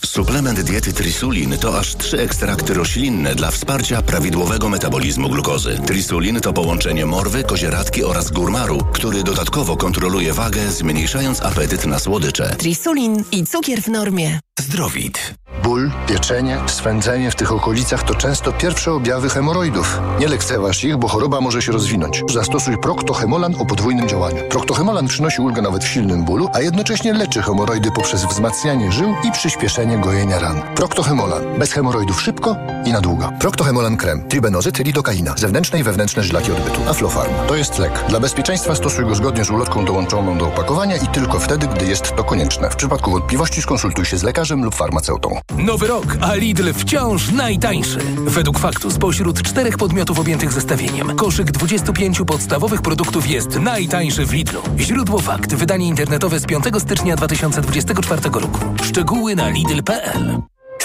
Suplement 0.06 0.62
diety 0.62 0.94
Trisulin 0.94 1.58
to 1.58 1.80
aż 1.80 1.96
trzy 1.96 2.20
ekstrakty 2.22 2.74
roślinne 2.74 3.36
dla 3.36 3.52
wsparcia 3.52 4.02
prawidłowego 4.02 4.70
metabolizmu 4.70 5.30
glukozy. 5.30 5.80
Trisulin 5.86 6.40
to 6.40 6.54
połączenie 6.54 7.06
morwy, 7.06 7.44
kozieradki 7.44 8.04
oraz 8.04 8.32
górmaru, 8.32 8.78
który 8.94 9.24
dodatkowo 9.24 9.78
kontroluje 9.78 10.34
wagę, 10.34 10.72
zmniejszając 10.72 11.42
apetyt 11.42 11.86
na 11.86 12.00
słodycze. 12.00 12.56
Trisulin 12.56 13.24
i 13.32 13.46
cukier 13.46 13.82
w 13.82 13.88
normie. 13.88 14.40
Zdrowit. 14.60 15.34
Ból, 15.64 15.92
pieczenie, 16.08 16.58
swędzenie 16.68 17.32
w 17.32 17.36
tych 17.36 17.52
okolicach 17.52 18.04
to 18.04 18.16
często 18.16 18.52
pierwsze 18.52 18.94
objawy 18.94 19.30
hemoroidów. 19.30 20.00
Nie 20.20 20.28
lekceważ 20.28 20.84
ich, 20.84 20.98
bo 20.98 21.08
choroba 21.08 21.42
może 21.42 21.62
się 21.62 21.72
rozwinąć. 21.72 22.24
Zastosuj 22.34 22.78
Proctohemolan 22.78 23.56
o 23.56 23.66
podwójnym 23.66 24.10
działaniu. 24.10 24.44
Proctohemolan 24.50 25.08
przynosi 25.08 25.42
ulgę 25.42 25.62
nawet 25.62 25.84
w 25.84 25.88
silnym 25.88 26.26
bólu, 26.26 26.50
a 26.54 26.62
jednocześnie 26.62 27.14
leczy 27.14 27.42
hemoroidy 27.42 27.92
poprzez 27.92 28.26
wzmacnianie 28.26 28.92
żył 28.92 29.16
i 29.24 29.32
przyspieszenie 29.32 29.87
gojenia 29.96 30.40
ran. 30.40 30.62
Proctohemolan. 30.76 31.60
Bez 31.60 31.72
hemoroidów 31.72 32.22
szybko 32.22 32.56
i 32.86 32.92
na 32.92 33.02
długo. 33.02 33.32
Proctohemolan 33.40 33.98
krem. 33.98 34.28
Tribenozyt, 34.28 34.80
lidokaina. 34.80 35.34
Zewnętrzne 35.38 35.80
i 35.80 35.84
wewnętrzne 35.84 36.24
żlaki 36.24 36.52
odbytu. 36.52 36.82
Aflofarm. 36.90 37.34
To 37.48 37.56
jest 37.56 37.80
lek. 37.80 38.04
Dla 38.10 38.20
bezpieczeństwa 38.20 38.76
stosuj 38.76 39.06
go 39.06 39.16
zgodnie 39.16 39.46
z 39.46 39.50
ulotką 39.50 39.86
dołączoną 39.86 40.38
do 40.38 40.48
opakowania 40.48 40.96
i 40.98 41.08
tylko 41.08 41.40
wtedy, 41.40 41.68
gdy 41.68 41.86
jest 41.86 42.16
to 42.16 42.24
konieczne. 42.24 42.70
W 42.70 42.76
przypadku 42.76 43.12
wątpliwości 43.12 43.62
skonsultuj 43.62 44.06
się 44.06 44.18
z 44.18 44.24
lekarzem 44.24 44.64
lub 44.64 44.76
farmaceutą. 44.76 45.40
Nowy 45.58 45.88
rok, 45.88 46.18
a 46.22 46.36
Lidl 46.36 46.74
wciąż 46.74 47.32
najtańszy. 47.32 48.00
Według 48.26 48.60
faktu 48.60 48.92
spośród 48.92 49.42
czterech 49.42 49.78
podmiotów 49.78 50.20
objętych 50.20 50.54
zestawieniem, 50.54 51.16
koszyk 51.16 51.52
25 51.52 52.22
podstawowych 52.28 52.82
produktów 52.82 53.28
jest 53.30 53.60
najtańszy 53.60 54.26
w 54.26 54.34
Lidlu. 54.34 54.62
Źródło 54.78 55.20
fakt, 55.20 55.56
wydanie 55.56 55.88
internetowe 55.88 56.40
z 56.40 56.46
5 56.46 56.66
stycznia 56.80 57.16
2024 57.16 58.22
roku. 58.34 58.60
Szczegóły 58.84 59.36
na 59.36 59.50
جميل.pl 59.82 60.57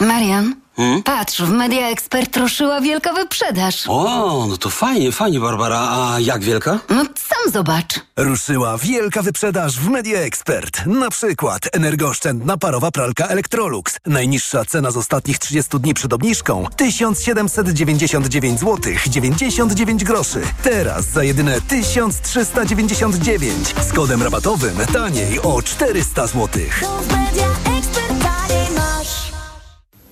Marian, 0.00 0.54
hmm? 0.76 1.02
patrz, 1.02 1.40
w 1.40 1.50
Media 1.50 1.88
Expert 1.88 2.36
ruszyła 2.36 2.80
wielka 2.80 3.12
wyprzedaż. 3.12 3.84
O, 3.88 4.46
no 4.48 4.56
to 4.56 4.70
fajnie, 4.70 5.12
fajnie, 5.12 5.40
Barbara. 5.40 5.78
A 5.78 6.20
jak 6.20 6.44
wielka? 6.44 6.78
No 6.88 7.04
sam 7.04 7.52
zobacz. 7.52 8.00
Ruszyła 8.16 8.78
wielka 8.78 9.22
wyprzedaż 9.22 9.78
w 9.78 9.88
Media 9.88 10.20
Expert. 10.20 10.86
Na 10.86 11.10
przykład 11.10 11.62
energooszczędna 11.72 12.56
parowa 12.56 12.90
pralka 12.90 13.26
Electrolux. 13.26 13.98
Najniższa 14.06 14.64
cena 14.64 14.90
z 14.90 14.96
ostatnich 14.96 15.38
30 15.38 15.80
dni 15.80 15.94
przed 15.94 16.12
obniżką 16.12 16.66
1799 16.76 18.60
zł 18.60 18.92
99 19.06 20.04
groszy. 20.04 20.40
Teraz 20.62 21.04
za 21.04 21.24
jedyne 21.24 21.60
1399 21.60 23.74
z 23.88 23.92
kodem 23.92 24.22
rabatowym 24.22 24.76
taniej 24.92 25.40
o 25.40 25.62
400 25.62 26.26
zł. 26.26 26.48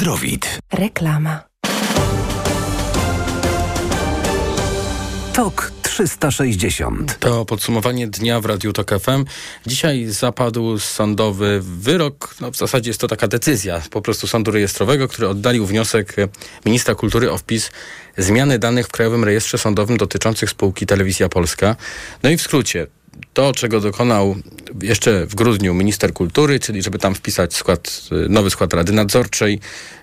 Zdrowit. 0.00 0.58
Reklama. 0.72 1.44
TOK 5.32 5.72
360. 5.82 7.18
To 7.18 7.44
podsumowanie 7.44 8.06
dnia 8.06 8.40
w 8.40 8.46
Radiu 8.46 8.72
Tok 8.72 8.90
FM. 9.00 9.24
Dzisiaj 9.66 10.06
zapadł 10.06 10.78
sądowy 10.78 11.60
wyrok, 11.62 12.34
no 12.40 12.50
w 12.50 12.56
zasadzie 12.56 12.90
jest 12.90 13.00
to 13.00 13.08
taka 13.08 13.28
decyzja 13.28 13.82
po 13.90 14.02
prostu 14.02 14.26
sądu 14.26 14.50
rejestrowego, 14.50 15.08
który 15.08 15.28
oddalił 15.28 15.66
wniosek 15.66 16.16
ministra 16.66 16.94
kultury 16.94 17.32
o 17.32 17.38
wpis 17.38 17.70
zmiany 18.18 18.58
danych 18.58 18.86
w 18.86 18.92
Krajowym 18.92 19.24
Rejestrze 19.24 19.58
Sądowym 19.58 19.96
dotyczących 19.96 20.50
spółki 20.50 20.86
Telewizja 20.86 21.28
Polska. 21.28 21.76
No 22.22 22.30
i 22.30 22.36
w 22.36 22.42
skrócie, 22.42 22.86
to, 23.32 23.52
czego 23.52 23.80
dokonał 23.80 24.36
jeszcze 24.82 25.26
w 25.26 25.34
grudniu 25.34 25.74
minister 25.74 26.12
kultury, 26.12 26.60
czyli 26.60 26.82
żeby 26.82 26.98
tam 26.98 27.14
wpisać 27.14 27.54
skład, 27.54 28.00
nowy 28.28 28.50
skład 28.50 28.74
Rady 28.74 28.92
Nadzorczej 28.92 29.60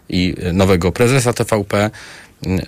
i 0.10 0.36
nowego 0.54 0.92
prezesa 0.92 1.34
TVP, 1.34 1.90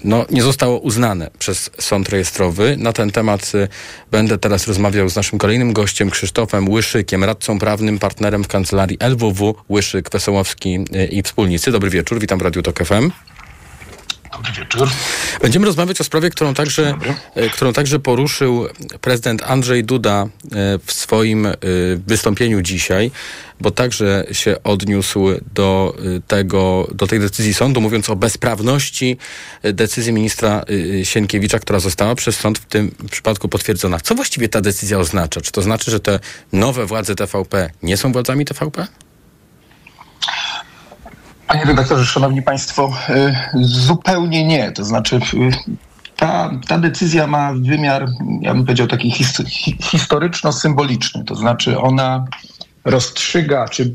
no, 0.04 0.26
nie 0.32 0.44
zostało 0.44 0.80
uznane 0.80 1.32
przez 1.40 1.70
sąd 1.80 2.10
rejestrowy. 2.10 2.78
Na 2.78 2.94
ten 2.94 3.12
temat 3.12 3.52
y, 3.56 3.68
będę 4.12 4.38
teraz 4.38 4.68
rozmawiał 4.68 5.10
z 5.10 5.16
naszym 5.16 5.40
kolejnym 5.40 5.74
gościem, 5.74 6.10
Krzysztofem 6.10 6.70
Łyszykiem, 6.70 7.24
radcą 7.24 7.60
prawnym, 7.60 8.00
partnerem 8.00 8.44
w 8.44 8.48
kancelarii 8.48 8.98
LWW 9.00 9.56
Łyszyk, 9.70 10.10
Wesołowski 10.10 10.80
y, 10.96 11.06
i 11.06 11.24
wspólnicy. 11.24 11.72
Dobry 11.72 11.90
wieczór, 11.90 12.20
witam 12.20 12.40
w 12.40 12.42
Radiu 12.42 12.62
Tok 12.62 12.84
FM. 12.84 13.12
Dobry 14.32 14.52
wieczór. 14.52 14.90
Będziemy 15.42 15.66
rozmawiać 15.66 16.02
o 16.02 16.04
sprawie, 16.04 16.30
którą 16.30 16.54
także, 16.54 16.98
e, 17.36 17.50
którą 17.50 17.74
także 17.74 18.00
poruszył 18.00 18.68
prezydent 19.02 19.44
Andrzej 19.44 19.84
Duda 19.84 20.24
e, 20.24 20.30
w 20.86 20.94
swoim 20.94 21.46
e, 21.46 21.56
wystąpieniu 22.08 22.62
dzisiaj, 22.62 23.12
bo 23.62 23.72
także 23.72 24.26
się 24.32 24.56
odniósł 24.64 25.28
do 25.54 25.96
tego, 26.28 26.88
do 26.92 27.08
tej 27.08 27.20
decyzji 27.20 27.54
sądu, 27.54 27.82
mówiąc 27.82 28.10
o 28.10 28.16
bezprawności 28.16 29.18
decyzji 29.64 30.14
ministra 30.14 30.64
Sienkiewicza, 31.04 31.60
która 31.60 31.80
została 31.80 32.16
przez 32.16 32.38
sąd 32.38 32.60
w 32.60 32.66
tym 32.66 32.92
przypadku 33.12 33.50
potwierdzona. 33.50 34.00
Co 34.00 34.16
właściwie 34.16 34.50
ta 34.50 34.62
decyzja 34.62 35.00
oznacza? 35.00 35.42
Czy 35.42 35.52
to 35.52 35.62
znaczy, 35.62 35.92
że 35.92 36.00
te 36.00 36.20
nowe 36.54 36.86
władze 36.86 37.16
TVP 37.16 37.70
nie 37.84 37.98
są 37.98 38.12
władzami 38.12 38.46
TVP? 38.46 38.88
Panie 41.50 41.66
redaktorze, 41.66 42.06
szanowni 42.06 42.42
państwo, 42.42 42.94
y, 43.10 43.36
zupełnie 43.66 44.46
nie. 44.46 44.72
To 44.72 44.86
znaczy 44.86 45.16
y, 45.16 45.20
ta, 46.18 46.52
ta 46.68 46.78
decyzja 46.78 47.28
ma 47.28 47.54
wymiar, 47.54 48.08
ja 48.42 48.54
bym 48.54 48.64
powiedział, 48.64 48.88
taki 48.88 49.12
historyczno-symboliczny. 49.82 51.24
To 51.24 51.36
znaczy 51.36 51.80
ona 51.80 52.26
rozstrzyga, 52.86 53.68
czy 53.68 53.94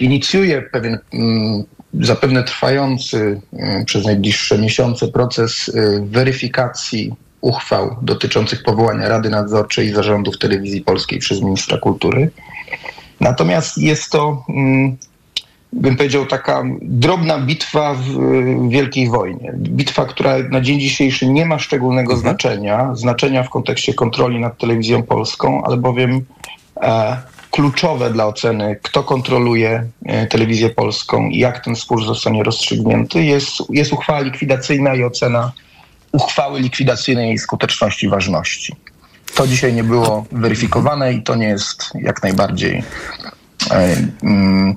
inicjuje 0.00 0.62
pewien 0.62 0.98
mm, 1.12 1.64
zapewne 2.00 2.42
trwający 2.42 3.40
y, 3.52 3.84
przez 3.84 4.04
najbliższe 4.04 4.58
miesiące 4.58 5.08
proces 5.08 5.70
weryfikacji 6.02 7.14
uchwał 7.40 7.96
dotyczących 8.02 8.62
powołania 8.62 9.08
Rady 9.08 9.30
Nadzorczej 9.30 9.86
i 9.86 9.92
zarządów 9.92 10.38
telewizji 10.38 10.80
polskiej 10.80 11.18
przez 11.18 11.42
ministra 11.42 11.78
kultury. 11.78 12.30
Natomiast 13.20 13.78
jest 13.78 14.12
to 14.12 14.44
mm, 14.48 14.96
bym 15.72 15.96
powiedział, 15.96 16.26
taka 16.26 16.62
drobna 16.82 17.38
bitwa 17.38 17.94
w 17.94 18.04
Wielkiej 18.68 19.08
Wojnie. 19.08 19.52
Bitwa, 19.56 20.04
która 20.04 20.38
na 20.50 20.60
dzień 20.60 20.80
dzisiejszy 20.80 21.26
nie 21.26 21.46
ma 21.46 21.58
szczególnego 21.58 22.12
mhm. 22.12 22.20
znaczenia, 22.20 22.94
znaczenia 22.94 23.42
w 23.42 23.50
kontekście 23.50 23.94
kontroli 23.94 24.40
nad 24.40 24.58
telewizją 24.58 25.02
polską, 25.02 25.64
albowiem 25.64 26.24
e, 26.82 27.16
kluczowe 27.50 28.10
dla 28.10 28.26
oceny, 28.26 28.76
kto 28.82 29.02
kontroluje 29.02 29.86
e, 30.06 30.26
telewizję 30.26 30.70
polską 30.70 31.28
i 31.28 31.38
jak 31.38 31.64
ten 31.64 31.76
spór 31.76 32.04
zostanie 32.04 32.42
rozstrzygnięty, 32.42 33.24
jest, 33.24 33.52
jest 33.70 33.92
uchwała 33.92 34.20
likwidacyjna 34.20 34.94
i 34.94 35.04
ocena 35.04 35.52
uchwały 36.12 36.60
likwidacyjnej 36.60 37.34
i 37.34 37.38
skuteczności 37.38 38.08
ważności. 38.08 38.76
To 39.34 39.46
dzisiaj 39.46 39.74
nie 39.74 39.84
było 39.84 40.24
weryfikowane 40.32 41.12
i 41.12 41.22
to 41.22 41.34
nie 41.34 41.46
jest 41.46 41.90
jak 41.94 42.22
najbardziej 42.22 42.82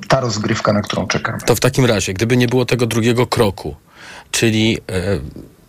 ta 0.07 0.19
rozgrywka, 0.19 0.73
na 0.73 0.81
którą 0.81 1.07
czekamy. 1.07 1.39
To 1.45 1.55
w 1.55 1.59
takim 1.59 1.85
razie, 1.85 2.13
gdyby 2.13 2.37
nie 2.37 2.47
było 2.47 2.65
tego 2.65 2.85
drugiego 2.85 3.27
kroku, 3.27 3.75
czyli 4.31 4.77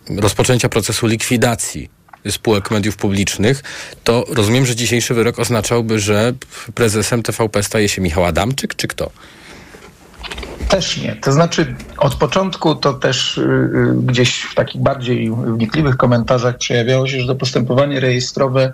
e, 0.09 0.21
rozpoczęcia 0.21 0.69
procesu 0.69 1.07
likwidacji 1.07 1.89
spółek 2.31 2.71
mediów 2.71 2.97
publicznych, 2.97 3.63
to 4.03 4.25
rozumiem, 4.29 4.65
że 4.65 4.75
dzisiejszy 4.75 5.13
wyrok 5.13 5.39
oznaczałby, 5.39 5.99
że 5.99 6.33
prezesem 6.75 7.23
TVP 7.23 7.63
staje 7.63 7.89
się 7.89 8.01
Michał 8.01 8.25
Adamczyk, 8.25 8.75
czy 8.75 8.87
kto? 8.87 9.11
Też 10.69 10.97
nie. 10.97 11.15
To 11.15 11.31
znaczy 11.31 11.75
od 11.97 12.15
początku 12.15 12.75
to 12.75 12.93
też 12.93 13.37
y, 13.37 13.41
y, 13.41 13.95
gdzieś 14.03 14.41
w 14.41 14.55
takich 14.55 14.81
bardziej 14.81 15.31
wnikliwych 15.31 15.97
komentarzach 15.97 16.57
przejawiało 16.57 17.07
się, 17.07 17.21
że 17.21 17.27
to 17.27 17.35
postępowanie 17.35 17.99
rejestrowe 17.99 18.73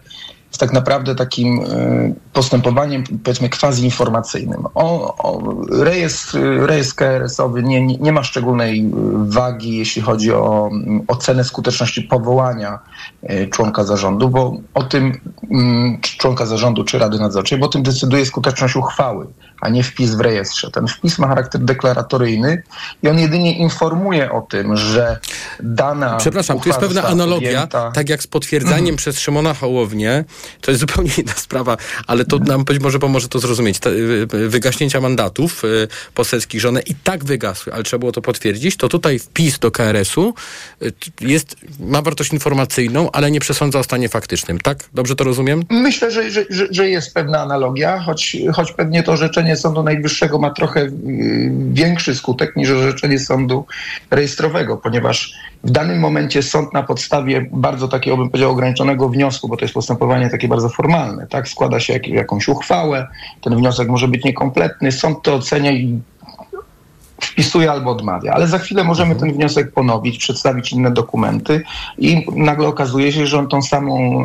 jest 0.51 0.59
tak 0.59 0.73
naprawdę 0.73 1.15
takim 1.15 1.59
e, 1.59 2.13
postępowaniem, 2.33 3.03
powiedzmy, 3.23 3.49
quasi-informacyjnym. 3.49 4.65
O, 4.73 5.17
o, 5.17 5.41
rejestr, 5.69 6.37
rejestr 6.65 6.95
KRS-owy 6.95 7.63
nie, 7.63 7.97
nie, 7.97 8.11
ma 8.11 8.23
szczególnej 8.23 8.91
wagi, 9.13 9.77
jeśli 9.77 10.01
chodzi 10.01 10.33
o 10.33 10.69
ocenę 11.07 11.43
skuteczności 11.43 12.01
powołania 12.01 12.79
członka 13.51 13.83
zarządu, 13.83 14.29
bo 14.29 14.57
o 14.73 14.83
tym, 14.83 15.19
mm, 15.51 16.01
członka 16.01 16.45
zarządu 16.45 16.83
czy 16.83 16.99
Rady 16.99 17.19
Nadzorczej, 17.19 17.59
bo 17.59 17.65
o 17.65 17.69
tym 17.69 17.83
decyduje 17.83 18.25
skuteczność 18.25 18.75
uchwały, 18.75 19.27
a 19.61 19.69
nie 19.69 19.83
wpis 19.83 20.15
w 20.15 20.19
rejestrze. 20.19 20.71
Ten 20.71 20.87
wpis 20.87 21.19
ma 21.19 21.27
charakter 21.27 21.61
deklaratoryjny 21.61 22.63
i 23.03 23.07
on 23.07 23.19
jedynie 23.19 23.57
informuje 23.57 24.31
o 24.31 24.41
tym, 24.41 24.77
że 24.77 25.19
dana. 25.59 26.17
Przepraszam, 26.17 26.59
tu 26.59 26.69
jest 26.69 26.79
pewna 26.79 27.03
analogia, 27.03 27.49
podjęta... 27.49 27.91
tak 27.91 28.09
jak 28.09 28.23
z 28.23 28.27
potwierdzeniem 28.27 28.85
mm. 28.85 28.95
przez 28.95 29.19
Szymona 29.19 29.53
Hołownię 29.53 30.23
to 30.61 30.71
jest 30.71 30.81
zupełnie 30.81 31.11
inna 31.17 31.33
sprawa, 31.33 31.77
ale 32.07 32.25
to 32.25 32.39
nam 32.39 32.63
być 32.63 32.79
może 32.79 32.99
pomoże 32.99 33.27
to 33.27 33.39
zrozumieć. 33.39 33.79
Y, 33.85 33.89
y, 34.33 34.49
wygaśnięcia 34.49 35.01
mandatów 35.01 35.63
y, 35.65 35.87
poselskich, 36.13 36.61
że 36.61 36.69
one 36.69 36.81
i 36.81 36.95
tak 36.95 37.25
wygasły, 37.25 37.73
ale 37.73 37.83
trzeba 37.83 37.99
było 37.99 38.11
to 38.11 38.21
potwierdzić, 38.21 38.77
to 38.77 38.89
tutaj 38.89 39.19
wpis 39.19 39.59
do 39.59 39.71
KRS-u 39.71 40.33
jest, 41.21 41.55
ma 41.79 42.01
wartość 42.01 42.33
informacyjną, 42.33 42.90
ale 43.13 43.31
nie 43.31 43.39
przesądza 43.39 43.79
o 43.79 43.83
stanie 43.83 44.09
faktycznym. 44.09 44.59
Tak? 44.59 44.89
Dobrze 44.93 45.15
to 45.15 45.23
rozumiem? 45.23 45.63
Myślę, 45.69 46.11
że, 46.11 46.31
że, 46.31 46.45
że 46.71 46.89
jest 46.89 47.13
pewna 47.13 47.39
analogia, 47.39 47.99
choć, 47.99 48.37
choć 48.53 48.71
pewnie 48.71 49.03
to 49.03 49.11
orzeczenie 49.11 49.55
Sądu 49.55 49.83
Najwyższego 49.83 50.39
ma 50.39 50.49
trochę 50.49 50.87
większy 51.71 52.15
skutek 52.15 52.55
niż 52.55 52.69
orzeczenie 52.69 53.19
Sądu 53.19 53.65
Rejestrowego, 54.11 54.77
ponieważ 54.77 55.33
w 55.63 55.71
danym 55.71 55.99
momencie 55.99 56.43
sąd 56.43 56.73
na 56.73 56.83
podstawie 56.83 57.49
bardzo 57.51 57.87
takiego, 57.87 58.17
bym 58.17 58.29
powiedział, 58.29 58.51
ograniczonego 58.51 59.09
wniosku, 59.09 59.47
bo 59.47 59.57
to 59.57 59.65
jest 59.65 59.73
postępowanie 59.73 60.29
takie 60.29 60.47
bardzo 60.47 60.69
formalne, 60.69 61.27
tak? 61.27 61.47
Składa 61.47 61.79
się 61.79 61.93
jak, 61.93 62.07
jakąś 62.07 62.47
uchwałę, 62.47 63.07
ten 63.41 63.55
wniosek 63.55 63.87
może 63.87 64.07
być 64.07 64.23
niekompletny, 64.23 64.91
sąd 64.91 65.21
to 65.21 65.35
ocenia 65.35 65.71
i 65.71 65.99
wpisuje 67.25 67.71
albo 67.71 67.91
odmawia. 67.91 68.33
Ale 68.33 68.47
za 68.47 68.59
chwilę 68.59 68.83
możemy 68.83 69.15
ten 69.15 69.33
wniosek 69.33 69.71
ponowić, 69.71 70.17
przedstawić 70.17 70.71
inne 70.71 70.91
dokumenty 70.91 71.63
i 71.97 72.25
nagle 72.35 72.67
okazuje 72.67 73.11
się, 73.11 73.27
że 73.27 73.39
on 73.39 73.47
tą 73.47 73.61
samą 73.61 74.23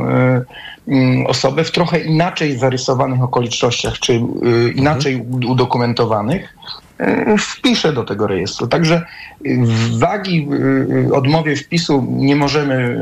y, 0.89 0.93
y, 0.93 1.29
osobę 1.29 1.65
w 1.65 1.71
trochę 1.71 2.01
inaczej 2.01 2.59
zarysowanych 2.59 3.23
okolicznościach, 3.23 3.99
czy 3.99 4.13
y, 4.13 4.73
inaczej 4.77 5.27
udokumentowanych, 5.47 6.57
E, 6.86 6.86
wpisze 7.39 7.93
do 7.93 8.05
tego 8.05 8.27
rejestru. 8.27 8.67
Także 8.67 9.07
wagi 9.99 10.49
odmowie 11.13 11.57
wpisu 11.57 12.07
nie 12.09 12.37
możemy 12.37 13.01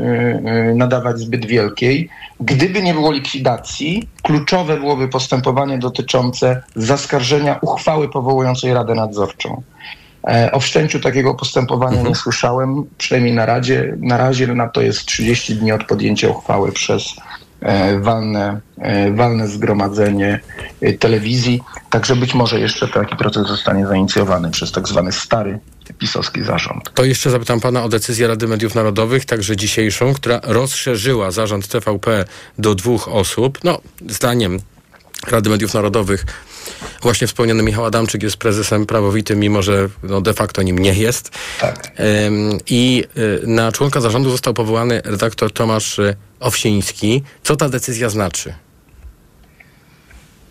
nadawać 0.75 1.17
zbyt 1.19 1.45
wielkiej. 1.45 2.09
Gdyby 2.39 2.81
nie 2.81 2.93
było 2.93 3.11
likwidacji, 3.11 4.09
kluczowe 4.23 4.77
byłoby 4.77 5.07
postępowanie 5.07 5.77
dotyczące 5.77 6.63
zaskarżenia 6.75 7.59
uchwały 7.61 8.09
powołującej 8.09 8.73
Radę 8.73 8.95
Nadzorczą. 8.95 9.61
E, 10.27 10.51
o 10.51 10.59
wszczęciu 10.59 10.99
takiego 10.99 11.35
postępowania 11.35 11.91
mhm. 11.91 12.09
nie 12.09 12.15
słyszałem, 12.15 12.83
przynajmniej 12.97 13.33
na 13.33 13.45
Radzie. 13.45 13.97
Na 13.99 14.17
razie 14.17 14.47
na 14.47 14.67
to 14.67 14.81
jest 14.81 15.05
30 15.05 15.55
dni 15.55 15.71
od 15.71 15.83
podjęcia 15.83 16.29
uchwały 16.29 16.71
przez 16.71 17.15
walne, 17.99 18.61
e, 18.77 19.11
walne 19.11 19.47
zgromadzenie 19.47 20.39
e, 20.81 20.93
telewizji. 20.93 21.61
Także 21.89 22.15
być 22.15 22.33
może 22.33 22.59
jeszcze 22.59 22.87
taki 22.87 23.15
proces 23.15 23.47
zostanie 23.47 23.87
zainicjowany 23.87 24.51
przez 24.51 24.71
tak 24.71 24.87
zwany 24.87 25.11
stary 25.11 25.59
pisowski 25.97 26.43
zarząd. 26.43 26.93
To 26.93 27.03
jeszcze 27.03 27.29
zapytam 27.29 27.59
pana 27.59 27.83
o 27.83 27.89
decyzję 27.89 28.27
Rady 28.27 28.47
Mediów 28.47 28.75
Narodowych, 28.75 29.25
także 29.25 29.57
dzisiejszą, 29.57 30.13
która 30.13 30.39
rozszerzyła 30.43 31.31
zarząd 31.31 31.67
TVP 31.67 32.25
do 32.59 32.75
dwóch 32.75 33.07
osób. 33.07 33.59
No, 33.63 33.81
zdaniem 34.09 34.59
Rady 35.27 35.49
Mediów 35.49 35.73
Narodowych 35.73 36.25
Właśnie 37.01 37.27
wspomniany 37.27 37.63
Michał 37.63 37.85
Adamczyk 37.85 38.23
jest 38.23 38.37
prezesem 38.37 38.85
prawowitym, 38.85 39.39
mimo 39.39 39.61
że 39.61 39.89
no, 40.03 40.21
de 40.21 40.33
facto 40.33 40.61
nim 40.61 40.79
nie 40.79 40.93
jest. 40.93 41.31
Tak. 41.59 41.91
I 42.67 43.03
y, 43.17 43.47
na 43.47 43.71
członka 43.71 44.01
zarządu 44.01 44.29
został 44.29 44.53
powołany 44.53 45.01
redaktor 45.05 45.51
Tomasz 45.51 45.99
y, 45.99 46.15
Owsiński. 46.39 47.23
Co 47.43 47.55
ta 47.55 47.69
decyzja 47.69 48.09
znaczy? 48.09 48.53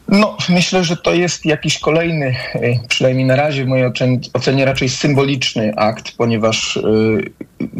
No, 0.09 0.37
myślę, 0.49 0.85
że 0.85 0.97
to 0.97 1.15
jest 1.15 1.47
jakiś 1.47 1.79
kolejny, 1.79 2.37
e, 2.55 2.89
przynajmniej 2.89 3.27
na 3.27 3.37
razie 3.37 3.65
w 3.65 3.69
mojej 3.69 3.87
ocenie 4.33 4.65
raczej 4.65 4.89
symboliczny 4.89 5.73
akt, 5.77 6.13
ponieważ 6.17 6.77
y, 6.77 7.33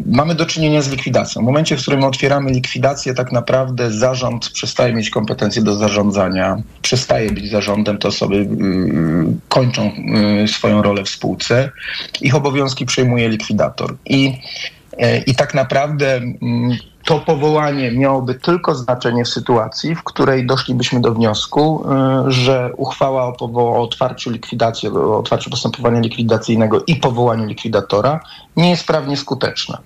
mamy 0.07 0.35
do 0.35 0.47
czynienia 0.47 0.83
z 0.83 0.91
likwidacją. 0.91 1.43
W 1.43 1.45
momencie, 1.45 1.77
w 1.77 1.83
którym 1.83 2.05
otwieramy 2.05 2.51
likwidację, 2.51 3.15
tak 3.15 3.33
naprawdę 3.33 3.91
zarząd 3.91 4.51
przestaje 4.51 4.95
mieć 4.95 5.11
kompetencje 5.11 5.63
do 5.63 5.77
zarządzania, 5.77 6.57
przestaje 6.83 7.31
być 7.31 7.51
zarządem, 7.51 7.99
te 7.99 8.09
osoby 8.09 8.37
y, 8.37 8.47
kończą 9.49 9.93
y, 10.45 10.49
swoją 10.49 10.83
rolę 10.83 11.05
w 11.05 11.09
spółce, 11.09 11.71
ich 12.21 12.35
obowiązki 12.35 12.87
przejmuje 12.87 13.29
likwidator. 13.29 13.97
I, 14.07 14.39
i 15.27 15.35
tak 15.35 15.55
naprawdę 15.55 16.17
mm, 16.17 16.77
to 17.05 17.19
powołanie 17.19 17.93
miałoby 17.93 18.35
tylko 18.35 18.75
znaczenie 18.75 19.25
w 19.25 19.29
sytuacji, 19.29 19.95
w 19.95 20.03
której 20.03 20.47
doszlibyśmy 20.47 21.01
do 21.01 21.15
wniosku, 21.15 21.85
y, 22.29 22.31
że 22.31 22.71
uchwała 22.77 23.25
o, 23.25 23.37
o 23.41 23.83
otwarciu 23.83 24.31
likwidacji, 24.31 24.89
o 24.89 25.19
otwarciu 25.19 25.51
postępowania 25.51 26.01
likwidacyjnego 26.01 26.83
i 26.87 26.97
powołaniu 26.97 27.47
likwidatora 27.47 28.21
nie 28.57 28.71
jest 28.71 28.87
prawnie 28.87 29.17
skuteczna 29.17 29.79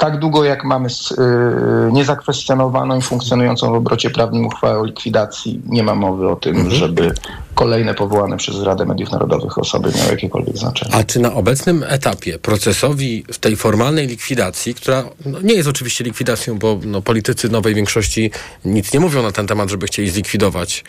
tak 0.00 0.18
długo 0.18 0.44
jak 0.44 0.64
mamy 0.64 0.88
y, 0.88 1.92
niezakwestionowaną 1.92 2.98
i 2.98 3.02
funkcjonującą 3.02 3.70
w 3.70 3.74
obrocie 3.74 4.10
prawnym 4.10 4.46
uchwałę 4.46 4.78
o 4.78 4.84
likwidacji, 4.84 5.60
nie 5.66 5.82
ma 5.82 5.94
mowy 5.94 6.28
o 6.28 6.36
tym, 6.36 6.56
mhm. 6.56 6.74
żeby 6.74 7.14
kolejne 7.54 7.94
powołane 7.94 8.36
przez 8.36 8.62
Radę 8.62 8.86
Mediów 8.86 9.10
Narodowych 9.10 9.58
osoby 9.58 9.92
miały 9.98 10.10
jakiekolwiek 10.10 10.56
znaczenie. 10.56 10.94
A 10.94 11.04
czy 11.04 11.20
na 11.20 11.32
obecnym 11.32 11.84
etapie 11.88 12.38
procesowi 12.38 13.24
w 13.32 13.38
tej 13.38 13.56
formalnej 13.56 14.06
likwidacji, 14.06 14.74
która 14.74 15.04
no, 15.26 15.40
nie 15.40 15.54
jest 15.54 15.68
oczywiście 15.68 16.04
likwidacją, 16.04 16.58
bo 16.58 16.78
no, 16.84 17.02
politycy 17.02 17.48
nowej 17.48 17.74
większości 17.74 18.30
nic 18.64 18.92
nie 18.92 19.00
mówią 19.00 19.22
na 19.22 19.32
ten 19.32 19.46
temat, 19.46 19.70
żeby 19.70 19.86
chcieli 19.86 20.10
zlikwidować 20.10 20.84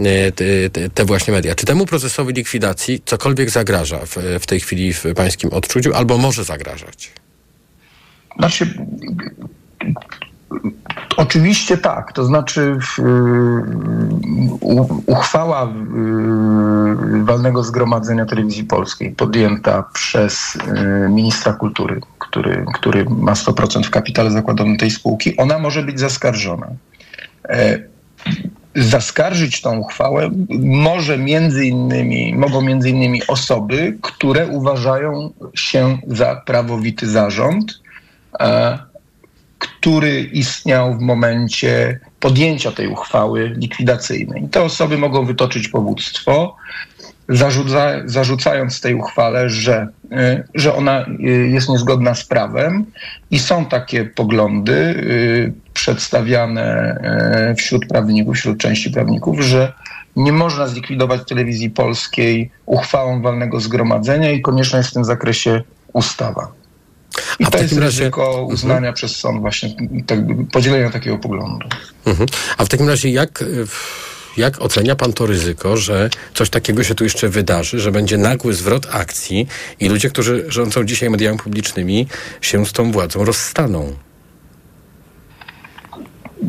y, 0.00 0.32
te, 0.32 0.70
te, 0.70 0.90
te 0.90 1.04
właśnie 1.04 1.34
media. 1.34 1.54
Czy 1.54 1.66
temu 1.66 1.86
procesowi 1.86 2.34
likwidacji 2.34 3.02
cokolwiek 3.06 3.50
zagraża 3.50 3.98
w, 4.06 4.16
w 4.40 4.46
tej 4.46 4.60
chwili 4.60 4.92
w 4.92 5.04
pańskim 5.16 5.50
odczuciu 5.50 5.94
albo 5.94 6.18
może 6.18 6.44
zagrażać? 6.44 7.12
Znaczy, 8.38 8.74
Oczywiście 11.16 11.78
tak, 11.78 12.12
to 12.12 12.24
znaczy 12.24 12.78
uchwała 15.06 15.72
walnego 17.22 17.62
zgromadzenia 17.64 18.26
telewizji 18.26 18.64
polskiej 18.64 19.10
podjęta 19.10 19.84
przez 19.94 20.56
y, 20.56 21.08
ministra 21.08 21.52
kultury, 21.52 22.00
który, 22.18 22.64
który 22.74 23.04
ma 23.04 23.32
100% 23.32 23.82
w 23.82 23.90
kapitale 23.90 24.30
zakładowym 24.30 24.76
tej 24.76 24.90
spółki, 24.90 25.36
ona 25.36 25.58
może 25.58 25.82
być 25.82 26.00
zaskarżona. 26.00 26.66
E, 27.48 27.78
zaskarżyć 28.74 29.60
tą 29.60 29.78
uchwałę 29.78 30.30
może 30.60 31.18
między 31.18 31.66
innymi, 31.66 32.34
mogą 32.34 32.60
między 32.60 32.90
innymi 32.90 33.26
osoby, 33.26 33.98
które 34.02 34.46
uważają 34.46 35.30
się 35.54 35.98
za 36.06 36.36
prawowity 36.46 37.10
zarząd, 37.10 37.81
który 39.58 40.20
istniał 40.20 40.94
w 40.98 41.00
momencie 41.00 42.00
podjęcia 42.20 42.72
tej 42.72 42.88
uchwały 42.88 43.48
likwidacyjnej. 43.48 44.48
Te 44.48 44.62
osoby 44.62 44.98
mogą 44.98 45.24
wytoczyć 45.24 45.68
powództwo, 45.68 46.56
zarzuca, 47.28 47.92
zarzucając 48.04 48.80
tej 48.80 48.94
uchwale, 48.94 49.50
że, 49.50 49.88
e, 50.12 50.44
że 50.54 50.74
ona 50.74 51.06
e, 51.06 51.22
jest 51.28 51.68
niezgodna 51.68 52.14
z 52.14 52.24
prawem 52.24 52.86
i 53.30 53.38
są 53.38 53.66
takie 53.66 54.04
poglądy 54.04 55.04
przedstawiane 55.74 56.96
wśród 57.56 57.86
prawników, 57.86 58.36
wśród 58.36 58.58
części 58.58 58.90
prawników, 58.90 59.40
że 59.40 59.72
nie 60.16 60.32
można 60.32 60.66
zlikwidować 60.66 61.28
telewizji 61.28 61.70
polskiej 61.70 62.50
uchwałą 62.66 63.22
walnego 63.22 63.60
zgromadzenia 63.60 64.30
i 64.30 64.40
konieczna 64.40 64.78
jest 64.78 64.90
w 64.90 64.94
tym 64.94 65.04
zakresie 65.04 65.62
ustawa. 65.92 66.61
I 67.38 67.44
A 67.44 67.50
to 67.50 67.58
jest 67.58 67.76
ryzyko 67.76 68.28
mhm. 68.28 68.46
uznania 68.46 68.76
mhm. 68.76 68.94
przez 68.94 69.16
sąd 69.16 69.40
właśnie 69.40 69.74
tak, 70.06 70.18
podzielenia 70.52 70.90
takiego 70.90 71.18
poglądu. 71.18 71.68
Mhm. 72.06 72.28
A 72.58 72.64
w 72.64 72.68
takim 72.68 72.88
razie 72.88 73.10
jak... 73.10 73.44
Jak 74.36 74.62
ocenia 74.62 74.96
pan 74.96 75.12
to 75.12 75.26
ryzyko, 75.26 75.76
że 75.76 76.10
coś 76.34 76.50
takiego 76.50 76.84
się 76.84 76.94
tu 76.94 77.04
jeszcze 77.04 77.28
wydarzy, 77.28 77.80
że 77.80 77.92
będzie 77.92 78.18
nagły 78.18 78.54
zwrot 78.54 78.86
akcji 78.90 79.46
i 79.80 79.88
ludzie, 79.88 80.10
którzy 80.10 80.44
rządzą 80.48 80.84
dzisiaj 80.84 81.10
mediami 81.10 81.38
publicznymi, 81.38 82.06
się 82.40 82.66
z 82.66 82.72
tą 82.72 82.92
władzą 82.92 83.24
rozstaną? 83.24 83.92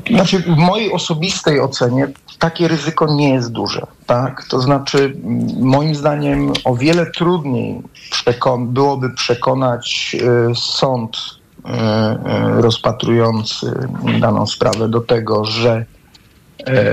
Znaczy, 0.09 0.39
w 0.39 0.47
mojej 0.47 0.91
osobistej 0.91 1.59
ocenie 1.59 2.07
takie 2.43 2.67
ryzyko 2.67 3.13
nie 3.13 3.33
jest 3.33 3.51
duże. 3.51 3.81
Tak? 4.05 4.43
To 4.49 4.59
znaczy, 4.59 5.15
moim 5.59 5.95
zdaniem, 5.95 6.53
o 6.63 6.75
wiele 6.75 7.05
trudniej 7.05 7.81
przekon 8.11 8.67
byłoby 8.67 9.09
przekonać 9.09 10.15
y, 10.51 10.55
sąd 10.55 11.17
y, 11.17 11.69
y, 11.69 12.61
rozpatrujący 12.61 13.73
daną 14.19 14.47
sprawę 14.47 14.89
do 14.89 15.01
tego, 15.01 15.45
że 15.45 15.85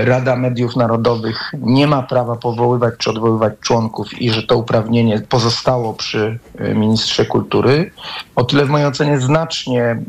Rada 0.03 0.35
Mediów 0.35 0.75
Narodowych 0.75 1.51
nie 1.59 1.87
ma 1.87 2.03
prawa 2.03 2.35
powoływać 2.35 2.93
czy 2.97 3.09
odwoływać 3.09 3.53
członków 3.61 4.21
i 4.21 4.29
że 4.29 4.43
to 4.43 4.57
uprawnienie 4.57 5.19
pozostało 5.29 5.93
przy 5.93 6.39
ministrze 6.75 7.25
kultury. 7.25 7.91
O 8.35 8.43
tyle 8.43 8.65
w 8.65 8.69
mojej 8.69 8.87
ocenie 8.87 9.19
znacznie 9.19 10.01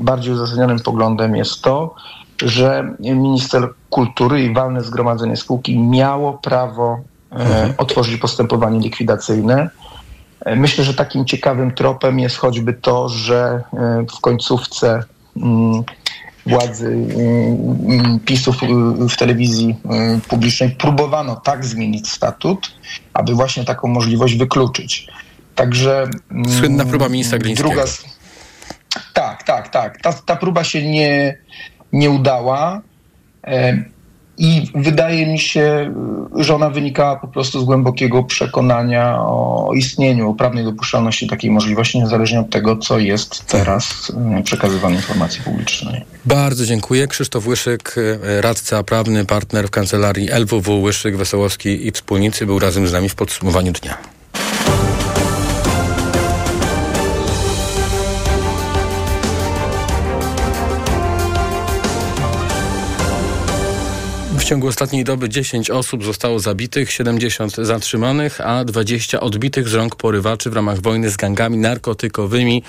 bardziej 0.00 0.32
uzasadnionym 0.32 0.80
poglądem 0.80 1.36
jest 1.36 1.62
to, 1.62 1.94
że 2.42 2.94
minister 3.00 3.68
kultury 3.90 4.42
i 4.42 4.54
walne 4.54 4.84
zgromadzenie 4.84 5.36
spółki 5.36 5.78
miało 5.78 6.32
prawo 6.32 7.00
e, 7.32 7.34
mhm. 7.34 7.74
otworzyć 7.78 8.20
postępowanie 8.20 8.80
likwidacyjne. 8.80 9.70
E, 10.44 10.56
myślę, 10.56 10.84
że 10.84 10.94
takim 10.94 11.24
ciekawym 11.24 11.74
tropem 11.74 12.18
jest 12.18 12.36
choćby 12.36 12.72
to, 12.72 13.08
że 13.08 13.62
e, 13.72 14.04
w 14.16 14.20
końcówce 14.20 15.02
mm, 15.36 15.82
władzy 16.46 16.86
mm, 16.86 18.00
mm, 18.00 18.20
PiSów 18.20 18.56
w 19.10 19.16
telewizji 19.16 19.76
publicznej 20.28 20.70
próbowano 20.70 21.36
tak 21.36 21.64
zmienić 21.64 22.10
statut, 22.10 22.72
aby 23.14 23.34
właśnie 23.34 23.64
taką 23.64 23.88
możliwość 23.88 24.36
wykluczyć. 24.36 25.06
Także... 25.54 26.08
Słynna 26.58 26.84
próba 26.84 27.08
ministra 27.08 27.38
Glińskiego. 27.38 27.68
Druga, 27.68 27.84
tak, 29.12 29.42
tak, 29.42 29.68
tak. 29.68 30.00
Ta, 30.00 30.12
ta 30.12 30.36
próba 30.36 30.64
się 30.64 30.90
nie, 30.90 31.38
nie 31.92 32.10
udała. 32.10 32.80
E, 33.44 33.84
I 34.38 34.70
wydaje 34.74 35.26
mi 35.26 35.38
się, 35.38 35.94
że 36.36 36.54
ona 36.54 36.70
wynikała 36.70 37.16
po 37.16 37.28
prostu 37.28 37.60
z 37.60 37.64
głębokiego 37.64 38.24
przekonania 38.24 39.18
o 39.20 39.70
istnieniu, 39.76 40.30
o 40.30 40.34
prawnej 40.34 40.64
dopuszczalności 40.64 41.26
takiej 41.26 41.50
możliwości, 41.50 41.98
niezależnie 41.98 42.40
od 42.40 42.50
tego, 42.50 42.76
co 42.76 42.98
jest 42.98 43.46
teraz 43.46 44.12
e, 44.38 44.42
przekazywane 44.42 44.96
informacji 44.96 45.42
publicznej. 45.42 46.04
Bardzo 46.24 46.66
dziękuję. 46.66 47.08
Krzysztof 47.08 47.46
Łyszyk, 47.46 47.94
e, 48.22 48.40
radca 48.40 48.82
prawny, 48.82 49.24
partner 49.24 49.66
w 49.68 49.70
kancelarii 49.70 50.30
LWW 50.30 50.82
Łyszyk, 50.82 51.16
Wesołowski 51.16 51.86
i 51.86 51.92
Wspólnicy, 51.92 52.46
był 52.46 52.58
razem 52.58 52.88
z 52.88 52.92
nami 52.92 53.08
w 53.08 53.14
podsumowaniu 53.14 53.72
dnia. 53.72 54.19
Ciągu 64.50 64.68
ostatniej 64.68 65.04
doby 65.04 65.28
10 65.28 65.70
osób 65.70 66.04
zostało 66.04 66.40
zabitych, 66.40 66.92
70 66.92 67.56
zatrzymanych, 67.56 68.40
a 68.40 68.64
20 68.64 69.20
odbitych 69.20 69.68
z 69.68 69.74
rąk 69.74 69.96
porywaczy 69.96 70.50
w 70.50 70.52
ramach 70.52 70.80
wojny 70.80 71.10
z 71.10 71.16
gangami 71.16 71.58
narkotykowymi, 71.58 72.62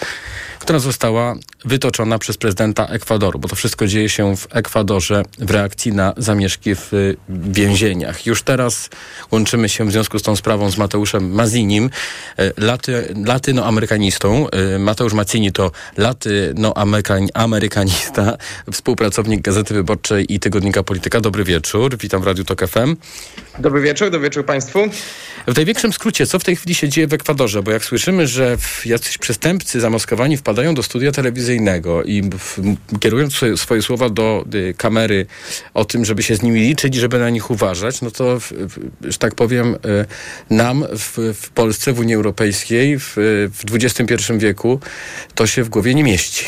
która 0.59 0.79
została 0.79 1.35
wytoczona 1.65 2.19
przez 2.19 2.37
prezydenta 2.37 2.85
Ekwadoru, 2.85 3.39
bo 3.39 3.47
to 3.47 3.55
wszystko 3.55 3.87
dzieje 3.87 4.09
się 4.09 4.37
w 4.37 4.47
Ekwadorze 4.51 5.23
w 5.39 5.51
reakcji 5.51 5.93
na 5.93 6.13
zamieszki 6.17 6.75
w 6.75 6.91
więzieniach. 7.29 8.25
Już 8.25 8.43
teraz 8.43 8.89
łączymy 9.31 9.69
się 9.69 9.85
w 9.85 9.91
związku 9.91 10.19
z 10.19 10.21
tą 10.21 10.35
sprawą 10.35 10.71
z 10.71 10.77
Mateuszem 10.77 11.31
Mazinim, 11.31 11.89
e, 12.37 12.51
laty, 12.57 13.15
latynoamerykanistą. 13.25 14.49
E, 14.49 14.79
Mateusz 14.79 15.13
Macini 15.13 15.51
to 15.51 15.71
latynoamerykanista, 15.97 18.37
współpracownik 18.71 19.41
Gazety 19.41 19.73
Wyborczej 19.73 20.33
i 20.33 20.39
Tygodnika 20.39 20.83
Polityka. 20.83 21.21
Dobry 21.21 21.43
wieczór. 21.43 21.70
Wieczór. 21.71 21.97
Witam 21.97 22.21
w 22.21 22.25
Radiu 22.25 22.43
Tok 22.43 22.67
FM. 22.67 22.95
Dobry 23.59 23.81
wieczór, 23.81 24.11
dobry 24.11 24.29
wieczór 24.29 24.45
Państwu. 24.45 24.79
W 25.47 25.55
największym 25.55 25.93
skrócie, 25.93 26.27
co 26.27 26.39
w 26.39 26.43
tej 26.43 26.55
chwili 26.55 26.75
się 26.75 26.89
dzieje 26.89 27.07
w 27.07 27.13
Ekwadorze? 27.13 27.63
Bo 27.63 27.71
jak 27.71 27.85
słyszymy, 27.85 28.27
że 28.27 28.57
jacyś 28.85 29.17
przestępcy 29.17 29.79
zamaskowani 29.79 30.37
wpadają 30.37 30.75
do 30.75 30.83
studia 30.83 31.11
telewizyjnego 31.11 32.03
i 32.03 32.29
kierując 32.99 33.33
swoje, 33.55 33.81
słowa 33.81 34.09
do 34.09 34.45
y, 34.55 34.73
kamery 34.77 35.25
o 35.73 35.85
tym, 35.85 36.05
żeby 36.05 36.23
się 36.23 36.35
z 36.35 36.41
nimi 36.41 36.59
liczyć, 36.59 36.95
żeby 36.95 37.19
na 37.19 37.29
nich 37.29 37.51
uważać, 37.51 38.01
no 38.01 38.11
to, 38.11 38.39
że 39.01 39.17
tak 39.17 39.35
powiem, 39.35 39.75
y, 39.75 40.05
nam 40.49 40.85
w, 40.91 41.33
w, 41.41 41.49
Polsce, 41.49 41.93
w 41.93 41.99
Unii 41.99 42.15
Europejskiej 42.15 42.99
w, 42.99 43.13
w 43.53 43.75
XXI 43.75 44.33
wieku 44.37 44.79
to 45.35 45.47
się 45.47 45.63
w 45.63 45.69
głowie 45.69 45.95
nie 45.95 46.03
mieści. 46.03 46.45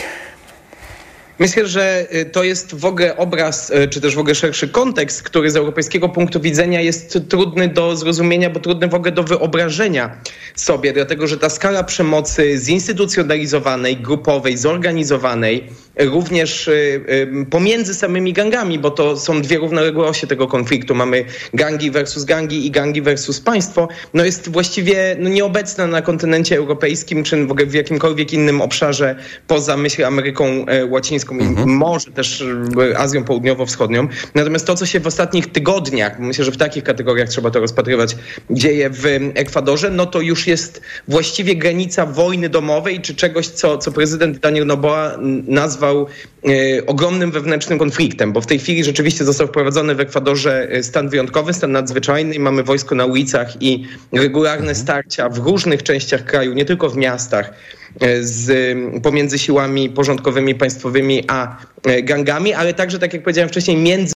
Myślę, 1.43 1.67
że 1.67 2.07
y, 2.15 2.25
to 2.25 2.43
jest 2.43 2.75
w 2.75 2.85
ogóle 2.85 3.17
obraz, 3.17 3.69
y, 3.69 3.87
czy 3.87 4.01
też 4.01 4.15
w 4.15 4.19
ogóle 4.19 4.35
szerszy 4.35 4.67
kontekst, 4.67 5.23
który 5.23 5.51
z 5.51 5.55
europejskiego 5.55 6.09
punktu 6.09 6.39
widzenia 6.39 6.81
jest 6.81 7.19
trudny 7.29 7.67
do 7.67 7.95
zrozumienia, 7.95 8.49
bo 8.49 8.59
trudny 8.59 8.87
w 8.87 8.93
ogóle 8.93 9.11
do 9.11 9.23
wyobrażenia 9.23 10.17
sobie, 10.55 10.93
dlatego 10.93 11.27
że 11.27 11.37
ta 11.37 11.49
skala 11.49 11.83
przemocy 11.83 12.57
zinstytucjonalizowanej, 12.57 13.97
grupowej, 13.97 14.57
zorganizowanej, 14.57 15.69
również 15.99 16.67
y, 16.67 17.45
pomiędzy 17.49 17.93
samymi 17.93 18.33
gangami, 18.33 18.79
bo 18.79 18.91
to 18.91 19.17
są 19.17 19.41
dwie 19.41 19.57
równoległe 19.57 20.07
osie 20.07 20.27
tego 20.27 20.47
konfliktu. 20.47 20.95
Mamy 20.95 21.25
gangi 21.53 21.91
versus 21.91 22.23
gangi 22.23 22.65
i 22.65 22.71
gangi 22.71 23.01
versus 23.01 23.39
państwo. 23.39 23.87
No 24.13 24.25
jest 24.25 24.49
właściwie 24.49 25.15
no, 25.19 25.29
nieobecna 25.29 25.87
na 25.87 26.01
kontynencie 26.01 26.57
europejskim, 26.57 27.23
czy 27.23 27.45
w 27.45 27.51
ogóle 27.51 27.65
w 27.65 27.73
jakimkolwiek 27.73 28.33
innym 28.33 28.61
obszarze 28.61 29.15
poza, 29.47 29.77
myślę, 29.77 30.07
Ameryką 30.07 30.65
e, 30.67 30.85
Łacińską 30.85 31.37
i 31.37 31.43
mhm. 31.43 31.69
może 31.69 32.11
też 32.11 32.43
e, 32.91 32.97
Azją 32.97 33.23
Południowo-Wschodnią. 33.23 34.07
Natomiast 34.35 34.67
to, 34.67 34.75
co 34.75 34.85
się 34.85 34.99
w 34.99 35.07
ostatnich 35.07 35.51
tygodniach, 35.51 36.19
myślę, 36.19 36.45
że 36.45 36.51
w 36.51 36.57
takich 36.57 36.83
kategoriach 36.83 37.29
trzeba 37.29 37.51
to 37.51 37.59
rozpatrywać, 37.59 38.15
dzieje 38.49 38.89
w 38.89 39.05
Ekwadorze, 39.35 39.89
no 39.89 40.05
to 40.05 40.21
już 40.21 40.47
jest 40.47 40.81
właściwie 41.07 41.55
granica 41.55 42.05
wojny 42.05 42.49
domowej, 42.49 43.01
czy 43.01 43.15
czegoś, 43.15 43.47
co, 43.47 43.77
co 43.77 43.91
prezydent 43.91 44.37
Daniel 44.37 44.65
Noboa 44.65 45.17
nazwał 45.47 45.82
nazwał 45.83 46.07
e, 46.45 46.85
ogromnym 46.85 47.31
wewnętrznym 47.31 47.79
konfliktem, 47.79 48.33
bo 48.33 48.41
w 48.41 48.45
tej 48.45 48.59
chwili 48.59 48.83
rzeczywiście 48.83 49.25
został 49.25 49.47
wprowadzony 49.47 49.95
w 49.95 49.99
Ekwadorze 49.99 50.67
e, 50.71 50.83
stan 50.83 51.09
wyjątkowy, 51.09 51.53
stan 51.53 51.71
nadzwyczajny 51.71 52.39
mamy 52.39 52.63
wojsko 52.63 52.95
na 52.95 53.05
ulicach 53.05 53.61
i 53.61 53.87
regularne 54.13 54.69
mhm. 54.69 54.75
starcia 54.75 55.29
w 55.29 55.37
różnych 55.37 55.83
częściach 55.83 56.25
kraju, 56.25 56.53
nie 56.53 56.65
tylko 56.65 56.89
w 56.89 56.97
miastach, 56.97 57.53
e, 57.99 58.23
z, 58.23 58.77
pomiędzy 59.03 59.39
siłami 59.39 59.89
porządkowymi, 59.89 60.55
państwowymi 60.55 61.23
a 61.27 61.57
gangami, 62.03 62.53
ale 62.53 62.73
także, 62.73 62.99
tak 62.99 63.13
jak 63.13 63.23
powiedziałem 63.23 63.49
wcześniej, 63.49 63.77
między 63.77 64.13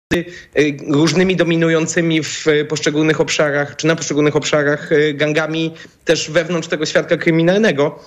różnymi 0.89 1.37
dominującymi 1.37 2.23
w 2.23 2.47
poszczególnych 2.69 3.21
obszarach, 3.21 3.77
czy 3.77 3.87
na 3.87 3.97
poszczególnych 3.97 4.37
obszarach 4.37 4.91
gangami 5.15 5.75
też 6.05 6.31
wewnątrz 6.31 6.69
tego 6.69 6.87
świadka 6.87 7.17
kryminalnego. 7.17 7.99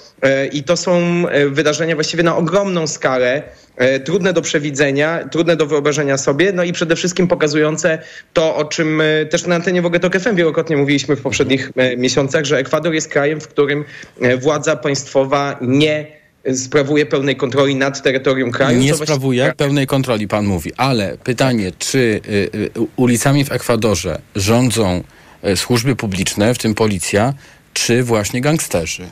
I 0.52 0.64
to 0.64 0.78
są 0.78 1.24
wydarzenia 1.50 1.95
właściwie 1.95 2.24
na 2.24 2.38
ogromną 2.38 2.88
skalę, 2.88 3.43
trudne 4.06 4.34
do 4.34 4.41
przewidzenia, 4.41 5.30
trudne 5.32 5.56
do 5.56 5.66
wyobrażenia 5.66 6.18
sobie, 6.18 6.52
no 6.54 6.64
i 6.64 6.74
przede 6.74 6.95
wszystkim 6.95 7.28
pokazujące 7.28 8.00
to, 8.34 8.56
o 8.56 8.66
czym 8.66 9.02
też 9.30 9.45
na 9.45 9.56
antenie 9.56 9.82
w 9.82 9.86
ogóle 9.86 10.00
TOK 10.00 10.20
FM 10.20 10.36
wielokrotnie 10.36 10.78
mówiliśmy 10.78 11.16
w 11.16 11.22
poprzednich 11.22 11.72
miesiącach, 11.98 12.45
że 12.45 12.58
Ekwador 12.58 12.93
jest 12.93 13.10
krajem, 13.10 13.41
w 13.41 13.48
którym 13.48 13.86
władza 14.38 14.76
państwowa 14.76 15.58
nie 15.62 16.18
sprawuje 16.56 17.06
pełnej 17.06 17.36
kontroli 17.36 17.76
nad 17.76 18.02
terytorium 18.02 18.52
kraju. 18.52 18.80
Nie 18.80 18.96
sprawuje 18.96 19.42
właściwie... 19.42 19.56
pełnej 19.58 19.88
kontroli, 19.88 20.28
pan 20.28 20.46
mówi, 20.46 20.72
ale 20.78 21.18
pytanie, 21.24 21.72
czy 21.80 21.98
y, 21.98 22.50
y, 22.56 22.70
ulicami 22.96 23.46
w 23.46 23.52
Ekwadorze 23.52 24.22
rządzą 24.36 25.04
y, 25.48 25.58
służby 25.58 25.96
publiczne, 25.96 26.54
w 26.54 26.58
tym 26.58 26.76
policja, 26.76 27.34
czy 27.74 28.04
właśnie 28.04 28.42
gangsterzy? 28.42 29.10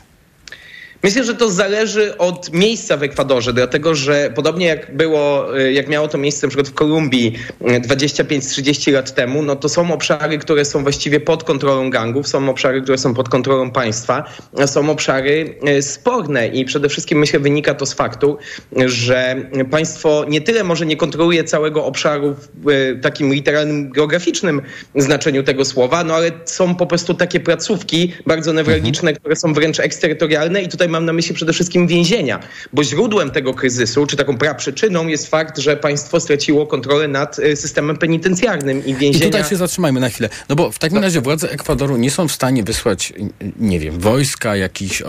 Myślę, 1.02 1.24
że 1.24 1.34
to 1.34 1.50
zależy 1.50 2.18
od 2.18 2.52
miejsca 2.52 2.96
w 2.96 3.02
Ekwadorze, 3.02 3.52
dlatego 3.52 3.94
że 3.94 4.32
podobnie 4.34 4.66
jak 4.66 4.96
było, 4.96 5.58
e, 5.58 5.72
jak 5.72 5.88
miało 5.88 6.08
to 6.08 6.18
miejsce 6.18 6.46
na 6.46 6.48
przykład 6.48 6.68
w 6.68 6.74
Kolumbii 6.74 7.38
25-30 7.60 8.88
e, 8.88 8.92
lat 8.92 9.14
temu, 9.14 9.42
no 9.42 9.56
to 9.56 9.68
są 9.68 9.92
obszary, 9.92 10.38
które 10.38 10.64
są 10.64 10.82
właściwie 10.82 11.20
pod 11.20 11.44
kontrolą 11.44 11.90
gangów, 11.90 12.28
są 12.28 12.48
obszary, 12.48 12.82
które 12.82 12.98
są 12.98 13.14
pod 13.14 13.28
kontrolą 13.28 13.70
państwa, 13.70 14.24
a 14.58 14.66
są 14.66 14.90
obszary 14.90 15.58
e, 15.62 15.82
sporne 15.82 16.48
i 16.48 16.64
przede 16.64 16.88
wszystkim 16.88 17.18
myślę 17.18 17.40
wynika 17.40 17.74
to 17.74 17.86
z 17.86 17.92
faktu, 17.92 18.38
że 18.86 19.36
państwo 19.70 20.24
nie 20.28 20.40
tyle 20.40 20.64
może 20.64 20.86
nie 20.86 20.96
kontroluje 20.96 21.44
całego 21.44 21.84
obszaru 21.84 22.36
w 22.64 22.98
takim 23.02 23.34
literalnym, 23.34 23.90
geograficznym 23.90 24.62
znaczeniu 24.94 25.42
tego 25.42 25.64
słowa, 25.64 26.04
no 26.04 26.14
ale 26.14 26.30
są 26.44 26.74
po 26.74 26.86
prostu 26.86 27.14
takie 27.14 27.40
placówki 27.40 28.12
bardzo 28.26 28.52
newralgiczne, 28.52 29.10
mhm. 29.10 29.16
które 29.16 29.36
są 29.36 29.54
wręcz 29.54 29.80
eksterytorialne 29.80 30.62
i 30.62 30.68
tutaj 30.68 30.85
mam 30.88 31.04
na 31.04 31.12
myśli 31.12 31.34
przede 31.34 31.52
wszystkim 31.52 31.86
więzienia, 31.86 32.40
bo 32.72 32.84
źródłem 32.84 33.30
tego 33.30 33.54
kryzysu, 33.54 34.06
czy 34.06 34.16
taką 34.16 34.38
praprzyczyną 34.38 35.06
jest 35.06 35.26
fakt, 35.30 35.58
że 35.58 35.76
państwo 35.76 36.20
straciło 36.20 36.66
kontrolę 36.66 37.08
nad 37.08 37.38
y, 37.38 37.56
systemem 37.56 37.96
penitencjarnym 37.96 38.86
i 38.86 38.94
więzienia... 38.94 39.26
I 39.26 39.30
tutaj 39.30 39.44
się 39.44 39.56
zatrzymajmy 39.56 40.00
na 40.00 40.08
chwilę, 40.08 40.28
no 40.48 40.56
bo 40.56 40.72
w 40.72 40.78
takim 40.78 40.98
razie 40.98 41.20
władze 41.20 41.50
Ekwadoru 41.50 41.96
nie 41.96 42.10
są 42.10 42.28
w 42.28 42.32
stanie 42.32 42.62
wysłać, 42.62 43.12
nie 43.58 43.80
wiem, 43.80 44.00
wojska, 44.00 44.56
jakiejś, 44.56 45.02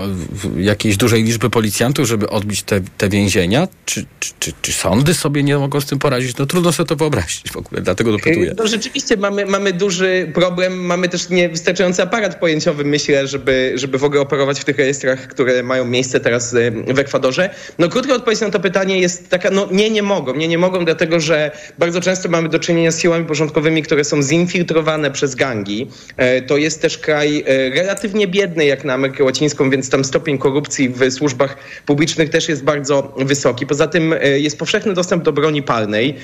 jakiejś 0.57 0.97
dużej 0.97 1.23
liczby 1.23 1.49
policjantów, 1.49 2.07
żeby 2.07 2.30
odbić 2.30 2.63
te, 2.63 2.82
te 2.97 3.09
więzienia? 3.09 3.67
Czy, 3.86 4.05
czy, 4.19 4.32
czy, 4.39 4.51
czy 4.61 4.71
sądy 4.73 5.13
sobie 5.13 5.43
nie 5.43 5.57
mogą 5.57 5.82
z 5.82 5.86
tym 5.86 5.99
poradzić? 5.99 6.38
No 6.38 6.45
trudno 6.45 6.71
sobie 6.71 6.88
to 6.88 6.95
wyobrazić 6.95 7.51
w 7.51 7.57
ogóle, 7.57 7.82
dlatego 7.82 8.11
dopytuję. 8.11 8.53
No 8.57 8.67
rzeczywiście 8.67 9.17
mamy, 9.17 9.45
mamy 9.45 9.73
duży 9.73 10.32
problem, 10.34 10.86
mamy 10.86 11.09
też 11.09 11.30
niewystarczający 11.30 12.03
aparat 12.03 12.39
pojęciowy, 12.39 12.84
myślę, 12.84 13.28
żeby, 13.28 13.73
żeby 13.75 13.97
w 13.97 14.03
ogóle 14.03 14.21
operować 14.21 14.59
w 14.59 14.65
tych 14.65 14.78
rejestrach, 14.78 15.28
które 15.28 15.63
mają 15.68 15.86
miejsce 15.86 16.20
teraz 16.20 16.53
y, 16.53 16.72
w 16.88 16.99
Ekwadorze? 16.99 17.49
No 17.80 17.89
krótka 17.89 18.13
odpowiedź 18.13 18.41
na 18.41 18.49
to 18.49 18.59
pytanie 18.59 18.99
jest 18.99 19.30
taka, 19.30 19.49
no 19.51 19.68
nie, 19.72 19.89
nie 19.89 20.03
mogą. 20.03 20.36
Nie, 20.36 20.47
nie 20.47 20.57
mogą, 20.57 20.86
dlatego 20.86 21.20
że 21.20 21.51
bardzo 21.78 22.01
często 22.01 22.30
mamy 22.30 22.49
do 22.49 22.59
czynienia 22.59 22.91
z 22.91 23.01
siłami 23.01 23.26
porządkowymi, 23.26 23.84
które 23.84 24.03
są 24.03 24.24
zinfiltrowane 24.24 25.11
przez 25.11 25.36
gangi. 25.36 25.88
E, 26.18 26.41
to 26.41 26.57
jest 26.57 26.82
też 26.82 26.97
kraj 26.97 27.43
e, 27.47 27.70
relatywnie 27.70 28.28
biedny 28.28 28.65
jak 28.65 28.84
na 28.84 28.93
Amerykę 28.93 29.24
Łacińską, 29.24 29.70
więc 29.70 29.89
tam 29.89 30.05
stopień 30.05 30.38
korupcji 30.38 30.89
w 30.89 31.11
służbach 31.11 31.57
publicznych 31.86 32.30
też 32.30 32.49
jest 32.49 32.63
bardzo 32.63 33.15
wysoki. 33.18 33.65
Poza 33.65 33.88
tym 33.88 34.13
e, 34.13 34.39
jest 34.39 34.59
powszechny 34.59 34.93
dostęp 34.93 35.24
do 35.24 35.32
broni 35.32 35.63
palnej, 35.63 36.15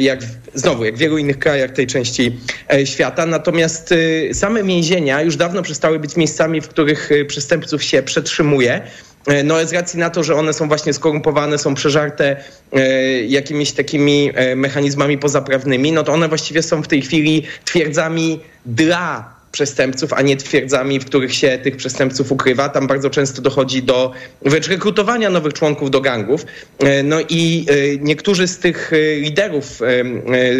jak 0.00 0.20
znowu, 0.54 0.84
jak 0.84 0.94
w 0.94 0.98
wielu 0.98 1.18
innych 1.18 1.38
krajach 1.38 1.70
tej 1.70 1.86
części 1.86 2.36
świata. 2.84 3.26
Natomiast 3.26 3.94
same 4.32 4.64
więzienia 4.64 5.22
już 5.22 5.36
dawno 5.36 5.62
przestały 5.62 5.98
być 5.98 6.16
miejscami, 6.16 6.60
w 6.60 6.68
których 6.68 7.10
przestępców 7.26 7.82
się 7.82 8.02
przetrzymuje. 8.02 8.79
E, 9.26 9.42
no 9.44 9.66
z 9.66 9.72
racji 9.72 9.98
na 9.98 10.10
to, 10.10 10.24
że 10.24 10.34
one 10.34 10.52
są 10.52 10.68
właśnie 10.68 10.92
skorumpowane, 10.92 11.58
są 11.58 11.74
przeżarte 11.74 12.36
e, 12.72 12.80
jakimiś 13.24 13.72
takimi 13.72 14.30
e, 14.34 14.56
mechanizmami 14.56 15.18
pozaprawnymi, 15.18 15.92
no 15.92 16.02
to 16.02 16.12
one 16.12 16.28
właściwie 16.28 16.62
są 16.62 16.82
w 16.82 16.88
tej 16.88 17.02
chwili 17.02 17.42
twierdzami 17.64 18.40
dla 18.66 19.39
przestępców, 19.52 20.12
a 20.12 20.22
nie 20.22 20.36
twierdzami, 20.36 21.00
w 21.00 21.04
których 21.04 21.34
się 21.34 21.58
tych 21.58 21.76
przestępców 21.76 22.32
ukrywa. 22.32 22.68
Tam 22.68 22.86
bardzo 22.86 23.10
często 23.10 23.42
dochodzi 23.42 23.82
do 23.82 24.12
wręcz 24.42 24.68
rekrutowania 24.68 25.30
nowych 25.30 25.52
członków 25.52 25.90
do 25.90 26.00
gangów. 26.00 26.46
E, 26.78 27.02
no 27.02 27.16
i 27.28 27.66
e, 27.68 27.96
niektórzy 27.96 28.48
z 28.48 28.58
tych 28.58 28.92
e, 28.92 29.16
liderów 29.20 29.80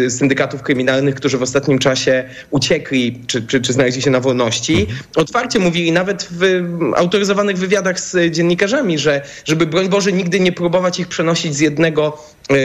syndykatów 0.09 0.61
kryminalnych, 0.61 1.15
którzy 1.15 1.37
w 1.37 1.41
ostatnim 1.41 1.79
czasie 1.79 2.23
uciekli 2.49 3.19
czy, 3.27 3.47
czy, 3.47 3.61
czy 3.61 3.73
znaleźli 3.73 4.01
się 4.01 4.11
na 4.11 4.19
wolności, 4.19 4.87
otwarcie 5.15 5.59
mówili 5.59 5.91
nawet 5.91 6.27
w 6.31 6.63
autoryzowanych 6.95 7.57
wywiadach 7.57 7.99
z 7.99 8.31
dziennikarzami, 8.31 8.99
że 8.99 9.21
żeby 9.45 9.65
broń 9.65 9.89
Boże 9.89 10.11
nigdy 10.11 10.39
nie 10.39 10.51
próbować 10.51 10.99
ich 10.99 11.07
przenosić 11.07 11.55
z 11.55 11.59
jednego 11.59 12.17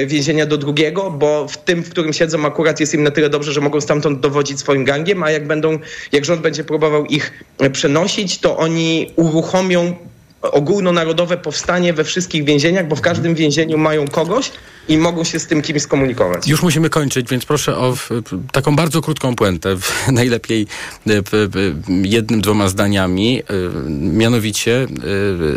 więzienia 0.07 0.47
do 0.47 0.59
drugiego, 0.59 1.11
bo 1.11 1.49
w 1.49 1.57
tym, 1.57 1.83
w 1.83 1.91
którym 1.91 2.13
siedzą 2.13 2.47
akurat 2.47 2.81
jest 2.81 2.95
im 2.95 3.03
na 3.03 3.11
tyle 3.11 3.31
dobrze, 3.31 3.53
że 3.53 3.61
mogą 3.61 3.81
stamtąd 3.81 4.21
dowodzić 4.21 4.61
swoim 4.61 4.85
gangiem, 4.85 5.23
a 5.23 5.31
jak 5.31 5.47
będą 5.47 5.79
jak 6.17 6.25
rząd 6.25 6.41
będzie 6.41 6.65
próbował 6.65 7.05
ich 7.05 7.45
przenosić, 7.73 8.39
to 8.39 8.57
oni 8.57 9.13
uruchomią 9.17 9.95
ogólnonarodowe 10.43 11.37
powstanie 11.37 11.93
we 11.93 12.05
wszystkich 12.05 12.45
więzieniach, 12.45 12.89
bo 12.89 12.97
w 12.97 13.01
każdym 13.01 13.35
więzieniu 13.35 13.79
mają 13.79 14.09
kogoś 14.09 14.53
i 14.89 14.99
mogą 14.99 15.25
się 15.25 15.39
z 15.39 15.47
tym 15.47 15.63
kimś 15.63 15.83
skomunikować. 15.83 16.49
Już 16.49 16.63
musimy 16.63 16.91
kończyć, 16.91 17.31
więc 17.31 17.45
proszę 17.45 17.77
o 17.77 17.97
taką 18.53 18.77
bardzo 18.77 19.03
krótką 19.03 19.37
puentę, 19.37 19.77
najlepiej 20.13 20.67
jednym, 22.03 22.41
dwoma 22.41 22.69
zdaniami. 22.69 23.43
E, 23.43 23.45
mianowicie 23.91 24.87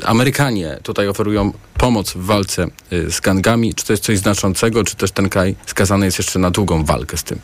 e, 0.04 0.08
Amerykanie 0.08 0.78
tutaj 0.84 1.08
oferują 1.08 1.54
pomoc 1.78 2.12
w 2.12 2.26
walce 2.26 2.64
e, 2.64 3.12
z 3.12 3.20
gangami. 3.20 3.74
Czy 3.74 3.86
to 3.86 3.94
jest 3.94 4.04
coś 4.04 4.18
znaczącego, 4.18 4.84
czy 4.84 4.96
też 4.96 5.12
ten 5.12 5.30
kraj 5.30 5.56
skazany 5.66 6.06
jest 6.06 6.18
jeszcze 6.18 6.40
na 6.40 6.52
długą 6.52 6.84
walkę 6.84 7.18
z 7.18 7.24
tym? 7.24 7.40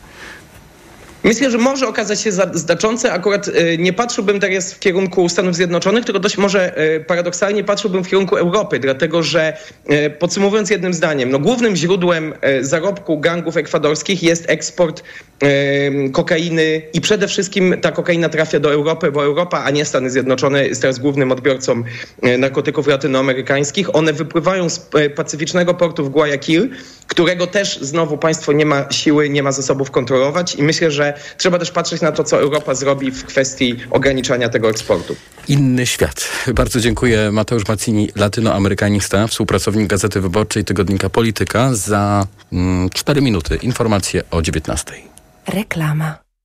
Myślę, 1.26 1.52
że 1.52 1.58
może 1.58 1.88
okazać 1.88 2.22
się 2.22 2.32
znaczące. 2.54 3.14
Akurat 3.14 3.48
e, 3.48 3.78
nie 3.78 3.94
patrzyłbym 3.94 4.40
teraz 4.40 4.74
w 4.74 4.80
kierunku 4.80 5.30
Stanów 5.30 5.56
Zjednoczonych, 5.56 6.06
tylko 6.06 6.20
dość 6.20 6.38
może 6.38 6.78
e, 6.78 7.00
paradoksalnie 7.00 7.64
patrzyłbym 7.64 8.04
w 8.04 8.08
kierunku 8.08 8.36
Europy, 8.36 8.80
dlatego 8.80 9.24
że 9.24 9.58
e, 9.86 10.10
podsumowując 10.10 10.70
jednym 10.70 10.94
zdaniem, 10.94 11.30
no 11.30 11.40
głównym 11.40 11.76
źródłem 11.76 12.34
zarobku 12.62 13.20
gangów 13.20 13.58
ekwadorskich 13.58 14.24
jest 14.24 14.50
eksport 14.50 15.04
kokainy 16.14 16.82
i 16.94 17.02
przede 17.02 17.28
wszystkim 17.28 17.76
ta 17.82 17.92
kokaina 17.92 18.30
trafia 18.30 18.60
do 18.60 18.74
Europy, 18.74 19.12
bo 19.12 19.24
Europa, 19.24 19.64
a 19.64 19.72
nie 19.72 19.86
Stany 19.86 20.10
Zjednoczone 20.10 20.68
jest 20.68 20.82
teraz 20.82 21.00
głównym 21.00 21.32
odbiorcą 21.32 21.84
narkotyków 22.38 22.88
latynoamerykańskich. 22.88 23.96
One 23.96 24.14
wypływają 24.14 24.70
z 24.70 24.90
pacyficznego 25.16 25.74
portu 25.74 26.06
w 26.06 26.10
Guayaquil, 26.10 26.70
którego 27.08 27.48
też 27.48 27.80
znowu 27.82 28.18
państwo 28.18 28.54
nie 28.54 28.66
ma 28.66 28.92
siły, 28.92 29.30
nie 29.30 29.44
ma 29.44 29.52
zasobów 29.52 29.92
kontrolować 29.92 30.56
i 30.56 30.64
myślę, 30.64 30.92
że 30.92 31.15
trzeba 31.38 31.60
też 31.60 31.72
patrzeć 31.72 32.02
na 32.02 32.12
to, 32.12 32.24
co 32.24 32.40
Europa 32.40 32.76
zrobi 32.76 33.12
w 33.12 33.26
kwestii 33.26 33.76
ograniczania 33.92 34.50
tego 34.50 34.70
eksportu. 34.70 35.16
Inny 35.48 35.86
świat. 35.86 36.30
Bardzo 36.54 36.80
dziękuję 36.80 37.32
Mateusz 37.32 37.68
Macini, 37.68 38.10
latynoamerykanista, 38.16 39.28
współpracownik 39.28 39.88
Gazety 39.88 40.22
Wyborczej 40.22 40.66
Tygodnika 40.66 41.10
Polityka 41.10 41.74
za 41.74 42.28
mm, 42.54 42.90
4 42.90 43.22
minuty. 43.22 43.56
Informacje 43.56 44.24
o 44.32 44.42
19. 44.42 44.94
Reklama. 45.48 46.25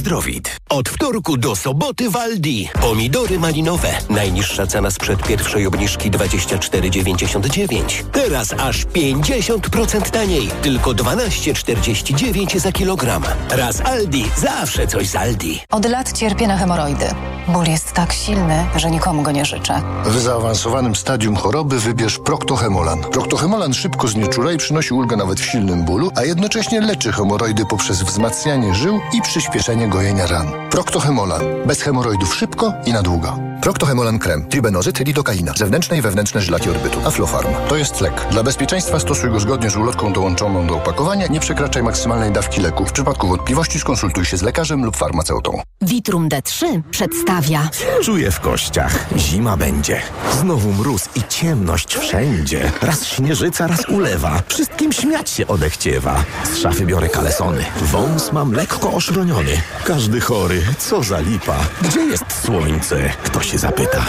Zdrowit. 0.00 0.56
Od 0.68 0.88
wtorku 0.88 1.36
do 1.36 1.56
soboty 1.56 2.10
w 2.10 2.16
Aldi. 2.16 2.68
Pomidory 2.80 3.38
malinowe. 3.38 3.88
Najniższa 4.10 4.66
cena 4.66 4.90
sprzed 4.90 5.22
pierwszej 5.22 5.66
obniżki 5.66 6.10
24,99. 6.10 8.04
Teraz 8.12 8.52
aż 8.52 8.86
50% 8.86 10.10
taniej. 10.10 10.50
Tylko 10.62 10.90
12,49 10.90 12.58
za 12.58 12.72
kilogram. 12.72 13.22
Raz 13.50 13.80
Aldi. 13.80 14.24
Zawsze 14.36 14.86
coś 14.86 15.08
z 15.08 15.16
Aldi. 15.16 15.60
Od 15.70 15.84
lat 15.84 16.12
cierpię 16.12 16.46
na 16.46 16.56
hemoroidy. 16.56 17.06
Ból 17.48 17.66
jest 17.66 17.92
tak 17.92 18.12
silny, 18.12 18.66
że 18.76 18.90
nikomu 18.90 19.22
go 19.22 19.30
nie 19.30 19.44
życzę. 19.44 19.82
W 20.04 20.18
zaawansowanym 20.18 20.96
stadium 20.96 21.36
choroby 21.36 21.80
wybierz 21.80 22.18
Proctohemolan. 22.18 23.00
Proctohemolan 23.00 23.74
szybko 23.74 24.08
znieczula 24.08 24.52
i 24.52 24.56
przynosi 24.56 24.94
ulgę 24.94 25.16
nawet 25.16 25.40
w 25.40 25.44
silnym 25.44 25.84
bólu, 25.84 26.10
a 26.16 26.24
jednocześnie 26.24 26.80
leczy 26.80 27.12
hemoroidy 27.12 27.66
poprzez 27.66 28.02
wzmacnianie 28.02 28.74
żył 28.74 29.00
i 29.12 29.22
przyspieszenie 29.22 29.89
gojenia 29.90 30.26
ran. 30.26 30.46
Proctohemolan. 30.70 31.42
Bez 31.66 31.82
hemoroidów 31.82 32.34
szybko 32.34 32.72
i 32.86 32.92
na 32.92 33.02
długo. 33.02 33.49
Proctohemolan 33.62 34.18
krem, 34.18 34.46
tribenozyt, 34.48 34.98
lidokaina, 35.06 35.52
zewnętrzne 35.56 35.98
i 35.98 36.02
wewnętrzne 36.02 36.40
żylaki 36.40 36.70
odbytu, 36.70 37.00
Aflofarm. 37.06 37.48
To 37.68 37.76
jest 37.76 38.00
lek. 38.00 38.26
Dla 38.30 38.42
bezpieczeństwa 38.42 39.00
stosuj 39.00 39.30
go 39.30 39.40
zgodnie 39.40 39.70
z 39.70 39.76
ulotką 39.76 40.12
dołączoną 40.12 40.66
do 40.66 40.76
opakowania. 40.76 41.26
Nie 41.26 41.40
przekraczaj 41.40 41.82
maksymalnej 41.82 42.32
dawki 42.32 42.60
leku. 42.60 42.86
W 42.86 42.92
przypadku 42.92 43.28
wątpliwości 43.28 43.80
skonsultuj 43.80 44.24
się 44.24 44.36
z 44.36 44.42
lekarzem 44.42 44.84
lub 44.84 44.96
farmaceutą. 44.96 45.62
Vitrum 45.82 46.28
D3 46.28 46.82
przedstawia. 46.90 47.70
Czuję 48.02 48.30
w 48.30 48.40
kościach. 48.40 49.06
Zima 49.16 49.56
będzie. 49.56 50.02
Znowu 50.40 50.72
mróz 50.72 51.08
i 51.14 51.22
ciemność 51.28 51.96
wszędzie. 51.96 52.72
Raz 52.82 53.06
śnieżyca, 53.06 53.66
raz 53.66 53.88
ulewa. 53.88 54.42
Wszystkim 54.48 54.92
śmiać 54.92 55.30
się 55.30 55.46
odechciewa. 55.46 56.24
Z 56.52 56.58
szafy 56.58 56.86
biorę 56.86 57.08
kalesony. 57.08 57.64
Wąs 57.82 58.32
mam 58.32 58.52
lekko 58.52 58.92
oszroniony. 58.92 59.62
Każdy 59.84 60.20
chory. 60.20 60.62
Co 60.78 61.02
za 61.02 61.20
lipa. 61.20 61.56
Gdzie 61.82 62.00
jest 62.00 62.24
słońce? 62.44 63.10
Kto 63.24 63.40
się 63.50 63.58
zapyta. 63.58 64.04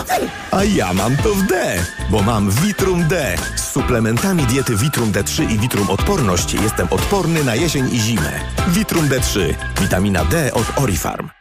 A 0.51 0.63
ja 0.63 0.93
mam 0.93 1.17
to 1.17 1.35
w 1.35 1.47
D, 1.47 1.85
bo 2.09 2.21
mam 2.21 2.51
Vitrum 2.51 3.07
D. 3.07 3.35
Z 3.55 3.71
suplementami 3.71 4.43
diety 4.45 4.75
Vitrum 4.75 5.11
D3 5.11 5.51
i 5.51 5.57
Vitrum 5.57 5.89
Odporność 5.89 6.53
jestem 6.53 6.87
odporny 6.89 7.43
na 7.43 7.55
jesień 7.55 7.89
i 7.95 7.99
zimę. 7.99 8.39
Vitrum 8.67 9.07
D3. 9.07 9.53
Witamina 9.81 10.25
D 10.25 10.53
od 10.53 10.65
Orifarm. 10.75 11.40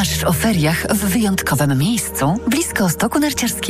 Masz 0.00 0.18
w 0.18 0.24
oferiach 0.24 0.86
w 0.90 1.04
wyjątkowym 1.04 1.78
miejscu, 1.78 2.40
blisko 2.46 2.88
stoku 2.88 3.18
narciarskiego. 3.18 3.60